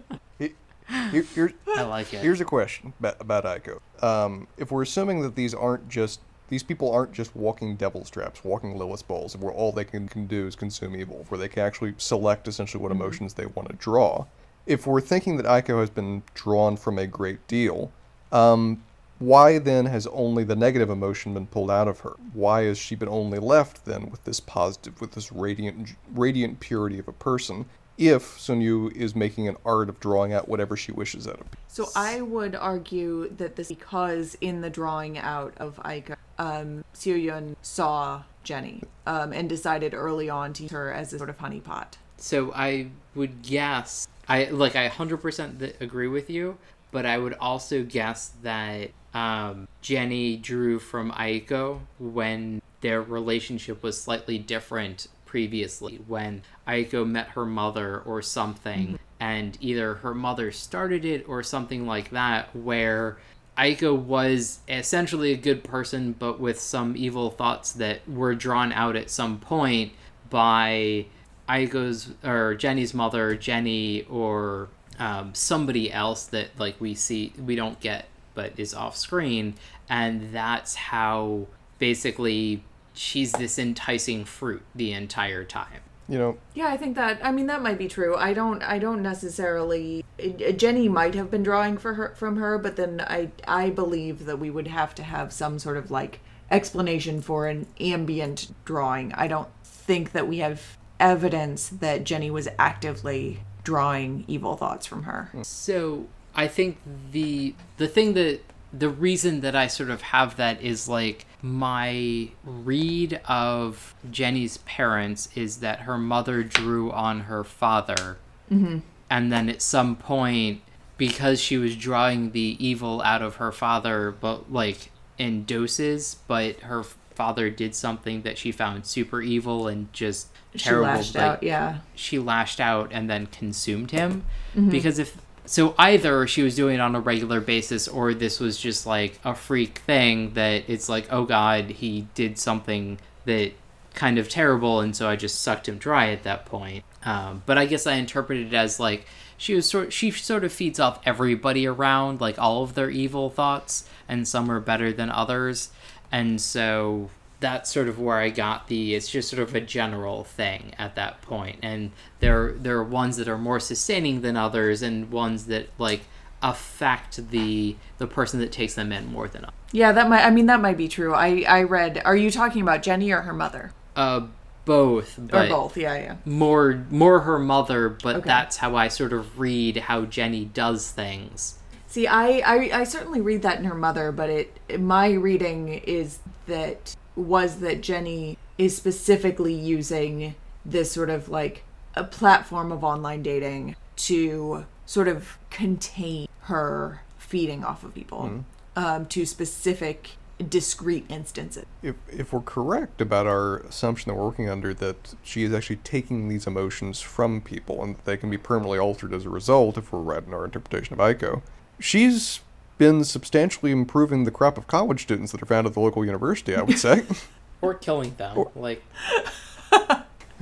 [1.10, 2.20] Here- here- I like it.
[2.20, 3.80] here's a question about, about Aiko.
[4.02, 6.20] Um, if we're assuming that these aren't just
[6.50, 10.26] these people aren't just walking devil's traps, walking Lilith's balls, where all they can, can
[10.26, 13.74] do is consume evil, where they can actually select essentially what emotions they want to
[13.76, 14.26] draw.
[14.66, 17.92] If we're thinking that Aiko has been drawn from a great deal,
[18.32, 18.82] um,
[19.18, 22.14] why then has only the negative emotion been pulled out of her?
[22.32, 26.98] Why has she been only left then with this positive, with this radiant, radiant purity
[26.98, 27.66] of a person?
[27.96, 31.50] If Sun Yu is making an art of drawing out whatever she wishes out of
[31.50, 31.64] people.
[31.68, 37.22] So I would argue that this because in the drawing out of Aiko, um, Seo
[37.22, 41.38] Yun saw Jenny um, and decided early on to use her as a sort of
[41.38, 41.92] honeypot.
[42.16, 46.58] So I would guess I like I 100% th- agree with you,
[46.90, 54.00] but I would also guess that um, Jenny drew from Aiko when their relationship was
[54.00, 61.04] slightly different previously when Aiko met her mother or something and either her mother started
[61.04, 63.16] it or something like that where
[63.58, 68.94] Aiko was essentially a good person but with some evil thoughts that were drawn out
[68.94, 69.92] at some point
[70.30, 71.06] by
[71.48, 74.68] Aiko's or Jenny's mother, Jenny, or
[74.98, 79.54] um, somebody else that like we see we don't get but is off screen,
[79.88, 81.46] and that's how
[81.78, 82.62] basically
[82.92, 85.80] she's this enticing fruit the entire time.
[86.08, 87.24] You know, Yeah, I think that.
[87.24, 88.14] I mean, that might be true.
[88.14, 88.62] I don't.
[88.62, 90.04] I don't necessarily.
[90.22, 93.30] uh, Jenny might have been drawing for her from her, but then I.
[93.46, 97.66] I believe that we would have to have some sort of like explanation for an
[97.80, 99.14] ambient drawing.
[99.14, 105.02] I don't think that we have evidence that Jenny was actively drawing evil thoughts from
[105.04, 105.30] her.
[105.42, 106.78] So I think
[107.12, 108.40] the the thing that
[108.72, 115.28] the reason that I sort of have that is like my read of Jenny's parents
[115.36, 118.16] is that her mother drew on her father,
[118.50, 118.78] mm-hmm.
[119.10, 120.62] and then at some point,
[120.96, 126.60] because she was drawing the evil out of her father, but like in doses, but
[126.60, 126.82] her
[127.14, 130.86] father did something that she found super evil and just She terrible.
[130.88, 131.42] lashed like, out.
[131.42, 131.78] Yeah.
[131.94, 134.24] she lashed out and then consumed him
[134.70, 135.16] because if
[135.46, 139.18] so either she was doing it on a regular basis or this was just like
[139.24, 143.52] a freak thing that it's like oh god he did something that
[143.94, 147.58] kind of terrible and so i just sucked him dry at that point um, but
[147.58, 150.98] i guess i interpreted it as like she was sort she sort of feeds off
[151.04, 155.70] everybody around like all of their evil thoughts and some are better than others
[156.18, 157.10] and so
[157.40, 160.94] that's sort of where I got the it's just sort of a general thing at
[161.00, 161.58] that point.
[161.62, 166.02] and there there are ones that are more sustaining than others and ones that like
[166.42, 169.54] affect the the person that takes them in more than others.
[169.72, 170.24] Yeah, that might.
[170.24, 171.12] I mean, that might be true.
[171.14, 171.44] I.
[171.48, 172.00] I read.
[172.04, 174.26] Are you talking about Jenny or her mother, uh
[174.64, 175.76] both or both?
[175.76, 176.16] Yeah, yeah.
[176.24, 178.26] more more her mother but Okay.
[178.26, 181.58] that's how I sort of read how Jenny does things
[181.94, 186.18] See, I, I I certainly read that in her mother, but it my reading is
[186.46, 190.34] that was that Jenny is specifically using
[190.64, 191.62] this sort of like
[191.94, 198.42] a platform of online dating to sort of contain her feeding off of people
[198.74, 200.16] um, to specific
[200.48, 201.64] discrete instances.
[201.80, 205.76] if if we're correct about our assumption that we're working under that she is actually
[205.76, 209.78] taking these emotions from people and that they can be permanently altered as a result
[209.78, 211.40] if we're right in our interpretation of Aiko,
[211.78, 212.40] she's
[212.78, 216.54] been substantially improving the crop of college students that are found at the local university,
[216.54, 217.04] I would say.
[217.62, 218.44] Or killing them.
[218.54, 218.82] Like,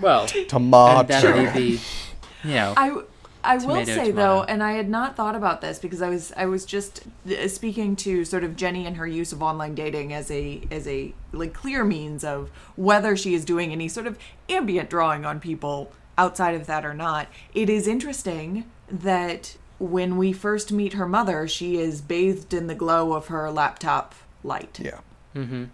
[0.00, 1.06] well, and Tomato.
[1.06, 1.80] that may be,
[2.44, 3.00] you know, I
[3.44, 4.12] I will say tomato.
[4.12, 7.46] though, and I had not thought about this because I was I was just uh,
[7.48, 11.14] speaking to sort of Jenny and her use of online dating as a as a
[11.32, 14.18] like clear means of whether she is doing any sort of
[14.48, 17.28] ambient drawing on people outside of that or not.
[17.54, 22.74] It is interesting that when we first meet her mother, she is bathed in the
[22.74, 24.14] glow of her laptop
[24.44, 24.78] light.
[24.80, 25.00] yeah.
[25.34, 25.64] Mm-hmm.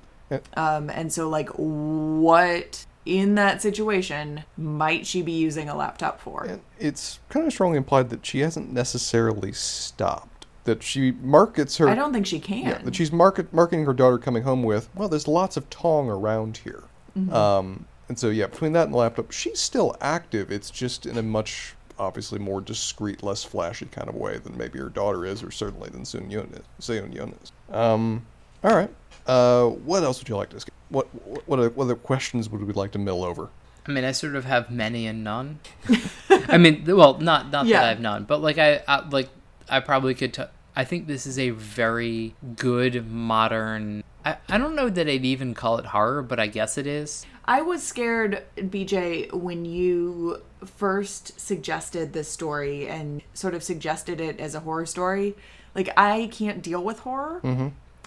[0.55, 6.45] Um, and so, like, what in that situation might she be using a laptop for?
[6.45, 10.47] And it's kind of strongly implied that she hasn't necessarily stopped.
[10.65, 12.67] That she markets her I don't think she can.
[12.67, 16.11] Yeah, that she's market, marketing her daughter coming home with, well, there's lots of Tong
[16.11, 16.85] around here.
[17.19, 17.33] Mm-hmm.
[17.33, 20.53] Um, and so, yeah, between that and the laptop, she's still active.
[20.53, 24.79] It's just in a much, obviously, more discreet, less flashy kind of way than maybe
[24.79, 26.85] her daughter is, or certainly than Sun Yun is.
[26.87, 27.53] Seo Yun is.
[27.71, 28.25] Um,
[28.65, 28.91] all right.
[29.27, 30.75] Uh, what else would you like to discuss?
[30.89, 33.51] What, what, what, other, what other questions would we like to mill over?
[33.87, 35.61] I mean, I sort of have many and none.
[36.31, 37.79] I mean, well, not not Yeah.
[37.81, 39.29] that I have none, but like I, I like
[39.69, 40.35] I probably could.
[40.35, 40.43] T-
[40.77, 44.05] I think this is a very good modern.
[44.25, 47.25] I, I don't know that I'd even call it horror, but I guess it is.
[47.47, 54.41] I was scared, BJ, when you first suggested this story and sort of suggested it
[54.41, 55.37] as a horror story.
[55.75, 57.41] Like, I can't deal with horror.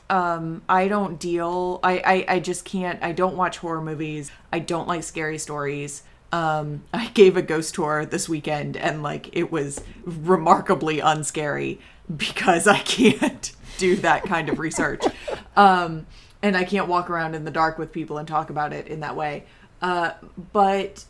[0.09, 1.79] Um, I don't deal.
[1.83, 3.01] I, I I just can't.
[3.01, 4.29] I don't watch horror movies.
[4.51, 6.03] I don't like scary stories.
[6.33, 11.79] Um, I gave a ghost tour this weekend and like it was remarkably unscary
[12.13, 15.03] because I can't do that kind of research.
[15.55, 16.07] Um,
[16.41, 18.99] and I can't walk around in the dark with people and talk about it in
[19.01, 19.45] that way.
[19.81, 20.11] Uh,
[20.51, 21.05] but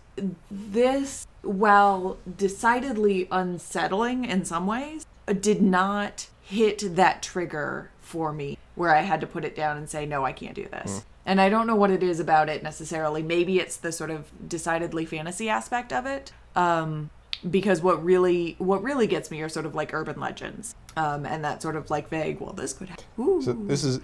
[0.49, 5.05] this, while decidedly unsettling in some ways,
[5.39, 9.89] did not hit that trigger for me where I had to put it down and
[9.89, 11.05] say, no, I can't do this.
[11.25, 13.21] And I don't know what it is about it necessarily.
[13.21, 16.31] Maybe it's the sort of decidedly fantasy aspect of it.
[16.55, 17.09] Um,
[17.49, 21.43] because what really what really gets me are sort of like urban legends um, and
[21.43, 23.41] that sort of like vague well this could happen Ooh.
[23.41, 23.99] So this is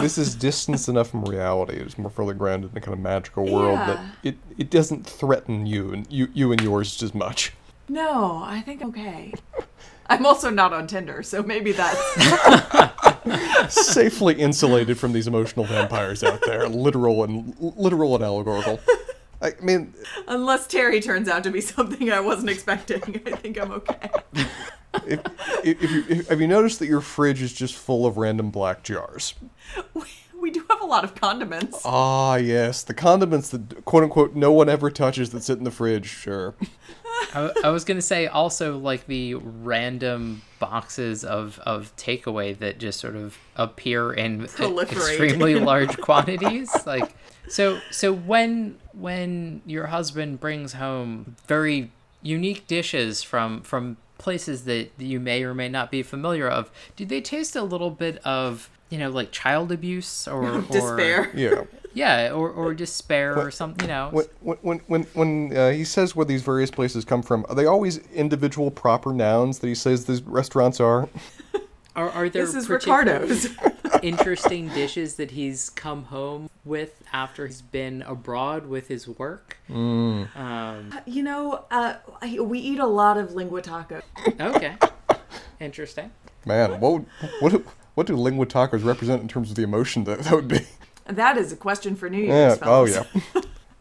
[0.00, 1.76] this is distance enough from reality.
[1.76, 5.66] It's more fully grounded in a kind of magical world that it, it doesn't threaten
[5.66, 7.52] you and you you and yours just as much.
[7.88, 9.32] no i think okay
[10.08, 12.00] i'm also not on tinder so maybe that's
[13.68, 18.80] Safely insulated from these emotional vampires out there, literal and literal and allegorical.
[19.42, 19.94] I mean,
[20.28, 24.10] unless terry turns out to be something i wasn't expecting i think i'm okay
[25.06, 25.20] if,
[25.64, 28.50] if, if you if, have you noticed that your fridge is just full of random
[28.50, 29.34] black jars?
[29.94, 30.02] we,
[30.40, 34.52] we do have a lot of condiments Ah, yes, the condiments that quote unquote no
[34.52, 36.06] one ever touches that sit in the fridge.
[36.06, 36.54] Sure.
[37.34, 43.00] I, I was gonna say also like the random boxes of of takeaway that just
[43.00, 46.70] sort of appear in extremely large quantities.
[46.86, 47.14] Like
[47.48, 51.90] so so when when your husband brings home very
[52.22, 57.04] unique dishes from from places that you may or may not be familiar of, do
[57.04, 61.64] they taste a little bit of you know like child abuse or or- despair Yeah.
[61.94, 64.10] yeah, or, or despair or something, you know.
[64.40, 67.66] When when when when uh, he says where these various places come from, are they
[67.66, 71.08] always individual proper nouns that he says these restaurants are?
[71.94, 73.48] Are, are there this is particular ricardo's
[74.12, 79.58] interesting dishes that he's come home with after he's been abroad with his work?
[79.68, 81.94] Um, you know uh,
[82.40, 84.02] we eat a lot of lengua taco
[84.40, 84.76] okay,
[85.60, 86.10] interesting.
[86.44, 87.06] Man, what would,
[87.40, 87.64] what do,
[87.94, 90.66] what do lengua tacos represent in terms of the emotion that that would be?
[91.06, 92.68] that is a question for new year's Yeah.
[92.68, 93.06] Oh fellas.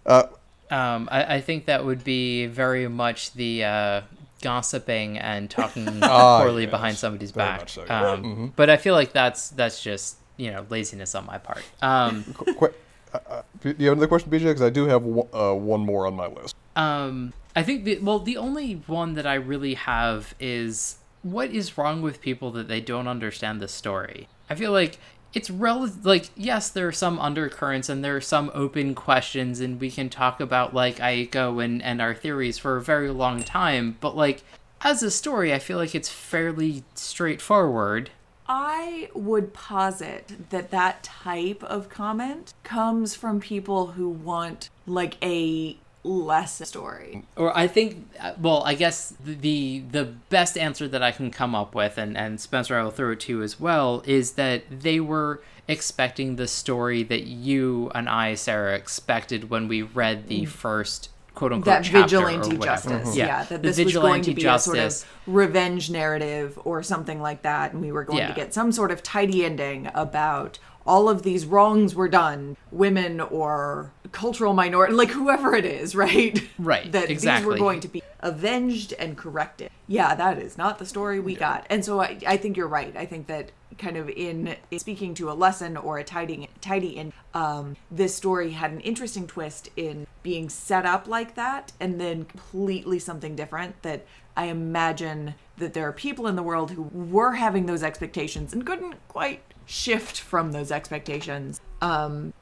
[0.06, 0.28] yeah.
[0.72, 4.02] Um, I, I think that would be very much the uh,
[4.42, 6.72] gossiping and talking Ah, poorly yes.
[6.72, 7.70] behind somebody's Very back.
[7.70, 8.12] so, yeah.
[8.12, 11.64] um, But I feel like that's that's just you know laziness on my part.
[11.82, 12.74] Um, Qu- qu-
[13.14, 14.44] uh, uh, do you have another question, BJ?
[14.46, 16.56] Because I do have one, uh, one more on my list.
[16.76, 21.78] Um, I think the well, the only one that I really have is what is
[21.78, 24.28] wrong with people that they don't understand the story.
[24.50, 24.98] I feel like
[25.34, 29.80] it's rel like yes, there are some undercurrents and there are some open questions, and
[29.80, 33.98] we can talk about like Aiko and and our theories for a very long time.
[34.00, 34.44] But like
[34.82, 38.10] as a story, I feel like it's fairly straightforward.
[38.48, 45.78] I would posit that that type of comment comes from people who want like a
[46.04, 47.24] lesson story.
[47.36, 51.54] or I think, uh, well, I guess the the best answer that I can come
[51.56, 54.64] up with, and and Spencer, I will throw it to you as well, is that
[54.72, 60.46] they were expecting the story that you and I, Sarah, expected when we read the
[60.46, 64.42] first quote unquote That vigilante justice, Yeah, yeah, that the this was going to be
[64.42, 64.74] justice.
[64.74, 68.28] a sort of revenge narrative or something like that, and we were going Yeah.
[68.30, 73.20] to get some sort of tidy ending about all of these wrongs were done, women
[73.20, 76.42] or cultural minority, like whoever it is, right?
[76.58, 79.72] Right, that these were going to be avenged and corrected.
[79.88, 81.66] Yeah, that is not the story we got.
[81.70, 82.96] And so I, I think you're right.
[82.96, 86.98] I think that kind of in, in speaking to a lesson or a tidy tidy
[86.98, 92.00] in um, this story had an interesting twist in being set up like that and
[92.00, 94.06] then completely something different that
[94.36, 98.66] I imagine that there are people in the world who were having those expectations and
[98.66, 99.42] couldn't quite
[99.72, 102.34] shift from those expectations um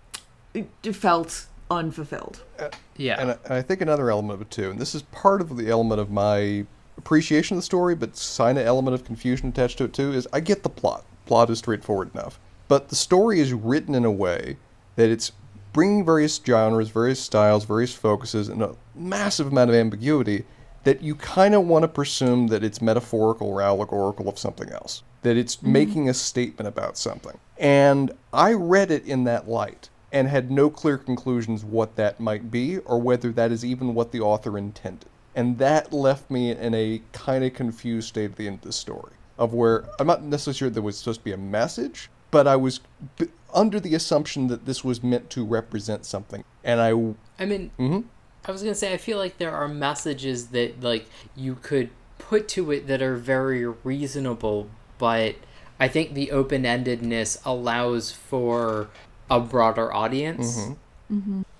[0.53, 2.43] it felt unfulfilled
[2.99, 3.19] yeah.
[3.19, 5.55] And I, and I think another element of it too, and this is part of
[5.55, 6.65] the element of my
[6.97, 10.27] appreciation of the story, but sign an element of confusion attached to it too, is
[10.33, 11.05] I get the plot.
[11.25, 12.39] Plot is straightforward enough.
[12.67, 14.57] But the story is written in a way
[14.97, 15.31] that it's
[15.71, 20.43] bringing various genres, various styles, various focuses, and a massive amount of ambiguity
[20.83, 25.03] that you kind of want to presume that it's metaphorical or allegorical of something else.
[25.23, 27.37] That it's making a statement about something.
[27.57, 32.49] And I read it in that light and had no clear conclusions what that might
[32.49, 35.09] be or whether that is even what the author intended.
[35.35, 38.71] And that left me in a kind of confused state at the end of the
[38.73, 42.47] story, of where I'm not necessarily sure there was supposed to be a message, but
[42.47, 42.79] I was
[43.17, 46.43] b- under the assumption that this was meant to represent something.
[46.63, 46.89] And I,
[47.41, 48.05] I mean, Mhm.
[48.45, 52.47] I was gonna say I feel like there are messages that like you could put
[52.49, 54.67] to it that are very reasonable,
[54.99, 55.35] but
[55.79, 58.89] I think the open endedness allows for
[59.31, 60.69] a broader audience.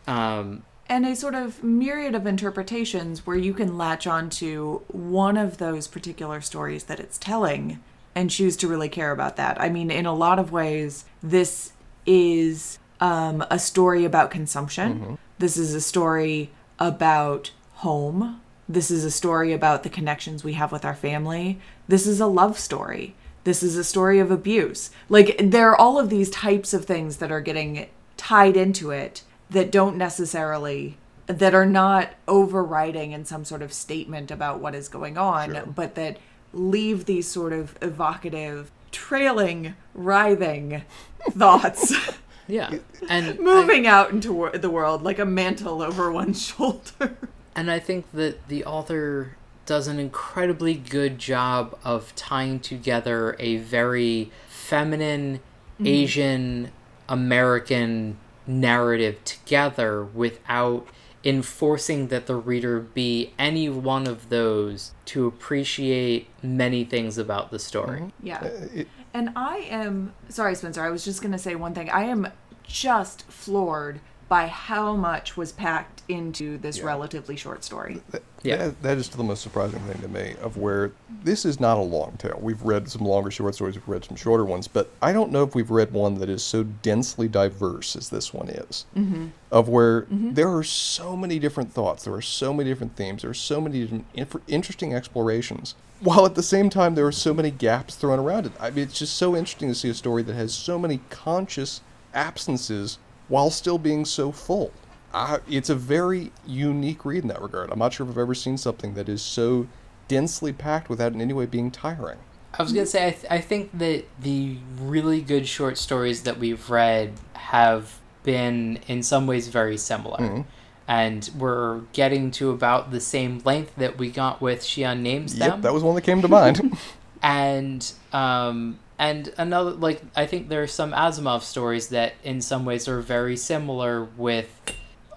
[0.07, 5.57] Um, and a sort of myriad of interpretations where you can latch onto one of
[5.57, 7.79] those particular stories that it's telling
[8.15, 9.61] and choose to really care about that.
[9.61, 11.73] I mean, in a lot of ways, this
[12.05, 15.17] is um, a story about consumption.
[15.37, 16.49] This is a story
[16.79, 18.41] about home.
[18.67, 21.59] This is a story about the connections we have with our family.
[21.87, 23.15] This is a love story.
[23.43, 24.89] This is a story of abuse.
[25.07, 27.87] Like, there are all of these types of things that are getting
[28.17, 30.97] tied into it that don't necessarily
[31.27, 35.65] that are not overriding in some sort of statement about what is going on Sure.
[35.67, 36.17] but that
[36.53, 40.81] leave these sort of evocative trailing writhing
[41.31, 41.93] thoughts
[42.47, 47.15] yeah, and I- moving out into wor- the world like a mantle over one's shoulder
[47.55, 49.35] and I think that the author
[49.69, 55.37] does an incredibly good job of tying together a very feminine
[55.75, 55.85] mm-hmm.
[55.85, 56.71] Asian
[57.07, 58.17] American
[58.47, 60.87] narrative together without
[61.23, 67.59] enforcing that the reader be any one of those to appreciate many things about the
[67.59, 67.99] story.
[67.99, 68.25] Mm-hmm.
[68.25, 70.81] yeah uh, it, And I am sorry, Spencer.
[70.81, 71.91] I was just going to say one thing.
[71.91, 72.29] I am
[72.63, 73.99] just floored
[74.29, 76.85] by how much was packed into this Yeah.
[76.85, 78.01] relatively short story.
[78.43, 78.57] Yeah.
[78.57, 80.91] That, that is the most surprising thing to me of where
[81.23, 82.37] this is not a long tale.
[82.41, 85.43] We've read some longer short stories, we've read some shorter ones, but I don't know
[85.43, 88.85] if we've read one that is so densely diverse as this one is.
[88.95, 89.27] Mm-hmm.
[89.51, 93.31] Of where there are so many different thoughts, there are so many different themes, there
[93.31, 97.33] are so many different inf- interesting explorations, while at the same time there are so
[97.33, 98.51] many gaps thrown around it.
[98.59, 101.81] I mean, it's just so interesting to see a story that has so many conscious
[102.13, 102.99] absences
[103.29, 104.71] while still being so full.
[105.13, 107.71] Uh, it's a very unique read in that regard.
[107.71, 109.67] I'm not sure if I've ever seen something that is so
[110.07, 112.19] densely packed without in any way being tiring.
[112.57, 116.39] I was gonna say I, th- I think that the really good short stories that
[116.39, 120.43] we've read have been in some ways very similar,
[120.87, 125.51] and we're getting to about the same length that we got with She Unnames them.
[125.51, 126.77] Yep, that was one that came to mind.
[127.21, 132.65] and um and another like I think there are some Asimov stories that in some
[132.65, 134.61] ways are very similar with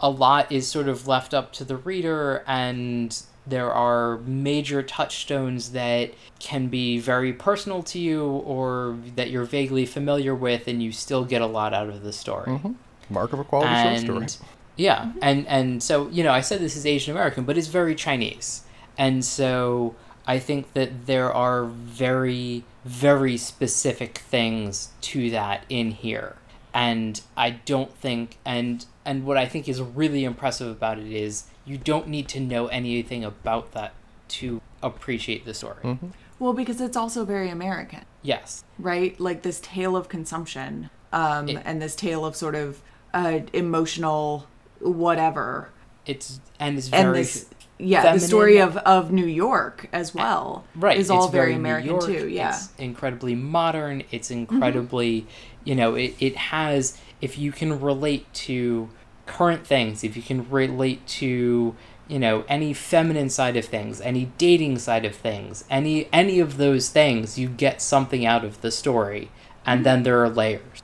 [0.00, 5.72] a lot is sort of left up to the reader and there are major touchstones
[5.72, 10.92] that can be very personal to you or that you're vaguely familiar with and you
[10.92, 12.46] still get a lot out of the story.
[12.46, 12.72] Mm-hmm.
[13.10, 14.48] Mark of a quality short story.
[14.76, 15.18] yeah, mm-hmm.
[15.22, 18.62] and and so you know, I said this is Asian American, but it's very Chinese,
[18.96, 26.36] and so I think that there are very very specific things to that in here,
[26.74, 31.44] and I don't think and and what I think is really impressive about it is
[31.64, 33.92] you don't need to know anything about that
[34.28, 35.98] to appreciate the story.
[36.38, 38.64] Well, because it's also very American, Yes.
[38.78, 39.18] right?
[39.20, 42.80] Like this tale of consumption, um, It- and this tale of sort of
[43.14, 44.46] uh, emotional
[44.80, 45.68] whatever
[46.06, 47.46] it's and it's and very this
[47.82, 48.20] yeah feminine.
[48.20, 51.90] the story of of new york as well right is all it's very New american
[51.90, 52.50] York, too yeah.
[52.50, 54.04] It's incredibly modern.
[54.10, 55.26] It's incredibly
[55.64, 58.88] you know it, it has if you can relate to
[59.26, 61.74] current things if you can relate to
[62.08, 66.56] you know any feminine side of things any dating side of things any any of
[66.56, 69.30] those things you get something out of the story
[69.64, 70.82] and then there are layers.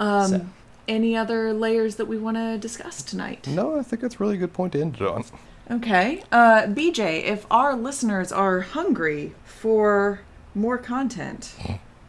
[0.00, 0.46] Um So-
[0.86, 3.48] any other layers that we want to discuss tonight?
[3.48, 5.24] No, I think that's really a good point to end it on.
[5.70, 10.20] Okay uh bj if our listeners are hungry for
[10.54, 11.54] more content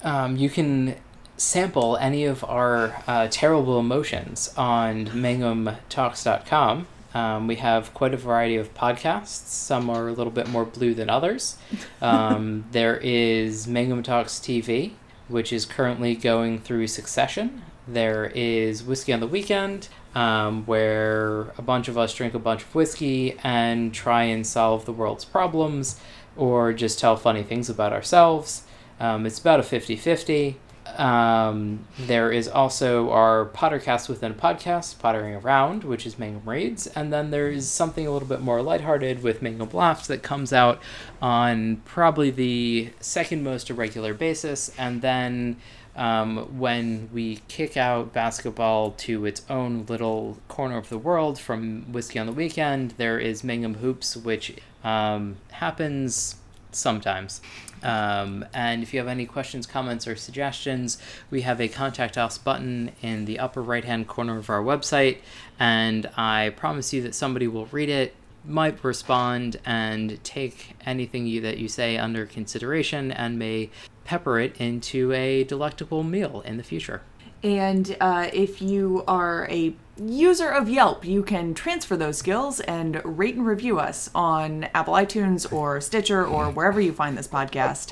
[0.03, 0.95] um, you can
[1.38, 6.88] sample any of our uh, terrible emotions on mangumtalks.com.
[7.14, 9.48] Um, we have quite a variety of podcasts.
[9.48, 11.57] Some are a little bit more blue than others.
[12.02, 14.91] Um, there is Mangum Talks TV,
[15.27, 17.64] which is currently going through Succession.
[17.88, 22.64] There is Whiskey on the Weekend, um, where a bunch of us drink a bunch
[22.64, 26.00] of whiskey and try and solve the world's problems
[26.38, 28.64] or just tell funny things about ourselves.
[29.00, 30.58] Um, it's about a 50 50.
[30.98, 36.88] Um, there is also our Pottercast within a podcast, Pottering Around, which is Mangum Reads.
[36.88, 40.80] And then there's something a little bit more lighthearted with Mangum Laughs that comes out
[41.22, 44.72] on probably the second most irregular basis.
[44.78, 45.58] And then
[45.96, 51.92] um, when we kick out basketball to its own little corner of the world from
[51.92, 56.36] Whiskey on the Weekend, there is Mangum Hoops, which um, happens
[56.72, 57.42] sometimes.
[57.82, 60.98] Um, and if you have any questions, comments, or suggestions,
[61.30, 65.20] we have a contact us button in the upper right hand corner of our website.
[65.60, 71.42] And I promise you that somebody will read it, might respond, and take anything you,
[71.42, 73.70] that you say under consideration and may
[74.06, 77.02] pepper it into a delectable meal in the future.
[77.44, 82.99] And uh, if you are a user of Yelp, you can transfer those skills and
[83.03, 87.91] rate and review us on Apple iTunes or Stitcher or wherever you find this podcast.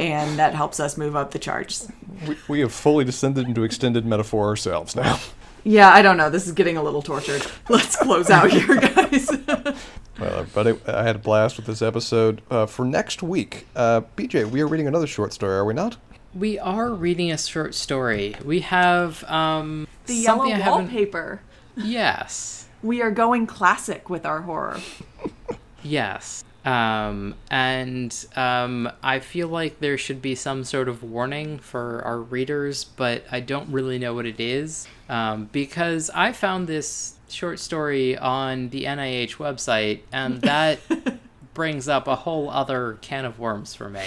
[0.00, 1.88] And that helps us move up the charts.
[2.26, 5.20] We, we have fully descended into extended metaphor ourselves now.
[5.64, 6.30] Yeah, I don't know.
[6.30, 7.44] This is getting a little tortured.
[7.68, 9.28] Let's close out here, guys.
[10.18, 12.42] Well, everybody, I had a blast with this episode.
[12.50, 15.96] Uh, for next week, uh, BJ, we are reading another short story, are we not?
[16.34, 18.34] We are reading a short story.
[18.44, 21.40] We have um, the yellow something I haven't- wallpaper.
[21.76, 22.68] Yes.
[22.82, 24.80] We are going classic with our horror.
[25.84, 26.42] Yes.
[26.64, 32.18] Um, and um, I feel like there should be some sort of warning for our
[32.18, 37.58] readers, but I don't really know what it is um, because I found this short
[37.58, 40.78] story on the NIH website, and that
[41.54, 44.04] brings up a whole other can of worms for me.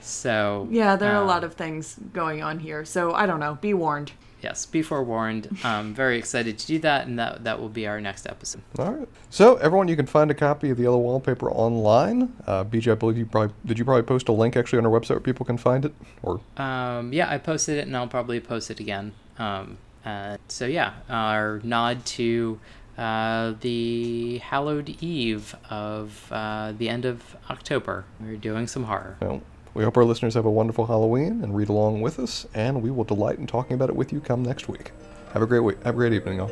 [0.00, 2.84] So Yeah, there are a um, lot of things going on here.
[2.84, 3.56] So I don't know.
[3.60, 4.12] Be warned.
[4.42, 4.66] yes.
[4.66, 5.56] Be forewarned.
[5.64, 8.62] I'm very excited to do that, and that that will be our next episode.
[8.78, 9.08] All right.
[9.30, 12.32] So, everyone, you can find a copy of the Yellow Wallpaper online.
[12.46, 13.78] Uh, BJ, I believe you probably did.
[13.78, 16.40] You probably post a link actually on our website where people can find it, or
[16.56, 19.12] Um, yeah, I posted it, and I'll probably post it again.
[19.38, 22.60] Um, uh, so yeah, our nod to
[22.98, 28.04] uh, the hallowed eve of uh, the end of October.
[28.20, 29.16] We're doing some horror.
[29.20, 29.42] Well,
[29.74, 32.90] we hope our listeners have a wonderful Halloween and read along with us, and we
[32.90, 34.92] will delight in talking about it with you come next week.
[35.32, 35.82] Have a great week.
[35.82, 36.50] Have a great evening, all.